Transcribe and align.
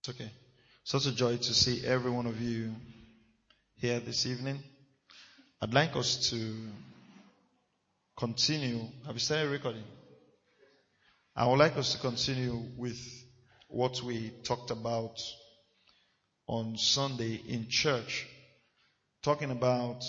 It's 0.00 0.08
okay. 0.08 0.32
Such 0.82 1.06
a 1.06 1.12
joy 1.12 1.36
to 1.36 1.54
see 1.54 1.86
every 1.86 2.10
one 2.10 2.26
of 2.26 2.40
you 2.40 2.74
here 3.76 4.00
this 4.00 4.26
evening. 4.26 4.58
I'd 5.62 5.72
like 5.72 5.94
us 5.94 6.30
to 6.30 6.52
continue. 8.20 8.80
Have 9.06 9.14
you 9.14 9.18
started 9.18 9.48
recording? 9.48 9.82
I 11.34 11.46
would 11.46 11.58
like 11.58 11.78
us 11.78 11.92
to 11.92 11.98
continue 11.98 12.64
with 12.76 13.00
what 13.68 14.02
we 14.02 14.30
talked 14.44 14.70
about 14.70 15.18
on 16.46 16.76
Sunday 16.76 17.40
in 17.48 17.68
church, 17.70 18.28
talking 19.22 19.50
about 19.50 20.04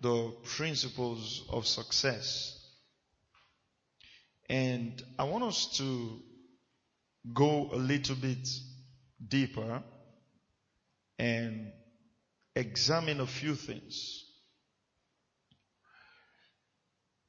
the 0.00 0.32
principles 0.44 1.44
of 1.50 1.66
success. 1.66 2.56
And 4.48 5.02
I 5.18 5.24
want 5.24 5.42
us 5.42 5.76
to 5.78 6.20
go 7.32 7.68
a 7.72 7.76
little 7.76 8.14
bit 8.14 8.48
deeper 9.26 9.82
and 11.18 11.72
examine 12.54 13.20
a 13.20 13.26
few 13.26 13.56
things. 13.56 14.23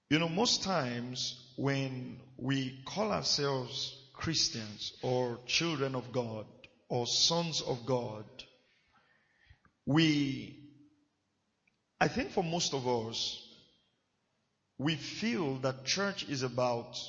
You 0.10 0.20
know, 0.20 0.30
most 0.30 0.62
times 0.62 1.36
when 1.58 2.20
we 2.38 2.84
call 2.86 3.12
ourselves 3.12 3.98
Christians 4.14 4.94
or 5.02 5.40
children 5.48 5.96
of 5.96 6.12
God 6.12 6.46
or 6.90 7.08
sons 7.08 7.62
of 7.62 7.88
God, 7.88 8.26
we, 9.88 10.60
I 12.00 12.08
think 12.08 12.32
for 12.32 12.44
most 12.44 12.76
of 12.76 12.88
us, 12.88 13.42
we 14.78 14.96
feel 14.96 15.56
that 15.60 15.86
church 15.86 16.30
is 16.30 16.44
about, 16.44 17.00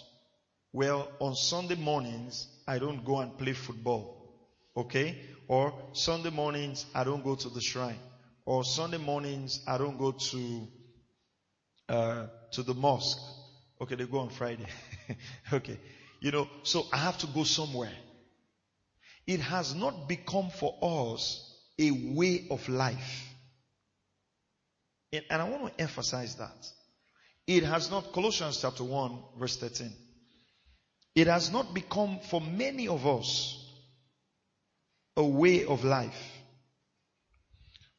well, 0.72 1.08
on 1.18 1.34
Sunday 1.34 1.74
mornings, 1.74 2.48
I 2.66 2.78
don't 2.78 3.04
go 3.04 3.18
and 3.18 3.36
play 3.36 3.52
football. 3.52 4.16
Okay? 4.74 5.18
Or 5.48 5.74
Sunday 5.92 6.30
mornings, 6.30 6.86
I 6.94 7.04
don't 7.04 7.24
go 7.24 7.34
to 7.34 7.48
the 7.50 7.60
shrine. 7.60 8.00
Or 8.46 8.64
Sunday 8.64 8.98
mornings, 8.98 9.60
I 9.66 9.76
don't 9.76 9.98
go 9.98 10.12
to 10.12 10.68
uh, 11.88 12.26
to 12.52 12.62
the 12.62 12.74
mosque. 12.74 13.18
Okay, 13.80 13.94
they 13.94 14.04
go 14.04 14.20
on 14.20 14.30
Friday. 14.30 14.66
okay. 15.52 15.78
You 16.20 16.30
know, 16.30 16.48
so 16.62 16.86
I 16.92 16.98
have 16.98 17.18
to 17.18 17.26
go 17.26 17.44
somewhere. 17.44 17.92
It 19.26 19.40
has 19.40 19.74
not 19.74 20.08
become 20.08 20.50
for 20.50 20.76
us 20.82 21.42
a 21.78 21.90
way 21.90 22.46
of 22.50 22.68
life. 22.68 23.24
And, 25.12 25.24
and 25.30 25.42
I 25.42 25.48
want 25.48 25.76
to 25.76 25.82
emphasize 25.82 26.36
that. 26.36 26.72
It 27.46 27.62
has 27.62 27.90
not, 27.90 28.12
Colossians 28.12 28.60
chapter 28.60 28.84
1 28.84 29.18
verse 29.38 29.56
13. 29.56 29.92
It 31.14 31.26
has 31.28 31.50
not 31.50 31.72
become 31.72 32.18
for 32.30 32.40
many 32.40 32.88
of 32.88 33.06
us 33.06 33.62
a 35.16 35.24
way 35.24 35.64
of 35.64 35.84
life. 35.84 36.32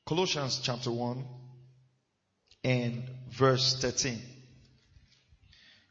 Colossians 0.06 0.60
chapter 0.62 0.92
1 0.92 1.26
and 2.64 3.04
verse 3.32 3.80
13. 3.82 4.22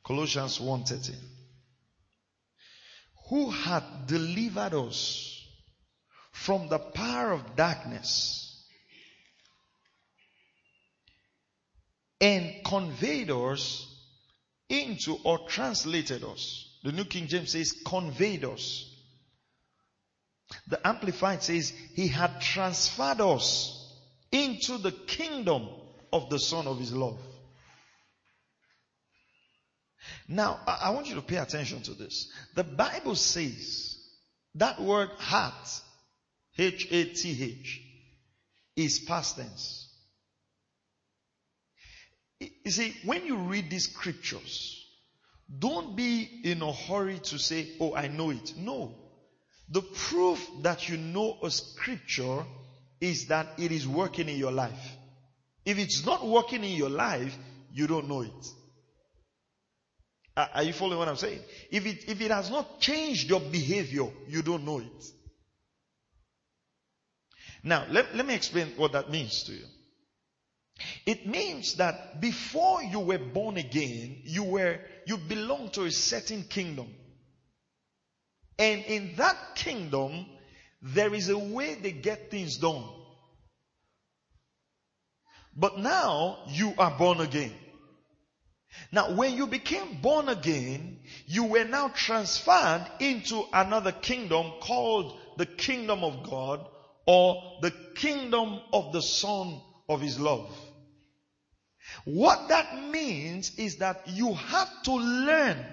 Colossians 0.06 0.58
1:13. 0.60 1.16
Who 3.28 3.50
had 3.50 4.06
delivered 4.06 4.74
us 4.74 5.44
from 6.30 6.68
the 6.68 6.78
power 6.78 7.32
of 7.32 7.56
darkness 7.56 8.64
and 12.20 12.64
conveyed 12.64 13.30
us 13.32 13.84
into 14.68 15.18
or 15.24 15.48
translated 15.48 16.22
us. 16.22 16.68
The 16.84 16.92
New 16.92 17.04
King 17.04 17.26
James 17.26 17.50
says 17.50 17.72
conveyed 17.84 18.44
us. 18.44 18.88
The 20.68 20.86
Amplified 20.86 21.42
says 21.42 21.70
he 21.94 22.06
had 22.06 22.40
transferred 22.40 23.20
us 23.20 23.92
into 24.30 24.78
the 24.78 24.92
kingdom 24.92 25.68
of 26.12 26.30
the 26.30 26.38
Son 26.38 26.68
of 26.68 26.78
His 26.78 26.92
love. 26.92 27.18
Now, 30.28 30.60
I 30.66 30.90
want 30.90 31.08
you 31.08 31.14
to 31.16 31.22
pay 31.22 31.36
attention 31.36 31.82
to 31.82 31.94
this. 31.94 32.30
The 32.54 32.64
Bible 32.64 33.14
says 33.14 33.98
that 34.56 34.80
word 34.80 35.10
hath, 35.18 35.82
H-A-T-H, 36.58 37.82
is 38.76 38.98
past 39.00 39.36
tense. 39.36 39.88
You 42.40 42.70
see, 42.70 42.94
when 43.04 43.24
you 43.24 43.36
read 43.36 43.70
these 43.70 43.90
scriptures, 43.90 44.84
don't 45.58 45.96
be 45.96 46.28
in 46.44 46.60
a 46.60 46.72
hurry 46.72 47.18
to 47.20 47.38
say, 47.38 47.68
oh, 47.80 47.94
I 47.94 48.08
know 48.08 48.30
it. 48.30 48.54
No. 48.56 48.94
The 49.68 49.82
proof 49.82 50.46
that 50.62 50.88
you 50.88 50.96
know 50.96 51.38
a 51.42 51.50
scripture 51.50 52.44
is 53.00 53.26
that 53.26 53.46
it 53.58 53.72
is 53.72 53.86
working 53.86 54.28
in 54.28 54.36
your 54.36 54.52
life. 54.52 54.96
If 55.64 55.78
it's 55.78 56.04
not 56.04 56.26
working 56.26 56.62
in 56.62 56.72
your 56.72 56.90
life, 56.90 57.36
you 57.72 57.86
don't 57.86 58.08
know 58.08 58.22
it. 58.22 58.48
Are 60.36 60.62
you 60.62 60.74
following 60.74 60.98
what 60.98 61.08
I'm 61.08 61.16
saying? 61.16 61.40
If 61.70 61.86
it, 61.86 62.08
if 62.08 62.20
it 62.20 62.30
has 62.30 62.50
not 62.50 62.78
changed 62.78 63.30
your 63.30 63.40
behavior, 63.40 64.08
you 64.28 64.42
don't 64.42 64.64
know 64.64 64.80
it. 64.80 65.04
Now, 67.64 67.86
let, 67.90 68.14
let 68.14 68.26
me 68.26 68.34
explain 68.34 68.68
what 68.76 68.92
that 68.92 69.10
means 69.10 69.44
to 69.44 69.52
you. 69.52 69.64
It 71.06 71.26
means 71.26 71.76
that 71.76 72.20
before 72.20 72.82
you 72.82 73.00
were 73.00 73.18
born 73.18 73.56
again, 73.56 74.20
you 74.24 74.44
were, 74.44 74.78
you 75.06 75.16
belong 75.16 75.70
to 75.70 75.84
a 75.84 75.90
certain 75.90 76.42
kingdom. 76.44 76.88
And 78.58 78.84
in 78.84 79.16
that 79.16 79.36
kingdom, 79.54 80.26
there 80.82 81.14
is 81.14 81.30
a 81.30 81.38
way 81.38 81.74
they 81.74 81.92
get 81.92 82.30
things 82.30 82.58
done. 82.58 82.84
But 85.56 85.78
now 85.78 86.40
you 86.48 86.74
are 86.76 86.90
born 86.98 87.20
again. 87.20 87.54
Now, 88.92 89.12
when 89.12 89.36
you 89.36 89.46
became 89.46 90.00
born 90.00 90.28
again, 90.28 91.00
you 91.26 91.44
were 91.44 91.64
now 91.64 91.88
transferred 91.88 92.86
into 93.00 93.44
another 93.52 93.92
kingdom 93.92 94.52
called 94.60 95.18
the 95.36 95.46
kingdom 95.46 96.04
of 96.04 96.22
God 96.28 96.66
or 97.06 97.58
the 97.62 97.72
kingdom 97.94 98.60
of 98.72 98.92
the 98.92 99.02
Son 99.02 99.60
of 99.88 100.00
His 100.00 100.18
love. 100.18 100.50
What 102.04 102.48
that 102.48 102.88
means 102.90 103.56
is 103.58 103.76
that 103.76 104.02
you 104.06 104.34
have 104.34 104.82
to 104.84 104.92
learn 104.92 105.64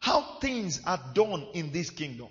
how 0.00 0.38
things 0.40 0.80
are 0.84 1.00
done 1.14 1.46
in 1.54 1.72
this 1.72 1.90
kingdom. 1.90 2.28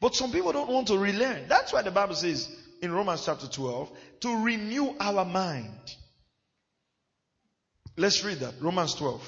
But 0.00 0.14
some 0.14 0.32
people 0.32 0.52
don't 0.52 0.70
want 0.70 0.88
to 0.88 0.98
relearn. 0.98 1.48
That's 1.48 1.72
why 1.72 1.82
the 1.82 1.90
Bible 1.90 2.14
says, 2.14 2.48
in 2.82 2.92
Romans 2.92 3.24
chapter 3.24 3.46
12 3.46 3.90
to 4.20 4.44
renew 4.44 4.94
our 5.00 5.24
mind. 5.24 5.94
Let's 7.96 8.24
read 8.24 8.40
that. 8.40 8.54
Romans 8.60 8.94
12. 8.94 9.22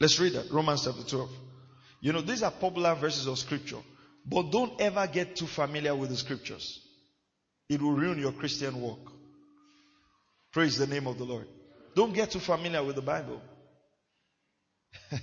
Let's 0.00 0.18
read 0.18 0.32
that. 0.32 0.50
Romans 0.50 0.84
chapter 0.84 1.02
12. 1.02 1.30
You 2.00 2.12
know, 2.12 2.22
these 2.22 2.42
are 2.42 2.50
popular 2.50 2.94
verses 2.94 3.26
of 3.26 3.38
scripture, 3.38 3.76
but 4.24 4.50
don't 4.50 4.80
ever 4.80 5.06
get 5.06 5.36
too 5.36 5.46
familiar 5.46 5.94
with 5.94 6.10
the 6.10 6.16
scriptures. 6.16 6.80
It 7.68 7.82
will 7.82 7.92
ruin 7.92 8.18
your 8.18 8.32
Christian 8.32 8.80
walk. 8.80 9.12
Praise 10.52 10.78
the 10.78 10.86
name 10.86 11.06
of 11.06 11.18
the 11.18 11.24
Lord. 11.24 11.46
Don't 11.94 12.14
get 12.14 12.30
too 12.30 12.40
familiar 12.40 12.82
with 12.82 12.96
the 12.96 13.02
Bible. 13.02 13.40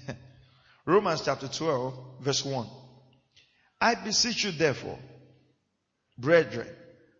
Romans 0.85 1.21
chapter 1.25 1.47
12, 1.47 2.21
verse 2.21 2.45
1. 2.45 2.67
I 3.81 3.95
beseech 3.95 4.43
you 4.43 4.51
therefore, 4.51 4.97
brethren, 6.17 6.67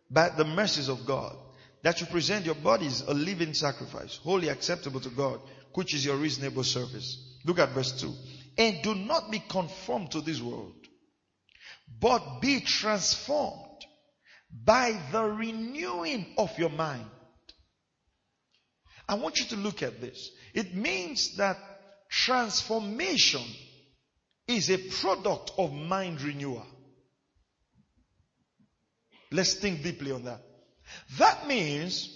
by 0.10 0.30
the 0.30 0.46
mercies 0.46 0.90
of 0.90 1.06
God, 1.06 1.36
that 1.84 2.02
you 2.02 2.08
present 2.08 2.46
your 2.46 2.56
bodies 2.56 3.02
a 3.02 3.14
living 3.14 3.54
sacrifice, 3.54 4.18
wholly 4.18 4.50
acceptable 4.50 5.00
to 5.00 5.10
God, 5.10 5.40
which 5.74 5.94
is 5.94 6.06
your 6.06 6.18
reasonable 6.18 6.64
service. 6.64 7.38
Look 7.46 7.60
at 7.60 7.70
verse 7.70 7.92
2. 8.02 8.14
And 8.58 8.82
do 8.82 8.96
not 8.96 9.32
be 9.32 9.40
conformed 9.40 10.12
to 10.12 10.22
this 10.22 10.42
world, 10.42 10.74
but 12.00 12.42
be 12.42 12.60
transformed 12.62 13.86
by 14.52 15.00
the 15.12 15.24
renewing 15.24 16.34
of 16.38 16.58
your 16.58 16.70
mind. 16.70 17.06
I 19.08 19.16
want 19.16 19.40
you 19.40 19.46
to 19.48 19.56
look 19.56 19.84
at 19.84 20.02
this. 20.02 20.32
It 20.54 20.76
means 20.76 21.38
that 21.38 21.58
transformation 22.10 23.44
is 24.48 24.70
a 24.70 24.78
product 24.78 25.52
of 25.58 25.72
mind 25.72 26.22
renewal. 26.22 26.66
Let's 29.32 29.56
think 29.56 29.84
deeply 29.84 30.12
on 30.12 30.24
that. 30.24 30.42
That 31.18 31.48
means, 31.48 32.10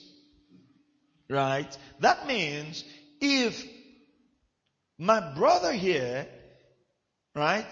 right? 1.29 1.77
That 2.00 2.27
means 2.27 2.83
If 3.21 3.63
my 4.97 5.33
brother 5.35 5.71
here, 5.71 6.27
right, 7.35 7.68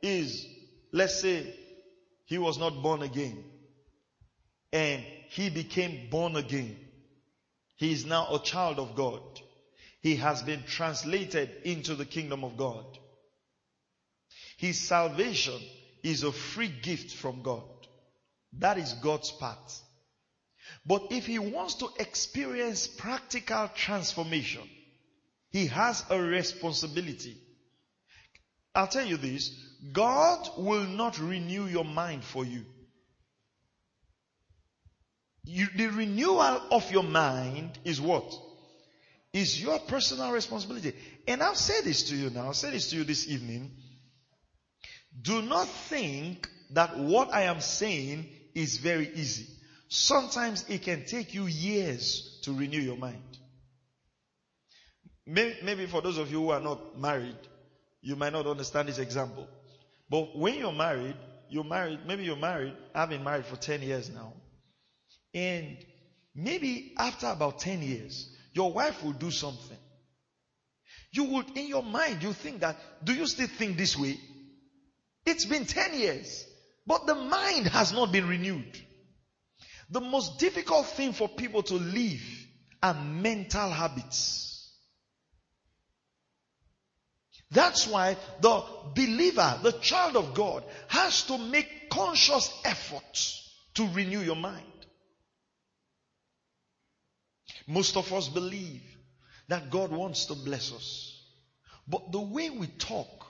is, 0.00 0.46
let's 0.92 1.20
say, 1.20 1.54
he 2.26 2.38
was 2.38 2.56
not 2.56 2.82
born 2.82 3.02
again 3.02 3.44
and 4.72 5.02
he 5.28 5.50
became 5.50 6.08
born 6.08 6.36
again. 6.36 6.76
He 7.76 7.92
is 7.92 8.06
now 8.06 8.34
a 8.34 8.42
child 8.42 8.78
of 8.78 8.94
God. 8.94 9.20
He 10.00 10.16
has 10.16 10.42
been 10.42 10.62
translated 10.64 11.50
into 11.64 11.96
the 11.96 12.04
kingdom 12.06 12.44
of 12.44 12.56
God. 12.56 12.86
His 14.56 14.78
salvation 14.78 15.60
is 16.02 16.22
a 16.22 16.32
free 16.32 16.72
gift 16.82 17.12
from 17.12 17.42
God. 17.42 17.64
That 18.58 18.78
is 18.78 18.92
God's 18.94 19.32
part. 19.32 19.72
But 20.84 21.08
if 21.10 21.26
he 21.26 21.38
wants 21.38 21.74
to 21.76 21.88
experience 21.98 22.86
practical 22.86 23.68
transformation, 23.74 24.68
he 25.50 25.66
has 25.66 26.04
a 26.10 26.20
responsibility. 26.20 27.36
I'll 28.74 28.88
tell 28.88 29.06
you 29.06 29.16
this, 29.16 29.50
God 29.92 30.48
will 30.56 30.84
not 30.84 31.18
renew 31.18 31.66
your 31.66 31.84
mind 31.84 32.24
for 32.24 32.44
you. 32.44 32.64
you 35.44 35.66
the 35.76 35.88
renewal 35.88 36.62
of 36.70 36.90
your 36.90 37.02
mind 37.02 37.78
is 37.84 38.00
what? 38.00 38.32
Is 39.32 39.62
your 39.62 39.78
personal 39.78 40.30
responsibility. 40.32 40.94
And 41.26 41.42
I'll 41.42 41.54
say 41.54 41.80
this 41.82 42.04
to 42.04 42.16
you 42.16 42.30
now, 42.30 42.46
I'll 42.46 42.54
say 42.54 42.70
this 42.70 42.90
to 42.90 42.96
you 42.96 43.04
this 43.04 43.28
evening. 43.28 43.70
Do 45.20 45.42
not 45.42 45.68
think 45.68 46.48
that 46.70 46.98
what 46.98 47.32
I 47.32 47.42
am 47.42 47.60
saying 47.60 48.26
is 48.54 48.78
very 48.78 49.10
easy. 49.14 49.46
Sometimes 49.94 50.64
it 50.70 50.80
can 50.84 51.04
take 51.04 51.34
you 51.34 51.44
years 51.44 52.38
to 52.44 52.54
renew 52.54 52.80
your 52.80 52.96
mind. 52.96 53.36
Maybe, 55.26 55.84
for 55.84 56.00
those 56.00 56.16
of 56.16 56.32
you 56.32 56.38
who 56.38 56.48
are 56.48 56.62
not 56.62 56.98
married, 56.98 57.36
you 58.00 58.16
might 58.16 58.32
not 58.32 58.46
understand 58.46 58.88
this 58.88 58.96
example. 58.96 59.46
But 60.08 60.34
when 60.34 60.54
you're 60.54 60.72
married, 60.72 61.14
you're 61.50 61.62
married, 61.62 62.06
maybe 62.06 62.24
you're 62.24 62.36
married, 62.36 62.72
I've 62.94 63.10
been 63.10 63.22
married 63.22 63.44
for 63.44 63.56
10 63.56 63.82
years 63.82 64.08
now. 64.08 64.32
And 65.34 65.76
maybe 66.34 66.94
after 66.96 67.26
about 67.26 67.58
10 67.58 67.82
years, 67.82 68.34
your 68.54 68.72
wife 68.72 69.04
will 69.04 69.12
do 69.12 69.30
something. 69.30 69.76
You 71.10 71.24
would, 71.24 71.54
in 71.54 71.68
your 71.68 71.82
mind, 71.82 72.22
you 72.22 72.32
think 72.32 72.60
that, 72.60 72.78
do 73.04 73.12
you 73.12 73.26
still 73.26 73.46
think 73.46 73.76
this 73.76 73.98
way? 73.98 74.18
It's 75.26 75.44
been 75.44 75.66
10 75.66 75.98
years, 75.98 76.46
but 76.86 77.06
the 77.06 77.14
mind 77.14 77.66
has 77.66 77.92
not 77.92 78.10
been 78.10 78.26
renewed. 78.26 78.80
The 79.92 80.00
most 80.00 80.38
difficult 80.38 80.86
thing 80.86 81.12
for 81.12 81.28
people 81.28 81.62
to 81.64 81.74
leave 81.74 82.24
are 82.82 82.94
mental 82.94 83.68
habits. 83.68 84.70
That's 87.50 87.86
why 87.86 88.16
the 88.40 88.64
believer, 88.94 89.58
the 89.62 89.72
child 89.72 90.16
of 90.16 90.32
God, 90.32 90.64
has 90.88 91.24
to 91.24 91.36
make 91.36 91.90
conscious 91.90 92.50
efforts 92.64 93.54
to 93.74 93.86
renew 93.88 94.20
your 94.20 94.36
mind. 94.36 94.64
Most 97.66 97.98
of 97.98 98.10
us 98.14 98.28
believe 98.28 98.82
that 99.48 99.70
God 99.70 99.90
wants 99.92 100.24
to 100.26 100.34
bless 100.34 100.72
us. 100.72 101.22
But 101.86 102.12
the 102.12 102.20
way 102.20 102.48
we 102.48 102.66
talk 102.66 103.26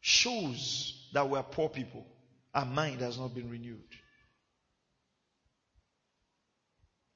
shows 0.00 1.10
that 1.12 1.28
we're 1.28 1.42
poor 1.42 1.68
people. 1.68 2.06
Our 2.54 2.64
mind 2.64 3.02
has 3.02 3.18
not 3.18 3.34
been 3.34 3.50
renewed. 3.50 3.84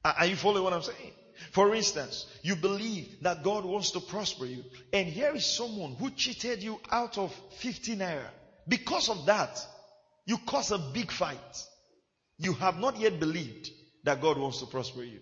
Are 0.05 0.27
you 0.27 0.37
following 0.37 0.65
what 0.65 0.73
I'm 0.73 0.83
saying? 0.83 1.13
For 1.51 1.75
instance, 1.75 2.27
you 2.43 2.57
believe 2.57 3.23
that 3.23 3.43
God 3.43 3.65
wants 3.65 3.93
to 3.93 4.01
prosper 4.01 4.45
you, 4.45 4.65
and 4.93 5.09
here 5.09 5.35
is 5.35 5.47
someone 5.47 5.95
who 5.95 6.11
cheated 6.11 6.63
you 6.63 6.79
out 6.91 7.17
of 7.17 7.35
50 7.59 7.97
naira. 7.97 8.29
Because 8.69 9.09
of 9.09 9.27
that, 9.27 9.65
you 10.27 10.39
cause 10.39 10.71
a 10.71 10.79
big 10.79 11.11
fight. 11.11 11.39
You 12.39 12.53
have 12.55 12.79
not 12.79 12.99
yet 12.99 13.19
believed 13.19 13.71
that 14.05 14.21
God 14.21 14.39
wants 14.39 14.61
to 14.61 14.67
prosper 14.67 15.03
you. 15.05 15.21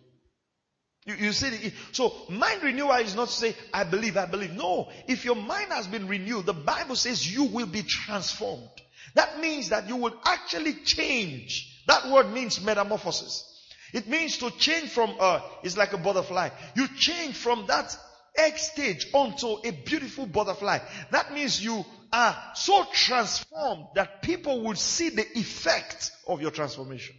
You, 1.05 1.15
you 1.15 1.33
see, 1.33 1.73
so 1.93 2.13
mind 2.29 2.63
renewal 2.63 2.93
is 2.97 3.15
not 3.15 3.29
to 3.29 3.35
say, 3.35 3.57
I 3.73 3.85
believe, 3.85 4.17
I 4.17 4.27
believe. 4.27 4.53
No, 4.53 4.89
if 5.09 5.25
your 5.25 5.37
mind 5.37 5.73
has 5.73 5.87
been 5.87 6.09
renewed, 6.09 6.47
the 6.47 6.53
Bible 6.53 6.97
says 6.97 7.33
you 7.33 7.45
will 7.45 7.67
be 7.67 7.83
transformed. 7.83 8.69
That 9.15 9.41
means 9.41 9.71
that 9.71 9.89
you 9.89 9.97
will 9.97 10.15
actually 10.25 10.75
change. 10.85 11.83
That 11.87 12.09
word 12.09 12.33
means 12.33 12.65
metamorphosis. 12.65 13.52
It 13.93 14.09
means 14.09 14.39
to 14.39 14.51
change 14.51 14.91
from, 14.91 15.11
a, 15.21 15.43
it's 15.63 15.77
like 15.77 15.93
a 15.93 15.99
butterfly. 15.99 16.51
You 16.75 16.89
change 16.97 17.37
from 17.37 17.67
that 17.67 17.97
egg 18.37 18.57
stage 18.57 19.07
onto 19.13 19.59
a 19.65 19.71
beautiful 19.71 20.27
butterfly. 20.27 20.79
That 21.11 21.33
means 21.35 21.63
you 21.63 21.85
are 22.13 22.37
so 22.55 22.85
transformed 22.93 23.87
that 23.95 24.23
people 24.23 24.63
will 24.63 24.75
see 24.75 25.11
the 25.11 25.27
effect 25.39 26.11
of 26.27 26.41
your 26.41 26.51
transformation. 26.51 27.17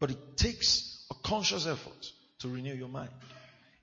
But 0.00 0.10
it 0.10 0.36
takes 0.36 1.06
a 1.10 1.14
conscious 1.26 1.66
effort 1.66 2.12
to 2.40 2.48
renew 2.48 2.74
your 2.74 2.88
mind. 2.88 3.10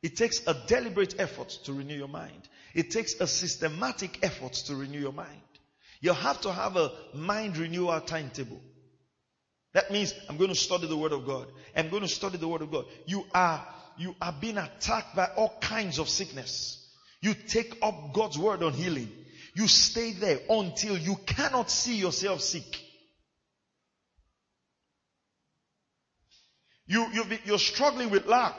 It 0.02 0.16
takes 0.16 0.46
a 0.48 0.56
deliberate 0.68 1.20
effort 1.20 1.50
to 1.66 1.74
renew 1.74 1.96
your 1.96 2.08
mind. 2.08 2.48
It 2.74 2.92
takes 2.92 3.16
a 3.20 3.28
systematic 3.28 4.20
effort 4.24 4.54
to 4.68 4.76
renew 4.76 5.00
your 5.00 5.14
mind. 5.14 5.42
You 6.02 6.14
have 6.14 6.40
to 6.42 6.52
have 6.52 6.78
a 6.78 6.92
mind 7.14 7.58
renewal 7.58 8.00
timetable. 8.02 8.62
That 9.74 9.92
means 9.92 10.14
I'm 10.28 10.38
going 10.38 10.50
to 10.50 10.56
study 10.56 10.88
the 10.88 10.98
word 10.98 11.12
of 11.12 11.26
God. 11.26 11.48
I'm 11.76 11.90
going 11.90 12.02
to 12.02 12.08
study 12.08 12.38
the 12.38 12.48
word 12.48 12.62
of 12.62 12.72
God. 12.72 12.86
You 13.06 13.26
are, 13.34 13.66
you 13.98 14.16
are 14.22 14.34
being 14.34 14.58
attacked 14.58 15.16
by 15.16 15.26
all 15.36 15.54
kinds 15.62 16.00
of 16.00 16.10
sickness. 16.10 16.76
You 17.22 17.34
take 17.34 17.78
up 17.82 18.14
God's 18.14 18.38
word 18.38 18.64
on 18.64 18.74
healing. 18.74 19.12
You 19.54 19.68
stay 19.68 20.14
there 20.14 20.40
until 20.50 20.98
you 20.98 21.16
cannot 21.26 21.70
see 21.70 21.96
yourself 21.96 22.42
sick. 22.42 22.82
You, 26.88 27.06
you 27.46 27.54
are 27.54 27.60
struggling 27.60 28.10
with 28.10 28.26
lack. 28.26 28.56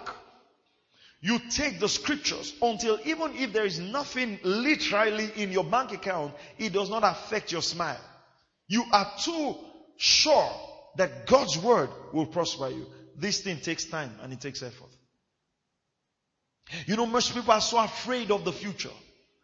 You 1.20 1.40
take 1.50 1.80
the 1.80 1.88
scriptures 1.88 2.54
until 2.62 2.98
even 3.04 3.34
if 3.34 3.52
there 3.52 3.66
is 3.66 3.78
nothing 3.80 4.38
literally 4.44 5.30
in 5.36 5.50
your 5.50 5.64
bank 5.64 5.92
account, 5.92 6.34
it 6.56 6.72
does 6.72 6.88
not 6.88 7.02
affect 7.02 7.50
your 7.50 7.62
smile. 7.62 8.00
You 8.68 8.84
are 8.92 9.12
too 9.18 9.56
sure 9.96 10.50
that 10.96 11.26
God's 11.26 11.58
word 11.58 11.90
will 12.12 12.26
prosper 12.26 12.68
you. 12.68 12.86
This 13.16 13.40
thing 13.40 13.58
takes 13.58 13.84
time 13.84 14.14
and 14.22 14.32
it 14.32 14.40
takes 14.40 14.62
effort. 14.62 14.90
You 16.86 16.96
know, 16.96 17.06
most 17.06 17.34
people 17.34 17.52
are 17.52 17.60
so 17.60 17.78
afraid 17.78 18.30
of 18.30 18.44
the 18.44 18.52
future. 18.52 18.90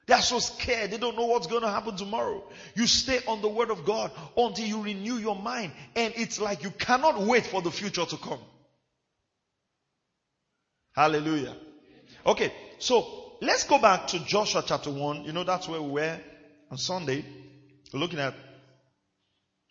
They 0.07 0.15
are 0.15 0.23
so 0.23 0.39
scared. 0.39 0.93
They 0.93 0.99
don't 0.99 1.17
know 1.17 1.27
what's 1.27 1.49
going 1.49 1.63
to 1.63 1.69
happen 1.69 1.97
tomorrow. 1.97 2.45
You 2.77 2.87
stay 2.87 3.19
on 3.27 3.43
the 3.43 3.49
word 3.49 3.71
of 3.71 3.85
God 3.85 4.13
until 4.37 4.65
you 4.65 4.81
renew 4.81 5.17
your 5.17 5.35
mind. 5.35 5.73
And 5.97 6.15
it's 6.17 6.41
like 6.41 6.63
you 6.63 6.71
cannot 6.71 7.21
wait 7.21 7.45
for 7.45 7.61
the 7.61 7.73
future 7.73 8.05
to 8.05 8.17
come. 8.17 8.39
Hallelujah. 10.95 11.57
Okay. 12.25 12.53
So 12.79 13.37
let's 13.41 13.65
go 13.65 13.79
back 13.81 14.07
to 14.09 14.21
Joshua 14.21 14.63
chapter 14.65 14.91
1. 14.91 15.25
You 15.25 15.33
know, 15.33 15.43
that's 15.43 15.69
where 15.69 15.83
we 15.83 15.91
were 15.91 16.21
on 16.71 16.79
Sunday. 16.79 17.25
Looking 17.93 18.21
at, 18.21 18.35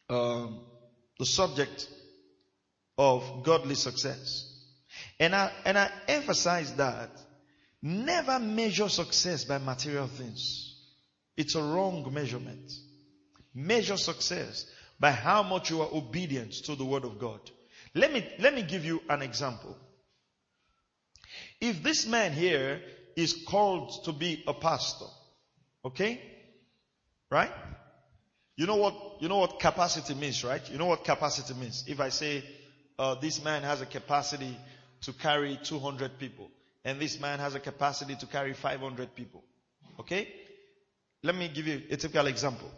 um, 0.10 0.60
the 1.20 1.26
subject 1.26 1.88
of 2.98 3.44
godly 3.44 3.76
success. 3.76 4.52
And 5.20 5.36
I, 5.36 5.52
and 5.66 5.78
I 5.78 5.90
emphasize 6.08 6.74
that 6.76 7.10
never 7.82 8.40
measure 8.40 8.90
success 8.90 9.46
by 9.46 9.58
material 9.58 10.08
things. 10.08 10.76
It's 11.38 11.56
a 11.56 11.64
wrong 11.64 12.08
measurement. 12.14 12.72
Measure 13.54 13.98
success 13.98 14.66
by 15.00 15.12
how 15.12 15.44
much 15.44 15.70
you 15.70 15.82
are 15.82 15.90
obedient 15.92 16.54
to 16.66 16.76
the 16.76 16.86
word 16.86 17.04
of 17.04 17.20
God. 17.20 17.40
Let 17.94 18.12
me, 18.12 18.28
let 18.40 18.54
me 18.54 18.62
give 18.62 18.86
you 18.86 19.02
an 19.10 19.22
example. 19.22 19.78
If 21.62 21.84
this 21.84 22.06
man 22.06 22.34
here 22.34 22.82
is 23.16 23.34
called 23.48 24.04
to 24.06 24.12
be 24.12 24.44
a 24.48 24.54
pastor, 24.54 25.06
okay? 25.86 26.22
Right? 27.30 27.52
You 28.58 28.68
know 28.68 28.78
what, 28.78 28.96
you 29.20 29.28
know 29.28 29.38
what 29.38 29.60
capacity 29.60 30.14
means, 30.14 30.44
right? 30.44 30.62
You 30.72 30.78
know 30.78 30.86
what 30.86 31.04
capacity 31.04 31.54
means. 31.54 31.84
If 31.88 32.00
I 32.00 32.10
say, 32.10 32.44
uh, 32.98 33.16
this 33.16 33.44
man 33.44 33.64
has 33.64 33.82
a 33.82 33.86
capacity 33.86 34.58
to 35.02 35.14
carry 35.14 35.60
200 35.62 36.18
people 36.18 36.50
and 36.86 37.00
this 37.00 37.20
man 37.20 37.40
has 37.40 37.56
a 37.56 37.60
capacity 37.60 38.16
to 38.16 38.26
carry 38.28 38.54
500 38.54 39.16
people. 39.16 39.44
Okay? 40.00 40.28
Let 41.24 41.36
me 41.36 41.48
give 41.48 41.68
you 41.68 41.82
a 41.90 41.98
typical 41.98 42.28
example. 42.28 42.70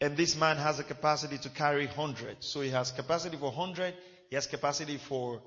And 0.00 0.16
this 0.16 0.36
man 0.36 0.56
has 0.56 0.80
a 0.80 0.84
capacity 0.84 1.38
to 1.38 1.48
carry 1.48 1.86
100. 1.86 2.38
So 2.40 2.60
he 2.60 2.70
has 2.70 2.90
capacity 2.90 3.36
for 3.36 3.52
100. 3.52 3.94
He 4.28 4.34
has 4.34 4.48
capacity 4.48 4.96
for 4.96 5.40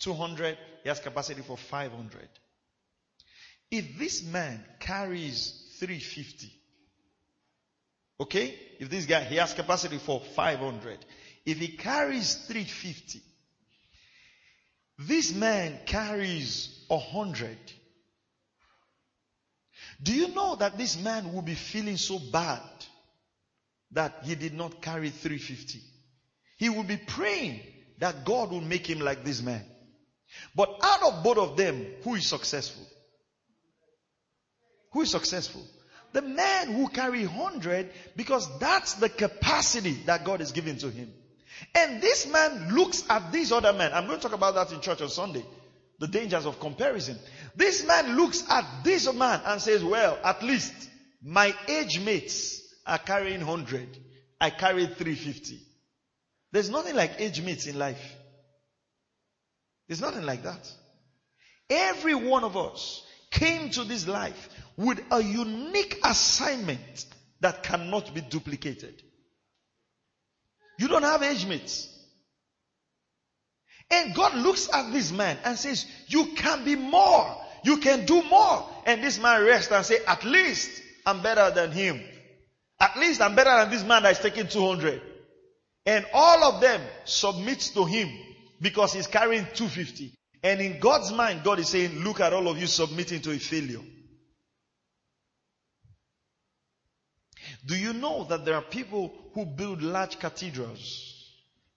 200. 0.00 0.56
He 0.82 0.88
has 0.88 0.98
capacity 0.98 1.42
for 1.42 1.58
500. 1.58 2.28
If 3.70 3.98
this 3.98 4.24
man 4.24 4.64
carries 4.80 5.76
350, 5.78 6.55
Okay? 8.20 8.58
If 8.78 8.90
this 8.90 9.06
guy, 9.06 9.24
he 9.24 9.36
has 9.36 9.52
capacity 9.52 9.98
for 9.98 10.20
500. 10.20 10.98
If 11.44 11.58
he 11.58 11.68
carries 11.68 12.34
350, 12.34 13.20
this 14.98 15.34
man 15.34 15.78
carries 15.84 16.84
100. 16.88 17.56
Do 20.02 20.14
you 20.14 20.28
know 20.28 20.56
that 20.56 20.78
this 20.78 21.00
man 21.02 21.32
will 21.32 21.42
be 21.42 21.54
feeling 21.54 21.96
so 21.96 22.18
bad 22.18 22.62
that 23.92 24.20
he 24.24 24.34
did 24.34 24.54
not 24.54 24.80
carry 24.82 25.10
350? 25.10 25.80
He 26.58 26.68
will 26.70 26.84
be 26.84 26.96
praying 26.96 27.60
that 27.98 28.24
God 28.24 28.50
will 28.50 28.60
make 28.60 28.86
him 28.86 29.00
like 29.00 29.24
this 29.24 29.42
man. 29.42 29.64
But 30.54 30.74
out 30.82 31.02
of 31.02 31.22
both 31.22 31.38
of 31.38 31.56
them, 31.56 31.86
who 32.02 32.14
is 32.14 32.26
successful? 32.26 32.84
Who 34.92 35.02
is 35.02 35.10
successful? 35.10 35.62
The 36.16 36.22
man 36.22 36.72
who 36.72 36.88
carry 36.88 37.26
100 37.26 37.90
because 38.16 38.48
that's 38.58 38.94
the 38.94 39.10
capacity 39.10 39.92
that 40.06 40.24
God 40.24 40.40
is 40.40 40.50
giving 40.50 40.78
to 40.78 40.88
him. 40.88 41.12
And 41.74 42.00
this 42.00 42.26
man 42.26 42.74
looks 42.74 43.04
at 43.10 43.32
this 43.32 43.52
other 43.52 43.74
man. 43.74 43.92
I'm 43.92 44.06
going 44.06 44.18
to 44.18 44.22
talk 44.22 44.32
about 44.32 44.54
that 44.54 44.72
in 44.72 44.80
church 44.80 45.02
on 45.02 45.10
Sunday. 45.10 45.44
The 45.98 46.08
dangers 46.08 46.46
of 46.46 46.58
comparison. 46.58 47.18
This 47.54 47.86
man 47.86 48.16
looks 48.16 48.42
at 48.48 48.64
this 48.82 49.12
man 49.12 49.42
and 49.44 49.60
says, 49.60 49.84
well, 49.84 50.18
at 50.24 50.42
least 50.42 50.72
my 51.22 51.54
age 51.68 52.00
mates 52.00 52.62
are 52.86 52.96
carrying 52.96 53.44
100. 53.46 53.86
I 54.40 54.48
carry 54.48 54.86
350. 54.86 55.60
There's 56.50 56.70
nothing 56.70 56.96
like 56.96 57.16
age 57.18 57.42
mates 57.42 57.66
in 57.66 57.78
life. 57.78 58.16
There's 59.86 60.00
nothing 60.00 60.24
like 60.24 60.44
that. 60.44 60.66
Every 61.68 62.14
one 62.14 62.42
of 62.44 62.56
us 62.56 63.02
came 63.30 63.68
to 63.68 63.84
this 63.84 64.08
life 64.08 64.48
with 64.76 65.00
a 65.10 65.22
unique 65.22 65.98
assignment 66.04 67.06
that 67.40 67.62
cannot 67.62 68.14
be 68.14 68.20
duplicated. 68.20 69.02
You 70.78 70.88
don't 70.88 71.02
have 71.02 71.22
age 71.22 71.46
mates. 71.46 71.92
And 73.90 74.14
God 74.14 74.34
looks 74.34 74.68
at 74.72 74.92
this 74.92 75.12
man 75.12 75.38
and 75.44 75.56
says, 75.56 75.86
you 76.08 76.26
can 76.34 76.64
be 76.64 76.74
more. 76.74 77.36
You 77.64 77.78
can 77.78 78.04
do 78.04 78.22
more. 78.24 78.68
And 78.84 79.02
this 79.02 79.18
man 79.18 79.44
rests 79.44 79.72
and 79.72 79.84
say, 79.84 79.98
at 80.06 80.24
least 80.24 80.82
I'm 81.06 81.22
better 81.22 81.50
than 81.54 81.70
him. 81.70 82.00
At 82.80 82.98
least 82.98 83.20
I'm 83.20 83.34
better 83.34 83.50
than 83.50 83.70
this 83.70 83.84
man 83.84 84.02
that 84.02 84.12
is 84.12 84.18
taking 84.18 84.48
200. 84.48 85.00
And 85.86 86.04
all 86.12 86.44
of 86.44 86.60
them 86.60 86.80
submits 87.04 87.70
to 87.70 87.84
him 87.84 88.10
because 88.60 88.92
he's 88.92 89.06
carrying 89.06 89.46
250. 89.54 90.12
And 90.42 90.60
in 90.60 90.80
God's 90.80 91.12
mind, 91.12 91.42
God 91.44 91.60
is 91.60 91.68
saying, 91.68 92.00
look 92.00 92.20
at 92.20 92.32
all 92.32 92.48
of 92.48 92.58
you 92.58 92.66
submitting 92.66 93.20
to 93.22 93.30
a 93.30 93.38
failure. 93.38 93.80
Do 97.66 97.76
you 97.76 97.92
know 97.92 98.24
that 98.24 98.44
there 98.44 98.54
are 98.54 98.62
people 98.62 99.12
who 99.34 99.44
build 99.44 99.82
large 99.82 100.18
cathedrals 100.18 101.12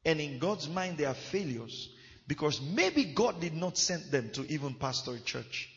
and 0.05 0.21
in 0.21 0.39
God's 0.39 0.69
mind 0.69 0.97
they 0.97 1.05
are 1.05 1.15
failures 1.15 1.89
because 2.27 2.61
maybe 2.61 3.05
God 3.05 3.41
did 3.41 3.55
not 3.55 3.77
send 3.77 4.11
them 4.11 4.29
to 4.33 4.45
even 4.51 4.75
pastor 4.75 5.13
a 5.13 5.19
church. 5.19 5.67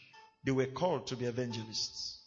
They 0.45 0.53
were 0.53 0.67
called 0.67 1.07
to 1.09 1.17
be 1.17 1.25
evangelists. 1.25 2.19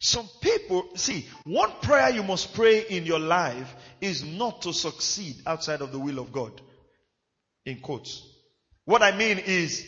Some 0.00 0.28
people, 0.40 0.88
see, 0.96 1.26
one 1.44 1.70
prayer 1.82 2.10
you 2.10 2.22
must 2.22 2.52
pray 2.54 2.80
in 2.80 3.06
your 3.06 3.20
life 3.20 3.74
is 4.00 4.24
not 4.24 4.62
to 4.62 4.72
succeed 4.72 5.36
outside 5.46 5.80
of 5.80 5.92
the 5.92 5.98
will 5.98 6.18
of 6.18 6.32
God. 6.32 6.60
In 7.64 7.80
quotes. 7.80 8.22
What 8.84 9.02
I 9.02 9.16
mean 9.16 9.38
is, 9.38 9.86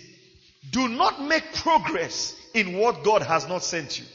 do 0.71 0.89
not 0.89 1.23
make 1.23 1.55
progress 1.55 2.35
in 2.55 2.79
what 2.79 3.05
God 3.05 3.23
has 3.23 3.49
not 3.49 3.63
sent 3.63 3.99
you. 3.99 4.07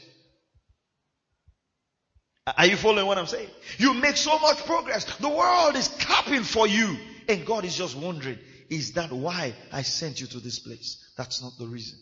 Are 2.46 2.66
you 2.66 2.76
following 2.76 3.06
what 3.06 3.16
I'm 3.16 3.26
saying? 3.26 3.48
You 3.78 3.94
make 3.94 4.16
so 4.16 4.38
much 4.38 4.58
progress. 4.66 5.04
The 5.16 5.28
world 5.28 5.76
is 5.76 5.88
clapping 5.88 6.42
for 6.42 6.66
you. 6.66 6.96
And 7.26 7.46
God 7.46 7.64
is 7.64 7.74
just 7.74 7.96
wondering, 7.96 8.38
is 8.68 8.92
that 8.92 9.10
why 9.10 9.54
I 9.72 9.82
sent 9.82 10.20
you 10.20 10.26
to 10.28 10.40
this 10.40 10.58
place? 10.58 11.02
That's 11.16 11.42
not 11.42 11.52
the 11.58 11.66
reason. 11.66 11.98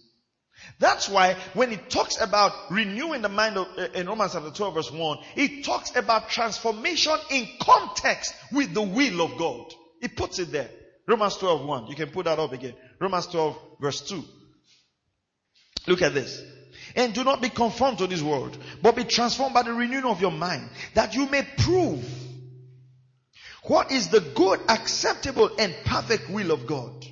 That's 0.78 1.08
why 1.08 1.34
when 1.54 1.72
it 1.72 1.90
talks 1.90 2.20
about 2.20 2.52
renewing 2.70 3.22
the 3.22 3.28
mind 3.28 3.56
of, 3.56 3.66
uh, 3.76 3.88
in 3.94 4.06
Romans 4.06 4.32
chapter 4.32 4.50
12 4.50 4.75
verse 4.75 4.92
1, 4.92 5.18
it 5.37 5.64
talks 5.64 5.94
about 5.96 6.28
transformation 6.28 7.14
in 7.30 7.49
context 7.61 8.34
with 8.52 8.75
the 8.75 8.82
will 8.82 9.22
of 9.22 9.38
God. 9.38 9.72
It 10.00 10.16
puts 10.16 10.38
it 10.38 10.52
there. 10.52 10.70
Romans 11.06 11.37
12 11.37 11.64
1. 11.64 11.87
You 11.87 11.96
can 11.96 12.11
put 12.11 12.26
that 12.26 12.38
up 12.38 12.52
again. 12.52 12.75
Romans 13.00 13.26
12 13.26 13.56
verse 13.80 14.00
2. 14.02 14.22
Look 15.87 16.02
at 16.02 16.14
this. 16.14 16.40
And 16.94 17.14
do 17.14 17.25
not 17.25 17.40
be 17.40 17.49
conformed 17.49 17.99
to 17.99 18.06
this 18.06 18.22
world, 18.22 18.56
but 18.82 18.96
be 18.96 19.04
transformed 19.04 19.54
by 19.54 19.62
the 19.62 19.72
renewing 19.72 20.04
of 20.04 20.20
your 20.20 20.30
mind, 20.30 20.68
that 20.94 21.14
you 21.14 21.28
may 21.28 21.46
prove 21.58 22.04
what 23.64 23.92
is 23.92 24.08
the 24.08 24.20
good, 24.20 24.61
acceptable, 24.68 25.50
and 25.58 25.75
perfect 25.84 26.28
will 26.28 26.50
of 26.50 26.66
God. 26.66 27.06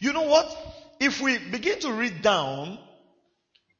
You 0.00 0.12
know 0.12 0.22
what? 0.22 0.56
If 0.98 1.20
we 1.20 1.38
begin 1.38 1.78
to 1.80 1.92
read 1.92 2.22
down, 2.22 2.78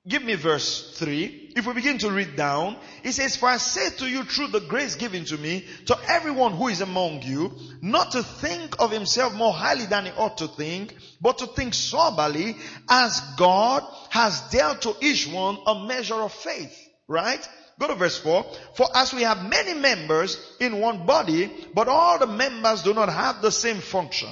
give 0.06 0.23
me 0.23 0.35
verse 0.35 0.97
3. 0.99 1.39
If 1.57 1.66
we 1.66 1.73
begin 1.73 1.99
to 1.99 2.11
read 2.11 2.37
down, 2.37 2.76
it 3.02 3.12
says, 3.12 3.37
For 3.37 3.49
I 3.49 3.57
say 3.57 3.90
to 3.99 4.09
you 4.09 4.25
through 4.25 4.49
the 4.49 4.61
grace 4.61 4.95
given 4.95 5.25
to 5.26 5.37
me, 5.37 5.66
to 5.87 5.99
everyone 6.09 6.52
who 6.52 6.69
is 6.69 6.80
among 6.80 7.23
you, 7.23 7.52
not 7.83 8.12
to 8.12 8.23
think 8.23 8.80
of 8.80 8.92
himself 8.92 9.35
more 9.35 9.52
highly 9.52 9.87
than 9.87 10.07
he 10.07 10.12
ought 10.12 10.38
to 10.38 10.49
think, 10.49 10.95
but 11.21 11.38
to 11.38 11.47
think 11.47 11.75
soberly, 11.75 12.57
as 12.88 13.21
God 13.37 13.85
has 14.11 14.40
dealt 14.50 14.83
to 14.83 14.95
each 15.00 15.26
one 15.26 15.59
a 15.66 15.87
measure 15.87 16.14
of 16.14 16.33
faith. 16.33 16.76
Right? 17.09 17.47
Go 17.80 17.88
to 17.88 17.95
verse 17.95 18.19
4. 18.19 18.45
For 18.75 18.87
as 18.95 19.12
we 19.12 19.23
have 19.23 19.49
many 19.49 19.75
members 19.75 20.38
in 20.61 20.80
one 20.80 21.07
body, 21.07 21.50
but 21.75 21.88
all 21.88 22.19
the 22.19 22.26
members 22.26 22.83
do 22.83 22.95
not 22.95 23.09
have 23.09 23.42
the 23.42 23.50
same 23.50 23.78
function. 23.78 24.28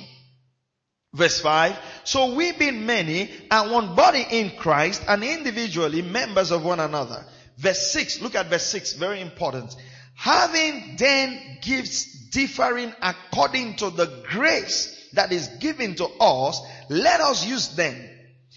Verse 1.14 1.40
5. 1.40 1.76
So 2.04 2.34
we 2.34 2.52
being 2.52 2.84
many 2.84 3.30
and 3.50 3.70
one 3.70 3.94
body 3.94 4.24
in 4.30 4.50
Christ 4.56 5.02
and 5.08 5.24
individually 5.24 6.02
members 6.02 6.50
of 6.50 6.64
one 6.64 6.80
another. 6.80 7.24
Verse 7.56 7.90
6. 7.92 8.20
Look 8.20 8.34
at 8.34 8.46
verse 8.46 8.66
6. 8.66 8.94
Very 8.94 9.20
important. 9.20 9.74
Having 10.14 10.96
then 10.98 11.58
gifts 11.62 12.28
differing 12.30 12.92
according 13.00 13.76
to 13.76 13.90
the 13.90 14.24
grace 14.28 14.94
that 15.14 15.32
is 15.32 15.48
given 15.60 15.94
to 15.94 16.06
us, 16.20 16.60
let 16.88 17.20
us 17.20 17.46
use 17.46 17.68
them. 17.68 17.96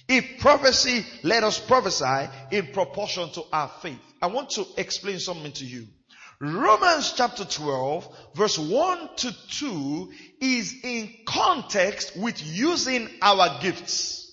If 0.08 0.42
prophecy, 0.42 1.06
let 1.24 1.44
us 1.44 1.58
prophesy 1.58 2.30
in 2.52 2.68
proportion 2.68 3.30
to 3.32 3.44
our 3.54 3.70
faith. 3.82 4.00
I 4.22 4.28
want 4.28 4.50
to 4.52 4.66
explain 4.78 5.20
something 5.20 5.54
to 5.54 5.66
you. 5.66 5.88
Romans 6.42 7.14
chapter 7.16 7.46
12 7.46 8.34
verse 8.34 8.58
1 8.58 9.10
to 9.18 9.32
2 9.50 10.12
is 10.42 10.76
in 10.84 11.14
context 11.28 12.18
with 12.18 12.44
using 12.44 13.08
our 13.22 13.62
gifts. 13.62 14.28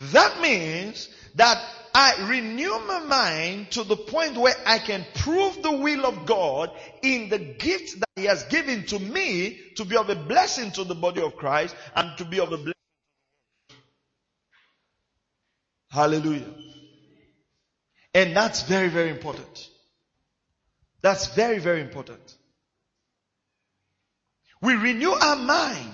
That 0.00 0.40
means 0.40 1.10
that 1.34 1.62
I 1.94 2.26
renew 2.28 2.78
my 2.86 3.00
mind 3.00 3.72
to 3.72 3.84
the 3.84 3.96
point 3.96 4.38
where 4.38 4.54
I 4.64 4.78
can 4.78 5.04
prove 5.16 5.62
the 5.62 5.76
will 5.76 6.06
of 6.06 6.24
God 6.24 6.70
in 7.02 7.28
the 7.28 7.38
gift 7.38 8.00
that 8.00 8.08
He 8.16 8.24
has 8.24 8.44
given 8.44 8.86
to 8.86 8.98
me 8.98 9.60
to 9.76 9.84
be 9.84 9.98
of 9.98 10.08
a 10.08 10.16
blessing 10.16 10.70
to 10.72 10.84
the 10.84 10.94
body 10.94 11.20
of 11.20 11.36
Christ 11.36 11.76
and 11.94 12.16
to 12.16 12.24
be 12.24 12.40
of 12.40 12.52
a 12.52 12.56
blessing. 12.56 12.72
Hallelujah. 15.90 16.48
And 18.14 18.34
that's 18.34 18.62
very, 18.62 18.88
very 18.88 19.10
important. 19.10 19.68
That's 21.02 21.34
very, 21.34 21.58
very 21.58 21.80
important. 21.80 22.36
We 24.60 24.74
renew 24.74 25.10
our 25.10 25.36
mind 25.36 25.92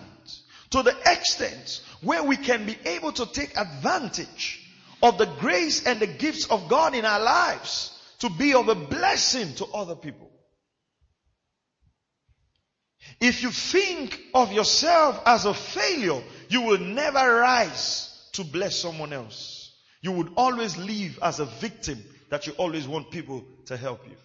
to 0.71 0.83
the 0.83 0.95
extent 1.07 1.83
where 2.03 2.23
we 2.23 2.37
can 2.37 2.67
be 2.67 2.77
able 2.85 3.13
to 3.13 3.27
take 3.27 3.57
advantage 3.57 4.63
of 5.03 5.17
the 5.17 5.25
grace 5.25 5.87
and 5.87 5.99
the 5.99 6.07
gifts 6.07 6.47
of 6.51 6.69
God 6.69 6.95
in 6.95 7.05
our 7.05 7.21
lives 7.21 7.99
to 8.21 8.29
be 8.29 8.55
of 8.55 8.69
a 8.69 8.75
blessing 8.75 9.55
to 9.55 9.67
other 9.67 9.97
people. 9.97 10.29
If 13.21 13.43
you 13.43 13.51
think 13.51 14.21
of 14.35 14.53
yourself 14.53 15.23
as 15.25 15.47
a 15.47 15.55
failure, 15.55 16.23
you 16.51 16.63
will 16.63 16.79
never 16.79 17.37
rise 17.37 18.29
to 18.33 18.45
bless 18.45 18.77
someone 18.77 19.13
else. 19.13 19.75
You 20.03 20.13
would 20.13 20.33
always 20.37 20.77
live 20.77 21.19
as 21.23 21.41
a 21.41 21.47
victim 21.47 22.03
that 22.31 22.47
you 22.47 22.53
always 22.55 22.87
want 22.87 23.11
people 23.11 23.45
to 23.67 23.77
help 23.77 24.07
you. 24.07 24.17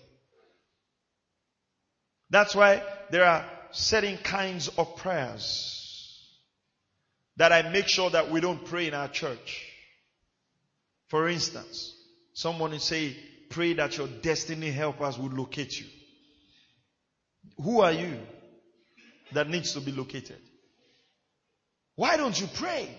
That's 2.30 2.56
why 2.56 2.82
there 3.12 3.26
are 3.26 3.46
certain 3.72 4.18
kinds 4.18 4.70
of 4.70 4.96
prayers 4.96 5.80
that 7.38 7.52
I 7.52 7.70
make 7.70 7.88
sure 7.88 8.10
that 8.12 8.32
we 8.32 8.40
don't 8.40 8.64
pray 8.66 8.88
in 8.88 8.94
our 8.94 9.08
church. 9.08 9.66
For 11.08 11.28
instance, 11.28 11.96
someone 12.34 12.72
will 12.72 12.80
say, 12.80 13.16
pray 13.50 13.74
that 13.74 13.98
your 13.98 14.08
destiny 14.08 14.72
helpers 14.72 15.18
will 15.18 15.30
locate 15.30 15.80
you. 15.80 15.86
Who 17.58 17.82
are 17.82 17.92
you 17.92 18.18
that 19.34 19.50
needs 19.50 19.74
to 19.74 19.82
be 19.82 19.92
located? 19.92 20.40
Why 21.96 22.18
don't 22.18 22.40
you 22.40 22.48
pray? 22.48 22.90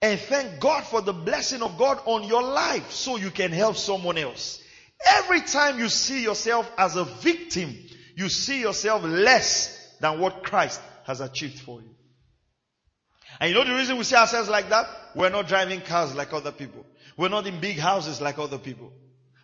And 0.00 0.20
thank 0.20 0.60
God 0.60 0.84
for 0.84 1.00
the 1.00 1.12
blessing 1.12 1.62
of 1.62 1.78
God 1.78 2.00
on 2.04 2.24
your 2.24 2.42
life 2.42 2.90
so 2.90 3.16
you 3.16 3.30
can 3.30 3.50
help 3.50 3.76
someone 3.76 4.18
else. 4.18 4.62
Every 5.04 5.40
time 5.42 5.78
you 5.78 5.88
see 5.88 6.22
yourself 6.22 6.70
as 6.78 6.96
a 6.96 7.04
victim, 7.04 7.74
you 8.16 8.28
see 8.28 8.60
yourself 8.60 9.02
less 9.04 9.96
than 10.00 10.20
what 10.20 10.42
Christ 10.42 10.80
has 11.04 11.20
achieved 11.20 11.60
for 11.60 11.80
you. 11.80 11.90
And 13.40 13.50
you 13.50 13.56
know 13.56 13.64
the 13.64 13.74
reason 13.74 13.98
we 13.98 14.04
see 14.04 14.16
ourselves 14.16 14.48
like 14.48 14.70
that? 14.70 14.86
We're 15.14 15.30
not 15.30 15.48
driving 15.48 15.80
cars 15.80 16.14
like 16.14 16.32
other 16.32 16.52
people. 16.52 16.86
We're 17.16 17.28
not 17.28 17.46
in 17.46 17.60
big 17.60 17.78
houses 17.78 18.20
like 18.20 18.38
other 18.38 18.58
people. 18.58 18.92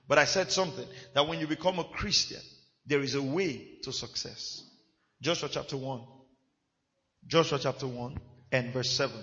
But 0.08 0.18
I 0.18 0.24
said 0.24 0.50
something 0.50 0.86
that 1.14 1.28
when 1.28 1.38
you 1.38 1.46
become 1.46 1.78
a 1.78 1.84
Christian, 1.84 2.40
there 2.86 3.00
is 3.00 3.14
a 3.14 3.22
way 3.22 3.78
to 3.82 3.92
success. 3.92 4.62
Joshua 5.20 5.48
chapter 5.50 5.76
1. 5.76 6.00
Joshua 7.26 7.58
chapter 7.58 7.86
1 7.86 8.18
and 8.50 8.72
verse 8.72 8.90
7 8.90 9.14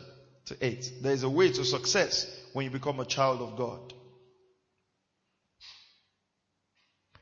to 0.45 0.57
8. 0.65 0.93
There 1.01 1.13
is 1.13 1.23
a 1.23 1.29
way 1.29 1.51
to 1.51 1.65
success 1.65 2.25
when 2.53 2.65
you 2.65 2.71
become 2.71 2.99
a 2.99 3.05
child 3.05 3.41
of 3.41 3.57
God. 3.57 3.93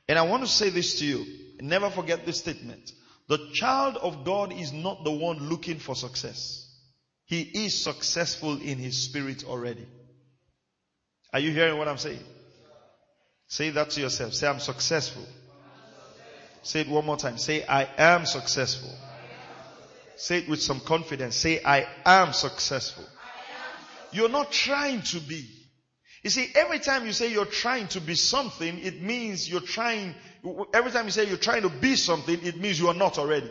And 0.07 0.17
I 0.17 0.23
want 0.23 0.43
to 0.43 0.49
say 0.49 0.69
this 0.69 0.99
to 0.99 1.05
you. 1.05 1.25
Never 1.59 1.89
forget 1.89 2.25
this 2.25 2.39
statement. 2.39 2.91
The 3.27 3.49
child 3.53 3.97
of 3.97 4.23
God 4.23 4.53
is 4.53 4.71
not 4.71 5.03
the 5.03 5.11
one 5.11 5.49
looking 5.49 5.79
for 5.79 5.95
success. 5.95 6.63
He 7.25 7.41
is 7.41 7.83
successful 7.83 8.61
in 8.61 8.77
his 8.77 8.97
spirit 9.03 9.43
already. 9.43 9.85
Are 11.33 11.39
you 11.39 11.51
hearing 11.51 11.77
what 11.77 11.89
I'm 11.89 11.97
saying? 11.97 12.23
Say 13.47 13.69
that 13.71 13.89
to 13.91 14.01
yourself. 14.01 14.33
Say, 14.33 14.47
I'm 14.47 14.59
successful. 14.59 15.25
Say 16.63 16.81
it 16.81 16.89
one 16.89 17.05
more 17.05 17.17
time. 17.17 17.37
Say, 17.37 17.65
I 17.65 17.87
am 17.97 18.25
successful. 18.25 18.93
Say 20.15 20.39
it 20.39 20.49
with 20.49 20.61
some 20.61 20.79
confidence. 20.79 21.35
Say, 21.35 21.61
I 21.63 21.85
am 22.05 22.33
successful. 22.33 23.05
You're 24.11 24.29
not 24.29 24.51
trying 24.51 25.01
to 25.01 25.19
be. 25.19 25.47
You 26.27 26.31
see, 26.31 26.51
every 26.55 26.79
time 26.79 27.05
you 27.05 27.13
say 27.13 27.31
you're 27.31 27.45
trying 27.45 27.87
to 27.87 28.01
be 28.01 28.13
something, 28.13 28.79
it 28.79 29.01
means 29.01 29.49
you're 29.49 29.61
trying, 29.61 30.13
every 30.73 30.91
time 30.91 31.05
you 31.05 31.11
say 31.11 31.25
you're 31.25 31.37
trying 31.37 31.61
to 31.61 31.69
be 31.69 31.95
something, 31.95 32.45
it 32.45 32.57
means 32.57 32.77
you 32.77 32.89
are 32.89 32.93
not 32.93 33.17
already. 33.17 33.49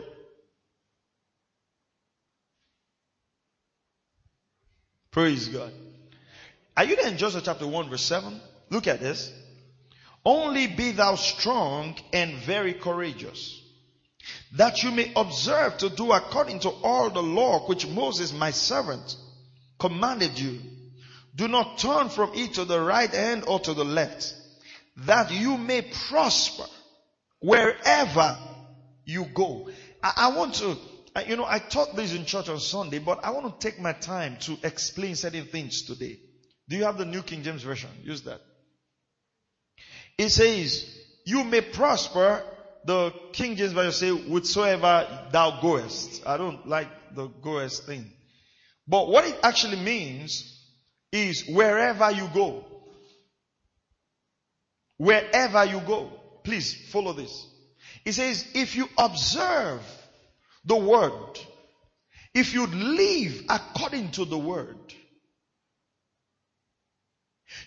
Praise 5.09 5.47
God. 5.47 5.71
Are 6.77 6.83
you 6.83 6.95
there 6.97 7.07
in 7.07 7.17
Joshua 7.17 7.41
chapter 7.43 7.65
1 7.65 7.89
verse 7.89 8.03
7? 8.03 8.39
Look 8.69 8.85
at 8.85 8.99
this. 8.99 9.33
Only 10.23 10.67
be 10.67 10.91
thou 10.91 11.15
strong 11.15 11.95
and 12.13 12.35
very 12.35 12.75
courageous, 12.75 13.59
that 14.51 14.83
you 14.83 14.91
may 14.91 15.11
observe 15.15 15.79
to 15.79 15.89
do 15.89 16.11
according 16.11 16.59
to 16.59 16.69
all 16.69 17.09
the 17.09 17.23
law 17.23 17.65
which 17.65 17.87
Moses 17.87 18.31
my 18.31 18.51
servant 18.51 19.15
commanded 19.79 20.37
you. 20.39 20.59
Do 21.37 21.47
not 21.47 21.77
turn 21.77 22.09
from 22.09 22.31
it 22.33 22.55
to 22.55 22.65
the 22.65 22.81
right 22.81 23.11
hand 23.11 23.43
or 23.45 23.59
to 23.59 23.75
the 23.75 23.85
left, 23.85 24.33
that 25.05 25.31
you 25.31 25.55
may 25.55 25.83
prosper 25.83 26.65
wherever 27.39 28.35
you 29.05 29.25
go. 29.35 29.69
I, 30.01 30.13
I 30.17 30.35
want 30.35 30.55
to, 30.55 30.75
you 31.27 31.35
know, 31.35 31.45
I 31.45 31.59
taught 31.59 31.95
this 31.95 32.15
in 32.15 32.25
church 32.25 32.49
on 32.49 32.59
Sunday, 32.59 32.97
but 32.97 33.23
I 33.23 33.29
want 33.29 33.59
to 33.59 33.69
take 33.69 33.79
my 33.79 33.93
time 33.93 34.37
to 34.41 34.57
explain 34.63 35.15
certain 35.15 35.45
things 35.45 35.83
today. 35.83 36.17
Do 36.67 36.75
you 36.75 36.85
have 36.85 36.97
the 36.97 37.05
New 37.05 37.21
King 37.21 37.43
James 37.43 37.61
Version? 37.61 37.91
Use 38.03 38.23
that. 38.23 38.41
It 40.17 40.29
says, 40.29 40.91
you 41.23 41.43
may 41.43 41.61
prosper, 41.61 42.41
the 42.83 43.13
King 43.33 43.57
James 43.57 43.73
Version 43.73 43.91
say, 43.91 44.09
whithersoever 44.09 45.29
thou 45.31 45.61
goest. 45.61 46.23
I 46.25 46.37
don't 46.37 46.67
like 46.67 46.87
the 47.13 47.27
goest 47.27 47.85
thing. 47.85 48.11
But 48.87 49.07
what 49.09 49.25
it 49.25 49.37
actually 49.43 49.77
means 49.77 50.55
is 51.11 51.45
wherever 51.47 52.11
you 52.11 52.29
go. 52.33 52.65
Wherever 54.97 55.65
you 55.65 55.79
go. 55.81 56.11
Please 56.43 56.73
follow 56.89 57.13
this. 57.13 57.47
It 58.05 58.13
says, 58.13 58.47
if 58.53 58.75
you 58.75 58.87
observe 58.97 59.81
the 60.65 60.75
word, 60.75 61.39
if 62.33 62.53
you 62.53 62.67
live 62.67 63.43
according 63.49 64.11
to 64.11 64.25
the 64.25 64.37
word, 64.37 64.77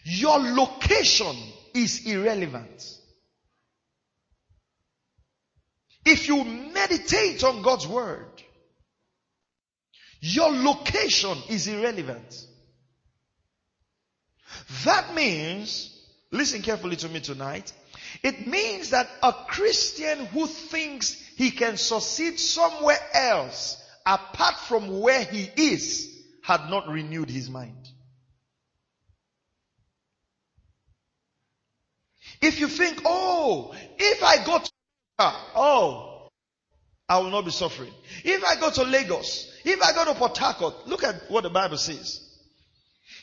your 0.04 0.38
location 0.38 1.36
is 1.74 2.06
irrelevant. 2.06 2.84
If 6.04 6.28
you 6.28 6.44
meditate 6.44 7.44
on 7.44 7.62
God's 7.62 7.86
word, 7.86 8.42
your 10.20 10.50
location 10.50 11.36
is 11.48 11.66
irrelevant. 11.68 12.46
That 14.84 15.14
means, 15.14 15.96
listen 16.30 16.62
carefully 16.62 16.96
to 16.96 17.08
me 17.08 17.20
tonight, 17.20 17.72
it 18.22 18.46
means 18.46 18.90
that 18.90 19.08
a 19.22 19.32
Christian 19.32 20.26
who 20.26 20.46
thinks 20.46 21.12
he 21.36 21.50
can 21.50 21.76
succeed 21.76 22.38
somewhere 22.38 22.98
else 23.14 23.82
apart 24.04 24.56
from 24.58 25.00
where 25.00 25.24
he 25.24 25.48
is 25.56 26.08
had 26.42 26.70
not 26.70 26.88
renewed 26.88 27.30
his 27.30 27.48
mind. 27.48 27.88
If 32.40 32.58
you 32.58 32.68
think, 32.68 33.02
oh, 33.04 33.74
if 33.98 34.22
I 34.22 34.44
go 34.44 34.58
to, 34.58 34.70
oh, 35.18 36.28
I 37.08 37.18
will 37.18 37.30
not 37.30 37.44
be 37.44 37.50
suffering. 37.50 37.92
If 38.24 38.42
I 38.44 38.58
go 38.58 38.70
to 38.70 38.84
Lagos, 38.84 39.52
if 39.64 39.82
I 39.82 39.92
go 39.92 40.06
to 40.06 40.14
Port 40.14 40.38
Harcourt, 40.38 40.86
look 40.86 41.04
at 41.04 41.30
what 41.30 41.42
the 41.42 41.50
Bible 41.50 41.76
says. 41.76 42.29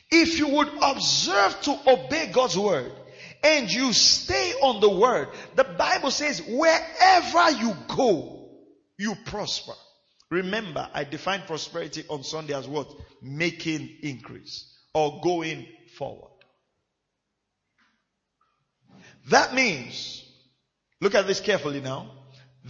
If 0.09 0.39
you 0.39 0.47
would 0.47 0.69
observe 0.81 1.61
to 1.61 1.79
obey 1.87 2.31
God's 2.31 2.57
word 2.57 2.91
and 3.43 3.71
you 3.71 3.93
stay 3.93 4.53
on 4.61 4.79
the 4.79 4.89
word, 4.89 5.29
the 5.55 5.63
Bible 5.63 6.11
says 6.11 6.41
wherever 6.41 7.51
you 7.51 7.75
go, 7.87 8.49
you 8.97 9.15
prosper. 9.25 9.73
Remember, 10.29 10.89
I 10.93 11.03
defined 11.03 11.43
prosperity 11.45 12.03
on 12.09 12.23
Sunday 12.23 12.53
as 12.53 12.67
what? 12.67 12.93
Making 13.21 13.97
increase 14.01 14.73
or 14.93 15.21
going 15.21 15.67
forward. 15.97 16.31
That 19.29 19.53
means, 19.53 20.23
look 21.01 21.15
at 21.15 21.27
this 21.27 21.39
carefully 21.39 21.81
now. 21.81 22.11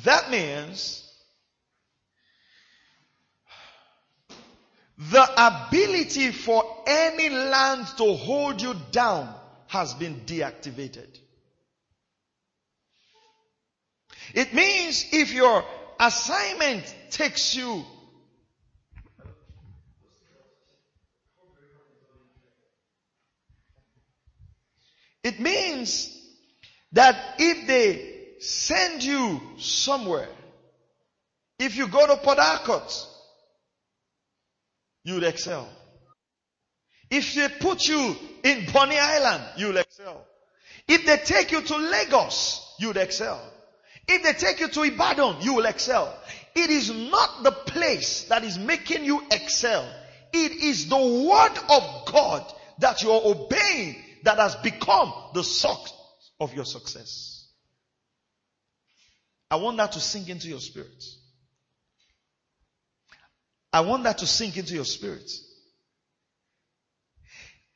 That 0.04 0.30
means 0.32 1.07
the 4.98 5.24
ability 5.38 6.32
for 6.32 6.64
any 6.88 7.30
land 7.30 7.88
to 7.98 8.14
hold 8.16 8.62
you 8.62 8.76
down 8.92 9.34
has 9.68 9.94
been 9.94 10.22
deactivated. 10.26 11.08
It 14.34 14.54
means 14.54 15.06
if 15.12 15.34
your 15.34 15.64
assignment 16.00 16.84
takes 17.12 17.56
you 17.56 17.84
it 25.24 25.40
means 25.40 26.14
that 26.94 27.36
if 27.38 27.68
they 27.68 28.40
send 28.40 29.04
you 29.04 29.42
somewhere, 29.58 30.30
if 31.60 31.76
you 31.76 31.88
go 31.88 32.08
to 32.08 32.16
Harcourt, 32.16 33.07
you'll 35.08 35.24
excel. 35.24 35.66
If 37.10 37.34
they 37.34 37.48
put 37.48 37.88
you 37.88 38.14
in 38.44 38.66
Bonny 38.74 39.00
Island, 39.00 39.42
you'll 39.56 39.78
excel. 39.78 40.28
If 40.86 41.06
they 41.06 41.16
take 41.18 41.54
you 41.54 41.62
to 41.62 41.78
Lagos, 41.78 42.76
you'll 42.78 42.98
excel. 42.98 43.42
If 44.06 44.24
they 44.24 44.34
take 44.34 44.60
you 44.60 44.68
to 44.68 44.84
Ibadan, 44.84 45.38
you 45.42 45.54
will 45.54 45.66
excel. 45.66 46.14
It 46.54 46.70
is 46.70 46.92
not 46.92 47.44
the 47.44 47.52
place 47.54 48.24
that 48.24 48.44
is 48.44 48.60
making 48.60 49.06
you 49.06 49.24
excel. 49.32 49.90
It 50.34 50.52
is 50.52 50.90
the 50.90 50.98
word 50.98 51.58
of 51.70 52.06
God 52.12 52.54
that 52.80 53.02
you 53.02 53.12
are 53.12 53.22
obeying 53.24 53.96
that 54.24 54.38
has 54.38 54.56
become 54.58 55.14
the 55.34 55.44
source 55.44 55.94
of 56.42 56.54
your 56.54 56.66
success. 56.66 57.48
I 59.50 59.56
want 59.56 59.78
that 59.78 59.94
to 59.94 60.02
sink 60.02 60.28
into 60.28 60.50
your 60.50 60.60
spirit. 60.60 61.02
I 63.74 63.82
want 63.82 64.04
that 64.04 64.20
to 64.20 64.28
sink 64.28 64.58
into 64.58 64.74
your 64.74 64.86
spirit. 64.86 65.30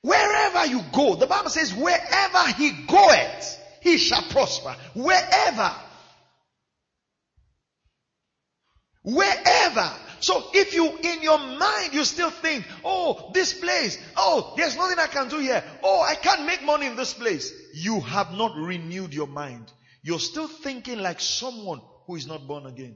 Wherever 0.01 0.65
you 0.65 0.82
go, 0.91 1.15
the 1.15 1.27
Bible 1.27 1.49
says, 1.49 1.73
wherever 1.73 2.47
he 2.58 2.71
goeth, 2.88 3.60
he 3.82 3.97
shall 3.97 4.23
prosper. 4.23 4.75
Wherever. 4.95 5.71
Wherever. 9.04 9.91
So 10.19 10.43
if 10.54 10.73
you, 10.73 10.88
in 10.88 11.23
your 11.23 11.39
mind, 11.39 11.93
you 11.93 12.04
still 12.04 12.30
think, 12.30 12.65
oh, 12.86 13.32
this 13.34 13.54
place, 13.54 13.97
oh, 14.15 14.54
there's 14.56 14.77
nothing 14.77 14.99
I 14.99 15.08
can 15.08 15.30
do 15.30 15.39
here. 15.39 15.63
Oh, 15.84 16.01
I 16.01 16.15
can't 16.15 16.45
make 16.45 16.63
money 16.63 16.86
in 16.86 16.95
this 16.95 17.13
place. 17.13 17.51
You 17.73 17.99
have 18.01 18.32
not 18.32 18.56
renewed 18.56 19.13
your 19.13 19.27
mind. 19.27 19.71
You're 20.04 20.19
still 20.19 20.47
thinking 20.47 20.99
like 20.99 21.19
someone 21.19 21.82
who 22.06 22.15
is 22.15 22.27
not 22.27 22.47
born 22.47 22.65
again. 22.65 22.95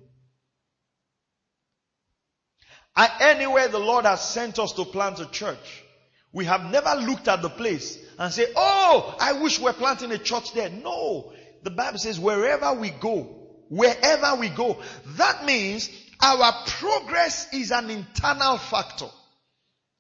Anywhere 2.98 3.68
the 3.68 3.80
Lord 3.80 4.06
has 4.06 4.28
sent 4.28 4.58
us 4.60 4.72
to 4.74 4.86
plant 4.86 5.20
a 5.20 5.26
church, 5.26 5.84
we 6.32 6.46
have 6.46 6.72
never 6.72 6.96
looked 7.02 7.28
at 7.28 7.42
the 7.42 7.50
place 7.50 7.98
and 8.18 8.32
say, 8.32 8.46
oh, 8.56 9.16
I 9.20 9.34
wish 9.34 9.60
we're 9.60 9.74
planting 9.74 10.12
a 10.12 10.18
church 10.18 10.54
there. 10.54 10.70
No. 10.70 11.34
The 11.64 11.72
Bible 11.72 11.98
says 11.98 12.20
wherever 12.20 12.74
we 12.74 12.92
go, 12.92 13.24
wherever 13.70 14.36
we 14.36 14.50
go, 14.50 14.78
that 15.18 15.46
means 15.46 15.90
our 16.22 16.54
progress 16.68 17.54
is 17.54 17.72
an 17.72 17.90
internal 17.90 18.58
factor. 18.58 19.08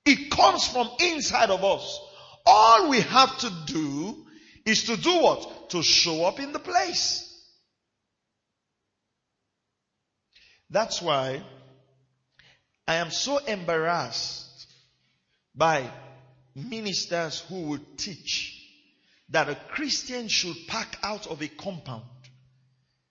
It 0.05 0.29
comes 0.29 0.67
from 0.67 0.89
inside 0.99 1.49
of 1.49 1.63
us. 1.63 1.99
All 2.45 2.89
we 2.89 3.01
have 3.01 3.37
to 3.39 3.51
do 3.65 4.25
is 4.65 4.83
to 4.85 4.97
do 4.97 5.19
what? 5.19 5.69
To 5.71 5.81
show 5.81 6.25
up 6.25 6.39
in 6.39 6.53
the 6.53 6.59
place. 6.59 7.21
That's 10.69 11.01
why 11.01 11.41
I 12.87 12.95
am 12.95 13.11
so 13.11 13.37
embarrassed 13.37 14.67
by 15.55 15.89
ministers 16.55 17.41
who 17.49 17.61
would 17.69 17.97
teach 17.97 18.61
that 19.29 19.49
a 19.49 19.55
Christian 19.55 20.27
should 20.27 20.55
pack 20.67 20.97
out 21.01 21.27
of 21.27 21.41
a 21.41 21.47
compound 21.47 22.03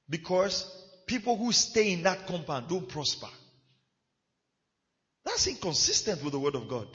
because 0.09 0.65
people 1.07 1.37
who 1.37 1.51
stay 1.53 1.93
in 1.93 2.05
that 2.05 2.27
compound 2.27 2.69
don't 2.69 2.89
prosper. 2.89 3.29
That's 5.25 5.47
inconsistent 5.47 6.23
with 6.23 6.33
the 6.33 6.39
word 6.39 6.55
of 6.55 6.69
God. 6.69 6.87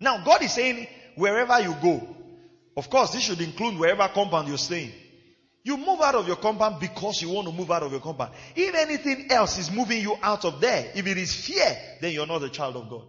Now 0.00 0.24
God 0.24 0.42
is 0.42 0.52
saying 0.52 0.86
wherever 1.16 1.60
you 1.60 1.74
go, 1.82 2.16
of 2.76 2.88
course 2.88 3.10
this 3.10 3.22
should 3.22 3.40
include 3.40 3.78
wherever 3.78 4.08
compound 4.08 4.48
you're 4.48 4.58
staying. 4.58 4.92
You 5.66 5.76
move 5.76 6.00
out 6.00 6.14
of 6.14 6.28
your 6.28 6.36
compound 6.36 6.78
because 6.78 7.20
you 7.20 7.28
want 7.28 7.48
to 7.48 7.52
move 7.52 7.72
out 7.72 7.82
of 7.82 7.90
your 7.90 8.00
compound. 8.00 8.30
If 8.54 8.72
anything 8.72 9.26
else 9.32 9.58
is 9.58 9.68
moving 9.68 10.00
you 10.00 10.16
out 10.22 10.44
of 10.44 10.60
there, 10.60 10.92
if 10.94 11.04
it 11.04 11.16
is 11.18 11.34
fear, 11.34 11.76
then 12.00 12.12
you're 12.12 12.24
not 12.24 12.44
a 12.44 12.48
child 12.48 12.76
of 12.76 12.88
God. 12.88 13.02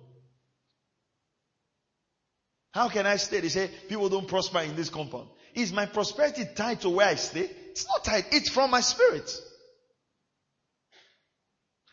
How 2.71 2.89
can 2.89 3.05
I 3.05 3.17
stay? 3.17 3.41
They 3.41 3.49
say 3.49 3.69
people 3.87 4.09
don't 4.09 4.27
prosper 4.27 4.61
in 4.61 4.75
this 4.75 4.89
compound. 4.89 5.27
Is 5.53 5.71
my 5.71 5.85
prosperity 5.85 6.45
tied 6.55 6.81
to 6.81 6.89
where 6.89 7.05
I 7.05 7.13
stay? 7.13 7.47
It's 7.69 7.85
not 7.87 8.03
tied. 8.03 8.25
It's 8.31 8.49
from 8.49 8.71
my 8.71 8.81
spirit. 8.81 9.31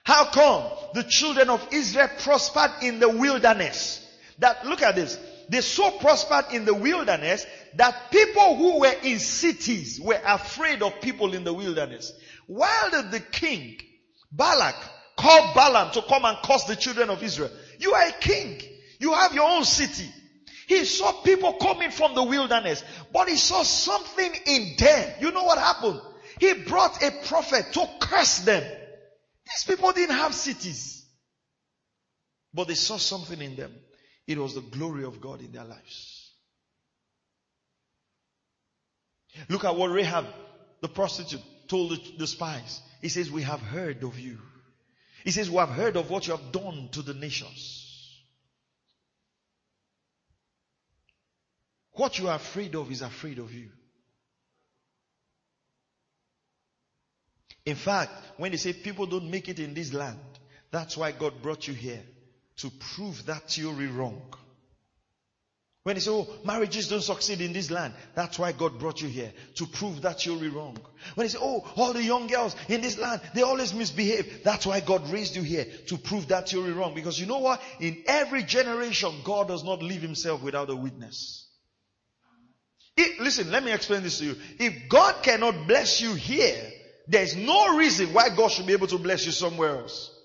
How 0.03 0.31
come 0.31 0.65
the 0.95 1.03
children 1.03 1.51
of 1.51 1.69
Israel 1.73 2.09
prospered 2.21 2.83
in 2.83 3.01
the 3.01 3.11
wilderness? 3.11 4.01
That, 4.39 4.65
look 4.67 4.81
at 4.81 4.95
this. 4.95 5.19
They 5.51 5.61
so 5.61 5.91
prospered 5.99 6.55
in 6.55 6.65
the 6.65 6.73
wilderness 6.73 7.45
that 7.77 8.11
people 8.11 8.57
who 8.57 8.81
were 8.81 8.95
in 9.03 9.19
cities 9.19 10.01
were 10.01 10.21
afraid 10.25 10.83
of 10.83 11.01
people 11.01 11.35
in 11.35 11.45
the 11.45 11.53
wilderness. 11.53 12.13
While 12.47 12.91
the, 12.91 13.03
the 13.11 13.21
king, 13.21 13.77
Balak, 14.31 14.77
called 15.17 15.55
Balaam 15.55 15.93
to 15.93 16.03
come 16.03 16.25
and 16.25 16.37
curse 16.43 16.65
the 16.65 16.77
children 16.77 17.11
of 17.11 17.23
Israel. 17.23 17.51
You 17.79 17.95
are 17.95 18.09
a 18.09 18.13
king. 18.13 18.61
You 18.99 19.13
have 19.13 19.35
your 19.35 19.49
own 19.49 19.65
city. 19.65 20.09
He 20.67 20.85
saw 20.85 21.13
people 21.23 21.55
coming 21.55 21.91
from 21.91 22.15
the 22.15 22.23
wilderness, 22.23 22.83
but 23.13 23.29
he 23.29 23.37
saw 23.37 23.63
something 23.63 24.33
in 24.47 24.77
them. 24.79 25.15
You 25.21 25.31
know 25.31 25.45
what 25.45 25.59
happened? 25.59 26.01
He 26.41 26.55
brought 26.55 27.03
a 27.03 27.11
prophet 27.27 27.73
to 27.73 27.89
curse 28.01 28.39
them. 28.39 28.63
These 28.63 29.65
people 29.67 29.93
didn't 29.93 30.17
have 30.17 30.35
cities, 30.35 31.05
but 32.55 32.67
they 32.67 32.75
saw 32.75 32.97
something 32.97 33.41
in 33.41 33.57
them. 33.57 33.73
It 34.27 34.39
was 34.39 34.55
the 34.55 34.63
glory 34.63 35.05
of 35.05 35.21
God 35.21 35.41
in 35.41 35.53
their 35.53 35.65
lives. 35.65 36.14
Look 39.49 39.65
at 39.65 39.77
what 39.77 39.89
Rahab, 39.89 40.27
the 40.81 40.89
prostitute, 40.89 41.43
told 41.69 41.91
the, 41.93 42.01
the 42.19 42.27
spies. 42.27 42.81
He 43.01 43.09
says, 43.09 43.31
we 43.31 43.43
have 43.43 43.61
heard 43.61 44.03
of 44.03 44.19
you. 44.19 44.39
He 45.25 45.31
says, 45.31 45.51
we 45.51 45.57
have 45.57 45.71
heard 45.71 45.97
of 45.97 46.11
what 46.11 46.27
you 46.27 46.37
have 46.37 46.53
done 46.53 46.89
to 46.93 47.03
the 47.03 47.15
nations. 47.15 47.81
What 51.93 52.19
you 52.19 52.29
are 52.29 52.37
afraid 52.37 52.75
of 52.75 52.91
is 52.91 53.03
afraid 53.03 53.39
of 53.39 53.53
you. 53.53 53.71
In 57.65 57.77
fact, 57.77 58.11
when 58.37 58.51
they 58.51 58.59
say 58.59 58.73
people 58.73 59.07
don't 59.07 59.31
make 59.31 59.49
it 59.49 59.59
in 59.59 59.75
this 59.75 59.93
land, 59.93 60.19
that's 60.71 60.97
why 60.97 61.13
God 61.13 61.41
brought 61.41 61.67
you 61.67 61.75
here 61.75 62.03
to 62.57 62.71
prove 62.95 63.25
that 63.27 63.51
theory 63.51 63.87
wrong. 63.87 64.23
When 65.85 65.97
they 65.97 66.01
say, 66.01 66.11
oh, 66.11 66.27
marriages 66.47 66.89
don't 66.89 67.03
succeed 67.03 67.43
in 67.43 67.53
this 67.53 67.71
land, 67.71 67.93
that's 68.15 68.39
why 68.39 68.53
God 68.53 68.79
brought 68.79 69.03
you 69.03 69.09
here, 69.09 69.31
to 69.57 69.67
prove 69.67 70.01
that 70.01 70.19
theory 70.19 70.49
wrong. 70.49 70.79
When 71.15 71.27
they 71.27 71.29
say, 71.29 71.39
oh, 71.39 71.63
all 71.77 71.93
the 71.93 72.03
young 72.03 72.27
girls 72.27 72.57
in 72.69 72.81
this 72.81 72.97
land, 72.97 73.21
they 73.35 73.43
always 73.43 73.75
misbehave, 73.75 74.43
that's 74.43 74.65
why 74.65 74.81
God 74.81 75.11
raised 75.11 75.37
you 75.37 75.43
here, 75.43 75.67
to 75.89 75.99
prove 75.99 76.29
that 76.29 76.49
theory 76.49 76.73
wrong. 76.73 76.95
Because 76.95 77.21
you 77.21 77.27
know 77.27 77.39
what? 77.39 77.61
In 77.81 78.03
every 78.07 78.45
generation, 78.45 79.13
God 79.25 79.49
does 79.49 79.63
not 79.63 79.83
leave 79.83 80.01
himself 80.01 80.43
without 80.43 80.71
a 80.71 80.75
witness. 80.75 81.51
It, 82.97 83.21
listen, 83.21 83.51
let 83.51 83.63
me 83.63 83.71
explain 83.71 84.05
this 84.05 84.21
to 84.21 84.25
you. 84.25 84.37
If 84.59 84.89
God 84.89 85.23
cannot 85.23 85.67
bless 85.67 86.01
you 86.01 86.15
here, 86.15 86.65
there's 87.09 87.37
no 87.37 87.77
reason 87.77 88.15
why 88.15 88.31
God 88.35 88.51
should 88.51 88.67
be 88.67 88.73
able 88.73 88.87
to 88.87 88.99
bless 88.99 89.27
you 89.27 89.33
somewhere 89.33 89.81
else. 89.81 90.19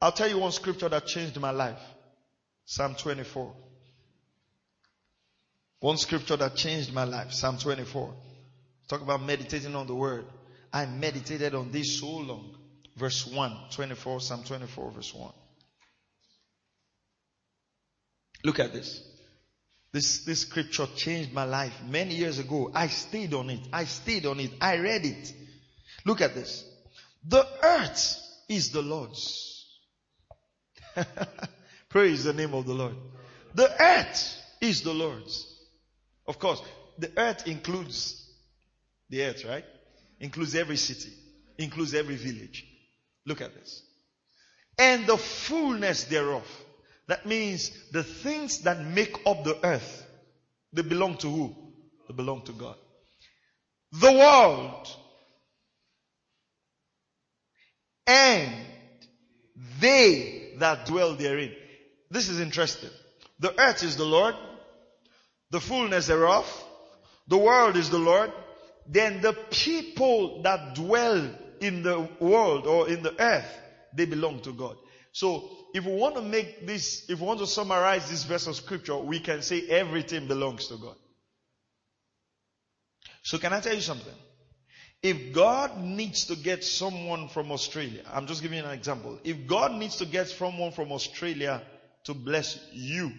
I'll 0.00 0.12
tell 0.12 0.28
you 0.28 0.38
one 0.38 0.52
scripture 0.52 0.88
that 0.88 1.06
changed 1.06 1.38
my 1.38 1.50
life. 1.50 1.80
Psalm 2.66 2.96
24. 2.96 3.54
One 5.80 5.96
scripture 5.96 6.36
that 6.36 6.56
changed 6.56 6.92
my 6.92 7.04
life. 7.04 7.32
Psalm 7.32 7.58
24. 7.58 8.12
Talk 8.88 9.02
about 9.02 9.22
meditating 9.22 9.74
on 9.74 9.86
the 9.86 9.94
word. 9.94 10.26
I 10.72 10.86
meditated 10.86 11.54
on 11.54 11.70
this 11.70 12.00
so 12.00 12.08
long. 12.08 12.56
Verse 12.96 13.24
1. 13.24 13.56
24. 13.70 14.20
Psalm 14.20 14.42
24 14.42 14.90
verse 14.90 15.14
1. 15.14 15.32
Look 18.44 18.58
at 18.58 18.72
this. 18.72 19.02
This, 19.92 20.24
this 20.24 20.40
scripture 20.40 20.86
changed 20.96 21.32
my 21.32 21.44
life 21.44 21.72
many 21.88 22.16
years 22.16 22.40
ago. 22.40 22.70
I 22.74 22.88
stayed 22.88 23.32
on 23.32 23.48
it. 23.48 23.60
I 23.72 23.84
stayed 23.84 24.26
on 24.26 24.40
it. 24.40 24.50
I 24.60 24.78
read 24.78 25.06
it. 25.06 25.32
Look 26.04 26.20
at 26.20 26.34
this. 26.34 26.64
The 27.24 27.46
earth 27.62 28.20
is 28.48 28.70
the 28.70 28.82
Lord's 28.82 29.66
Praise 31.88 32.24
the 32.24 32.32
name 32.32 32.54
of 32.54 32.66
the 32.66 32.74
Lord. 32.74 32.96
The 33.54 33.70
earth 33.82 34.42
is 34.60 34.82
the 34.82 34.92
Lord's. 34.92 35.52
Of 36.26 36.38
course, 36.38 36.60
the 36.98 37.10
earth 37.16 37.46
includes 37.46 38.28
the 39.08 39.24
earth, 39.24 39.44
right? 39.44 39.64
Includes 40.20 40.54
every 40.54 40.76
city, 40.76 41.12
includes 41.58 41.94
every 41.94 42.16
village. 42.16 42.66
Look 43.24 43.40
at 43.40 43.54
this. 43.54 43.82
And 44.78 45.06
the 45.06 45.16
fullness 45.16 46.04
thereof. 46.04 46.46
That 47.08 47.24
means 47.24 47.70
the 47.92 48.02
things 48.02 48.62
that 48.62 48.84
make 48.84 49.16
up 49.26 49.44
the 49.44 49.58
earth, 49.64 50.06
they 50.72 50.82
belong 50.82 51.16
to 51.18 51.30
who? 51.30 51.54
They 52.08 52.14
belong 52.14 52.42
to 52.42 52.52
God. 52.52 52.76
The 53.92 54.12
world 54.12 54.88
and 58.06 58.52
they 59.80 60.54
that 60.58 60.86
dwell 60.86 61.14
therein. 61.14 61.54
This 62.16 62.30
is 62.30 62.40
interesting. 62.40 62.88
The 63.40 63.52
earth 63.60 63.82
is 63.82 63.96
the 63.96 64.06
Lord, 64.06 64.34
the 65.50 65.60
fullness 65.60 66.06
thereof, 66.06 66.46
the 67.28 67.36
world 67.36 67.76
is 67.76 67.90
the 67.90 67.98
Lord, 67.98 68.32
then 68.88 69.20
the 69.20 69.34
people 69.50 70.40
that 70.40 70.74
dwell 70.74 71.28
in 71.60 71.82
the 71.82 72.08
world 72.18 72.66
or 72.66 72.88
in 72.88 73.02
the 73.02 73.14
earth, 73.20 73.60
they 73.94 74.06
belong 74.06 74.40
to 74.40 74.52
God. 74.54 74.78
So 75.12 75.50
if 75.74 75.84
we 75.84 75.92
want 75.92 76.14
to 76.14 76.22
make 76.22 76.66
this, 76.66 77.04
if 77.10 77.20
we 77.20 77.26
want 77.26 77.40
to 77.40 77.46
summarize 77.46 78.08
this 78.08 78.24
verse 78.24 78.46
of 78.46 78.56
scripture, 78.56 78.96
we 78.96 79.20
can 79.20 79.42
say 79.42 79.68
everything 79.68 80.26
belongs 80.26 80.68
to 80.68 80.78
God. 80.78 80.96
So 83.24 83.36
can 83.36 83.52
I 83.52 83.60
tell 83.60 83.74
you 83.74 83.82
something? 83.82 84.14
If 85.02 85.34
God 85.34 85.82
needs 85.82 86.24
to 86.28 86.34
get 86.34 86.64
someone 86.64 87.28
from 87.28 87.52
Australia, 87.52 88.00
I'm 88.10 88.26
just 88.26 88.40
giving 88.40 88.56
you 88.56 88.64
an 88.64 88.70
example. 88.70 89.18
If 89.22 89.46
God 89.46 89.72
needs 89.72 89.96
to 89.96 90.06
get 90.06 90.28
someone 90.28 90.72
from 90.72 90.92
Australia 90.92 91.60
to 92.06 92.14
bless 92.14 92.58
you, 92.72 93.12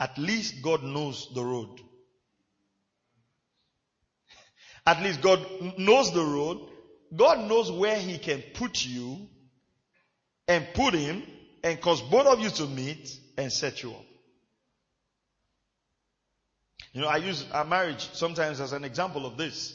at 0.00 0.16
least 0.18 0.62
God 0.62 0.82
knows 0.82 1.28
the 1.34 1.44
road. 1.44 1.80
At 4.86 5.02
least 5.02 5.20
God 5.20 5.44
knows 5.76 6.12
the 6.12 6.24
road. 6.24 6.60
God 7.14 7.48
knows 7.48 7.70
where 7.70 7.98
He 7.98 8.18
can 8.18 8.42
put 8.54 8.84
you 8.84 9.28
and 10.46 10.66
put 10.74 10.94
Him 10.94 11.22
and 11.64 11.80
cause 11.80 12.00
both 12.00 12.26
of 12.26 12.40
you 12.40 12.50
to 12.50 12.66
meet 12.66 13.10
and 13.36 13.52
set 13.52 13.82
you 13.82 13.90
up. 13.90 14.04
You 16.92 17.02
know, 17.02 17.08
I 17.08 17.16
use 17.16 17.44
our 17.52 17.64
marriage 17.64 18.08
sometimes 18.12 18.60
as 18.60 18.72
an 18.72 18.84
example 18.84 19.26
of 19.26 19.36
this. 19.36 19.74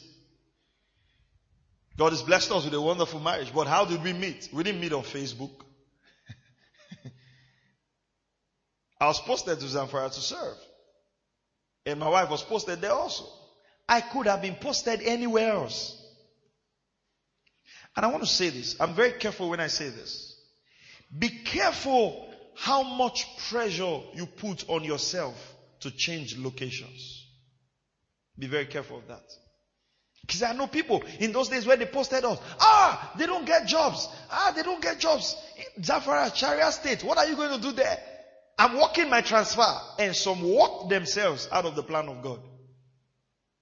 God 1.96 2.10
has 2.10 2.22
blessed 2.22 2.50
us 2.50 2.64
with 2.64 2.74
a 2.74 2.80
wonderful 2.80 3.20
marriage. 3.20 3.52
But 3.54 3.66
how 3.66 3.84
did 3.84 4.02
we 4.02 4.12
meet? 4.12 4.48
We 4.52 4.62
didn't 4.64 4.80
meet 4.80 4.92
on 4.92 5.02
Facebook. 5.02 5.52
I 9.04 9.08
was 9.08 9.20
posted 9.20 9.60
to 9.60 9.66
Zamfara 9.66 10.10
to 10.10 10.20
serve. 10.20 10.56
And 11.84 12.00
my 12.00 12.08
wife 12.08 12.30
was 12.30 12.42
posted 12.42 12.80
there 12.80 12.92
also. 12.92 13.26
I 13.86 14.00
could 14.00 14.26
have 14.26 14.40
been 14.40 14.54
posted 14.54 15.02
anywhere 15.02 15.52
else. 15.52 16.00
And 17.94 18.06
I 18.06 18.08
want 18.08 18.22
to 18.22 18.28
say 18.28 18.48
this. 18.48 18.80
I'm 18.80 18.94
very 18.94 19.12
careful 19.12 19.50
when 19.50 19.60
I 19.60 19.66
say 19.66 19.90
this. 19.90 20.34
Be 21.16 21.28
careful 21.28 22.32
how 22.56 22.82
much 22.82 23.26
pressure 23.50 24.00
you 24.14 24.24
put 24.24 24.70
on 24.70 24.84
yourself 24.84 25.34
to 25.80 25.90
change 25.90 26.38
locations. 26.38 27.26
Be 28.38 28.46
very 28.46 28.64
careful 28.64 28.96
of 28.96 29.08
that. 29.08 29.24
Because 30.22 30.42
I 30.42 30.54
know 30.54 30.66
people 30.66 31.02
in 31.20 31.32
those 31.32 31.50
days 31.50 31.66
where 31.66 31.76
they 31.76 31.84
posted 31.84 32.24
us, 32.24 32.38
ah, 32.58 33.12
they 33.18 33.26
don't 33.26 33.44
get 33.44 33.66
jobs. 33.66 34.08
Ah, 34.30 34.54
they 34.56 34.62
don't 34.62 34.80
get 34.80 34.98
jobs. 34.98 35.36
Zamfara, 35.78 36.34
Sharia 36.34 36.72
State, 36.72 37.04
what 37.04 37.18
are 37.18 37.26
you 37.26 37.36
going 37.36 37.54
to 37.54 37.60
do 37.60 37.72
there? 37.72 37.98
I'm 38.58 38.76
working 38.78 39.10
my 39.10 39.20
transfer. 39.20 39.66
And 39.98 40.14
some 40.14 40.42
walked 40.42 40.90
themselves 40.90 41.48
out 41.50 41.64
of 41.64 41.74
the 41.74 41.82
plan 41.82 42.08
of 42.08 42.22
God. 42.22 42.40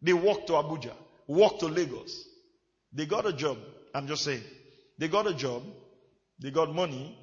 They 0.02 0.12
walked 0.12 0.48
to 0.48 0.54
Abuja, 0.54 0.92
walked 1.26 1.60
to 1.60 1.66
Lagos. 1.66 2.26
They 2.92 3.06
got 3.06 3.26
a 3.26 3.32
job. 3.32 3.58
I'm 3.94 4.06
just 4.06 4.24
saying. 4.24 4.42
They 4.98 5.08
got 5.08 5.26
a 5.26 5.34
job. 5.34 5.62
They 6.38 6.50
got 6.50 6.74
money 6.74 7.16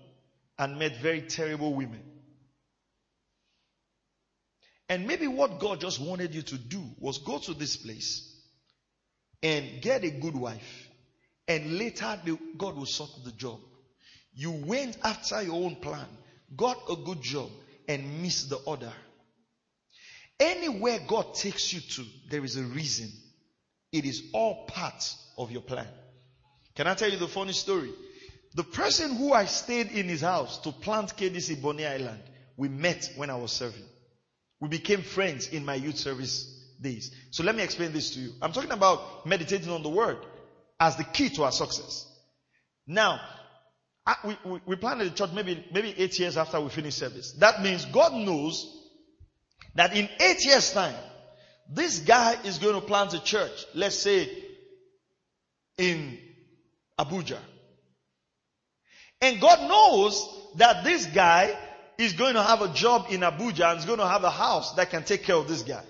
and 0.57 0.79
met 0.79 0.97
very 0.97 1.21
terrible 1.21 1.73
women. 1.73 2.03
And 4.87 5.05
maybe 5.05 5.27
what 5.27 5.59
God 5.59 5.79
just 5.79 5.99
wanted 5.99 6.33
you 6.33 6.41
to 6.41 6.57
do 6.57 6.83
was 6.97 7.19
go 7.19 7.37
to 7.37 7.53
this 7.53 7.77
place 7.77 8.25
and 9.43 9.81
get 9.81 10.03
a 10.03 10.09
good 10.09 10.35
wife. 10.35 10.89
And 11.47 11.77
later 11.77 12.19
God 12.57 12.75
will 12.75 12.85
sort 12.85 13.11
the 13.23 13.31
job. 13.31 13.59
You 14.33 14.51
went 14.51 14.97
after 15.03 15.41
your 15.41 15.63
own 15.63 15.75
plan, 15.77 16.07
got 16.55 16.77
a 16.89 16.95
good 16.95 17.21
job, 17.21 17.49
and 17.87 18.21
missed 18.21 18.49
the 18.49 18.57
order. 18.57 18.91
Anywhere 20.39 20.99
God 21.07 21.33
takes 21.33 21.73
you 21.73 21.81
to, 21.81 22.05
there 22.29 22.45
is 22.45 22.55
a 22.55 22.63
reason. 22.63 23.11
It 23.91 24.05
is 24.05 24.23
all 24.33 24.65
part 24.67 25.15
of 25.37 25.51
your 25.51 25.61
plan. 25.61 25.87
Can 26.75 26.87
I 26.87 26.93
tell 26.93 27.09
you 27.09 27.17
the 27.17 27.27
funny 27.27 27.53
story? 27.53 27.89
The 28.55 28.63
person 28.63 29.15
who 29.15 29.33
I 29.33 29.45
stayed 29.45 29.91
in 29.91 30.07
his 30.07 30.21
house 30.21 30.59
to 30.59 30.71
plant 30.71 31.15
KDC 31.17 31.61
Bonny 31.61 31.85
Island, 31.85 32.21
we 32.57 32.69
met 32.69 33.11
when 33.15 33.29
I 33.29 33.35
was 33.35 33.51
serving. 33.51 33.83
We 34.59 34.69
became 34.69 35.01
friends 35.01 35.49
in 35.49 35.65
my 35.65 35.75
youth 35.75 35.97
service 35.97 36.55
days. 36.81 37.11
So 37.31 37.43
let 37.43 37.55
me 37.55 37.63
explain 37.63 37.91
this 37.91 38.11
to 38.11 38.19
you. 38.19 38.31
I'm 38.41 38.51
talking 38.51 38.71
about 38.71 39.25
meditating 39.25 39.69
on 39.71 39.83
the 39.83 39.89
word 39.89 40.17
as 40.79 40.95
the 40.95 41.03
key 41.03 41.29
to 41.29 41.43
our 41.43 41.51
success. 41.51 42.05
Now, 42.87 43.19
we, 44.25 44.37
we, 44.45 44.61
we 44.65 44.75
planted 44.75 45.05
the 45.05 45.15
church 45.15 45.31
maybe, 45.33 45.63
maybe 45.71 45.93
eight 45.97 46.17
years 46.19 46.37
after 46.37 46.59
we 46.59 46.69
finished 46.69 46.97
service. 46.97 47.33
That 47.33 47.61
means 47.61 47.85
God 47.85 48.13
knows 48.13 48.75
that 49.75 49.95
in 49.95 50.09
eight 50.19 50.45
years 50.45 50.71
time, 50.71 50.95
this 51.71 51.99
guy 51.99 52.35
is 52.43 52.57
going 52.57 52.75
to 52.75 52.81
plant 52.81 53.13
a 53.13 53.23
church, 53.23 53.65
let's 53.75 53.99
say 53.99 54.29
in 55.77 56.17
Abuja. 56.97 57.37
And 59.21 59.39
God 59.39 59.67
knows 59.69 60.27
that 60.55 60.83
this 60.83 61.05
guy 61.05 61.55
is 61.97 62.13
going 62.13 62.33
to 62.33 62.41
have 62.41 62.61
a 62.61 62.69
job 62.69 63.07
in 63.11 63.21
Abuja 63.21 63.71
and 63.71 63.79
is 63.79 63.85
going 63.85 63.99
to 63.99 64.07
have 64.07 64.23
a 64.23 64.29
house 64.29 64.73
that 64.75 64.89
can 64.89 65.03
take 65.03 65.23
care 65.23 65.35
of 65.35 65.47
this 65.47 65.61
guy. 65.61 65.83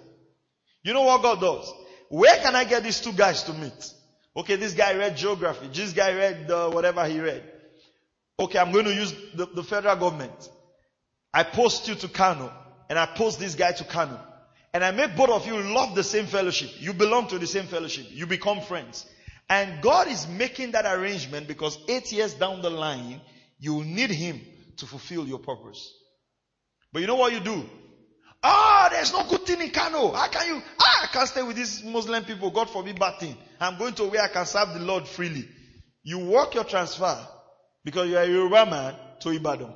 You 0.84 0.94
know 0.94 1.04
what 1.04 1.22
God 1.22 1.40
does? 1.40 1.72
Where 2.10 2.36
can 2.38 2.56
I 2.56 2.64
get 2.64 2.84
these 2.84 3.00
two 3.00 3.14
guys 3.14 3.44
to 3.44 3.54
meet? 3.54 3.94
Okay, 4.36 4.56
this 4.56 4.74
guy 4.74 4.96
read 4.96 5.16
geography. 5.16 5.70
This 5.72 5.94
guy 5.94 6.14
read 6.14 6.50
uh, 6.50 6.72
whatever 6.72 7.06
he 7.06 7.20
read. 7.20 7.44
Okay, 8.40 8.58
I'm 8.58 8.72
going 8.72 8.86
to 8.86 8.94
use 8.94 9.14
the, 9.34 9.48
the 9.48 9.64
federal 9.64 9.98
government. 9.98 10.50
I 11.34 11.44
post 11.44 11.88
you 11.88 11.96
to 11.96 12.08
Kano 12.08 12.52
and 12.90 12.98
I 12.98 13.06
post 13.06 13.40
this 13.40 13.56
guy 13.56 13.74
to 13.74 13.84
Kano. 13.84 14.20
And 14.74 14.84
I 14.84 14.92
make 14.92 15.16
both 15.16 15.30
of 15.30 15.46
you 15.46 15.60
love 15.60 15.96
the 15.96 16.04
same 16.04 16.26
fellowship. 16.26 16.70
You 16.80 16.94
belong 16.94 17.28
to 17.28 17.40
the 17.40 17.48
same 17.48 17.66
fellowship. 17.66 18.06
You 18.12 18.28
become 18.28 18.62
friends. 18.62 19.06
And 19.50 19.82
God 19.82 20.08
is 20.08 20.28
making 20.28 20.72
that 20.72 20.86
arrangement 20.86 21.48
because 21.48 21.78
eight 21.88 22.12
years 22.12 22.36
down 22.36 22.62
the 22.62 22.70
line, 22.70 23.20
you 23.60 23.74
will 23.74 23.84
need 23.84 24.12
Him 24.12 24.40
to 24.78 24.86
fulfill 24.86 25.28
your 25.28 25.40
purpose. 25.40 25.92
But 26.94 27.02
you 27.02 27.08
know 27.08 27.16
what 27.16 27.34
you 27.34 27.40
do? 27.40 27.66
Ah, 28.42 28.86
oh, 28.86 28.96
there's 28.96 29.12
no 29.12 29.26
good 29.28 29.46
thing 29.46 29.60
in 29.60 29.72
Kano. 29.72 30.12
How 30.14 30.28
can 30.30 30.56
you? 30.56 30.62
Ah, 30.80 31.04
I 31.04 31.08
can't 31.08 31.28
stay 31.28 31.42
with 31.42 31.58
these 31.58 31.84
Muslim 31.84 32.24
people. 32.24 32.52
God 32.52 32.70
forbid 32.70 32.98
bad 32.98 33.20
thing. 33.20 33.36
I'm 33.60 33.78
going 33.78 33.94
to 33.96 34.06
where 34.06 34.22
I 34.22 34.30
can 34.30 34.46
serve 34.46 34.74
the 34.76 34.80
Lord 34.80 35.08
freely. 35.08 35.46
You 36.04 36.20
work 36.20 36.56
your 36.56 36.64
transfer 36.64 37.18
because 37.90 38.08
you 38.08 38.18
are 38.18 38.22
a 38.24 38.28
Yoruba 38.28 38.68
man 38.68 38.94
to 39.20 39.30
Ibadan. 39.32 39.74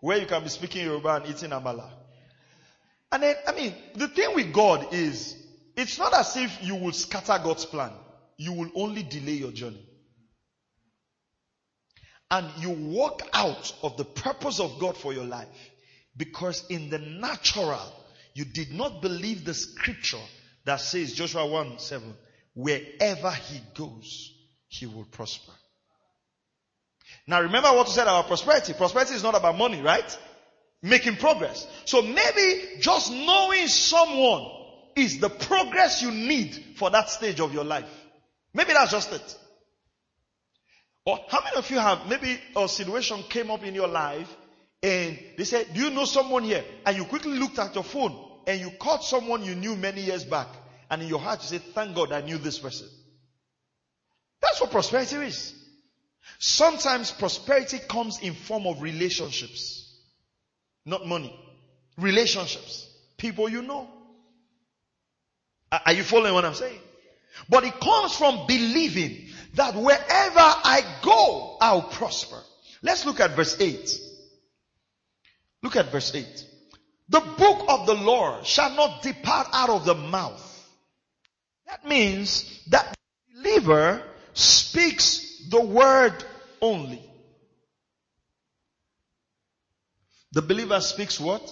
Where 0.00 0.18
you 0.18 0.26
can 0.26 0.42
be 0.42 0.50
speaking 0.50 0.84
Yoruba 0.84 1.14
and 1.14 1.26
eating 1.26 1.48
Amala. 1.52 1.88
And 3.10 3.22
then, 3.22 3.34
I 3.46 3.52
mean, 3.52 3.72
the 3.94 4.08
thing 4.08 4.34
with 4.34 4.52
God 4.52 4.92
is, 4.92 5.34
it's 5.74 5.98
not 5.98 6.12
as 6.12 6.36
if 6.36 6.62
you 6.62 6.74
will 6.74 6.92
scatter 6.92 7.40
God's 7.42 7.64
plan. 7.64 7.92
You 8.36 8.52
will 8.52 8.70
only 8.74 9.02
delay 9.04 9.32
your 9.32 9.52
journey. 9.52 9.82
And 12.30 12.46
you 12.58 12.72
walk 12.72 13.22
out 13.32 13.72
of 13.82 13.96
the 13.96 14.04
purpose 14.04 14.60
of 14.60 14.78
God 14.78 14.94
for 14.98 15.14
your 15.14 15.24
life. 15.24 15.48
Because 16.14 16.62
in 16.68 16.90
the 16.90 16.98
natural, 16.98 17.80
you 18.34 18.44
did 18.44 18.70
not 18.74 19.00
believe 19.00 19.46
the 19.46 19.54
scripture 19.54 20.18
that 20.66 20.82
says, 20.82 21.14
Joshua 21.14 21.46
1 21.46 21.78
7, 21.78 22.14
wherever 22.52 23.30
he 23.30 23.60
goes, 23.74 24.30
he 24.68 24.84
will 24.84 25.06
prosper. 25.06 25.52
Now 27.28 27.42
remember 27.42 27.68
what 27.72 27.86
we 27.86 27.92
said 27.92 28.04
about 28.04 28.26
prosperity. 28.26 28.72
Prosperity 28.72 29.14
is 29.14 29.22
not 29.22 29.36
about 29.36 29.56
money, 29.56 29.82
right? 29.82 30.18
Making 30.82 31.16
progress. 31.16 31.68
So 31.84 32.00
maybe 32.00 32.80
just 32.80 33.12
knowing 33.12 33.68
someone 33.68 34.50
is 34.96 35.20
the 35.20 35.28
progress 35.28 36.00
you 36.00 36.10
need 36.10 36.54
for 36.76 36.88
that 36.88 37.10
stage 37.10 37.38
of 37.38 37.52
your 37.52 37.64
life. 37.64 37.88
Maybe 38.54 38.72
that's 38.72 38.92
just 38.92 39.12
it. 39.12 39.38
Or 41.04 41.18
how 41.28 41.42
many 41.44 41.56
of 41.56 41.70
you 41.70 41.78
have 41.78 42.08
maybe 42.08 42.40
a 42.56 42.66
situation 42.66 43.22
came 43.28 43.50
up 43.50 43.62
in 43.62 43.74
your 43.74 43.88
life 43.88 44.34
and 44.82 45.18
they 45.36 45.44
said, 45.44 45.66
do 45.74 45.80
you 45.80 45.90
know 45.90 46.06
someone 46.06 46.44
here? 46.44 46.64
And 46.86 46.96
you 46.96 47.04
quickly 47.04 47.38
looked 47.38 47.58
at 47.58 47.74
your 47.74 47.84
phone 47.84 48.16
and 48.46 48.58
you 48.58 48.70
caught 48.70 49.04
someone 49.04 49.44
you 49.44 49.54
knew 49.54 49.76
many 49.76 50.00
years 50.00 50.24
back. 50.24 50.48
And 50.90 51.02
in 51.02 51.08
your 51.08 51.18
heart 51.20 51.42
you 51.42 51.48
say, 51.48 51.58
thank 51.58 51.94
God 51.94 52.10
I 52.10 52.22
knew 52.22 52.38
this 52.38 52.58
person. 52.58 52.88
That's 54.40 54.62
what 54.62 54.70
prosperity 54.70 55.16
is. 55.16 55.57
Sometimes 56.38 57.10
prosperity 57.10 57.78
comes 57.88 58.20
in 58.20 58.34
form 58.34 58.66
of 58.66 58.82
relationships. 58.82 59.96
Not 60.84 61.06
money. 61.06 61.34
Relationships. 61.96 62.88
People 63.16 63.48
you 63.48 63.62
know. 63.62 63.88
Are 65.70 65.92
you 65.92 66.02
following 66.02 66.34
what 66.34 66.44
I'm 66.44 66.54
saying? 66.54 66.80
But 67.48 67.64
it 67.64 67.78
comes 67.80 68.14
from 68.14 68.46
believing 68.46 69.28
that 69.54 69.74
wherever 69.74 70.40
I 70.40 70.82
go, 71.02 71.56
I'll 71.60 71.82
prosper. 71.82 72.40
Let's 72.82 73.04
look 73.04 73.20
at 73.20 73.32
verse 73.32 73.60
8. 73.60 74.00
Look 75.62 75.76
at 75.76 75.90
verse 75.90 76.14
8. 76.14 76.26
The 77.08 77.20
book 77.20 77.64
of 77.68 77.86
the 77.86 77.94
Lord 77.94 78.46
shall 78.46 78.70
not 78.74 79.02
depart 79.02 79.48
out 79.52 79.70
of 79.70 79.84
the 79.84 79.94
mouth. 79.94 80.44
That 81.66 81.86
means 81.86 82.62
that 82.68 82.94
the 83.34 83.42
believer 83.42 84.02
speaks 84.34 85.27
the 85.50 85.60
word 85.60 86.14
only. 86.60 87.02
The 90.32 90.42
believer 90.42 90.80
speaks 90.80 91.18
what? 91.18 91.42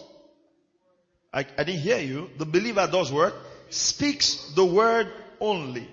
I, 1.33 1.41
I 1.59 1.65
didn't 1.65 1.81
hear 1.81 1.99
you. 1.99 2.31
The 2.39 2.47
believer 2.47 2.89
does 2.91 3.11
what? 3.11 3.35
Speaks 3.71 4.53
the 4.55 4.65
word 4.65 5.11
only. 5.41 5.89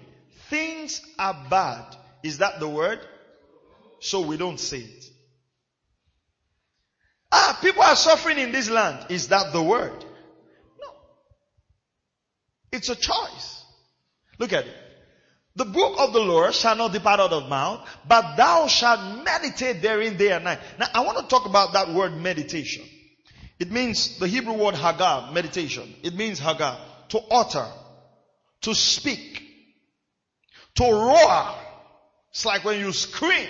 Things 0.49 1.01
are 1.17 1.45
bad. 1.49 1.95
Is 2.23 2.39
that 2.39 2.59
the 2.59 2.67
word? 2.67 2.99
So 3.99 4.21
we 4.21 4.37
don't 4.37 4.59
say 4.59 4.79
it. 4.79 5.05
Ah, 7.31 7.57
people 7.61 7.81
are 7.81 7.95
suffering 7.95 8.37
in 8.37 8.51
this 8.51 8.69
land. 8.69 9.07
Is 9.09 9.29
that 9.29 9.53
the 9.53 9.63
word? 9.63 10.05
No. 10.79 10.93
It's 12.71 12.89
a 12.89 12.95
choice. 12.95 13.65
Look 14.37 14.53
at 14.53 14.65
it. 14.65 14.75
The 15.55 15.65
book 15.65 15.99
of 15.99 16.13
the 16.13 16.19
Lord 16.19 16.53
shall 16.55 16.75
not 16.75 16.93
depart 16.93 17.19
out 17.19 17.31
of 17.31 17.47
mouth, 17.47 17.87
but 18.07 18.35
thou 18.35 18.67
shalt 18.67 19.23
meditate 19.23 19.83
therein 19.83 20.17
day 20.17 20.31
and 20.31 20.43
night. 20.43 20.59
Now 20.79 20.87
I 20.93 21.01
want 21.01 21.19
to 21.19 21.27
talk 21.27 21.45
about 21.45 21.73
that 21.73 21.93
word 21.93 22.17
meditation. 22.17 22.83
It 23.59 23.71
means 23.71 24.17
the 24.17 24.27
Hebrew 24.27 24.53
word 24.53 24.73
hagah, 24.73 25.31
meditation. 25.31 25.93
It 26.01 26.15
means 26.15 26.39
hagah, 26.39 26.77
to 27.09 27.19
utter, 27.29 27.67
to 28.61 28.73
speak, 28.73 29.43
to 30.75 30.83
roar. 30.83 31.55
It's 32.31 32.45
like 32.45 32.65
when 32.65 32.79
you 32.79 32.91
scream. 32.91 33.49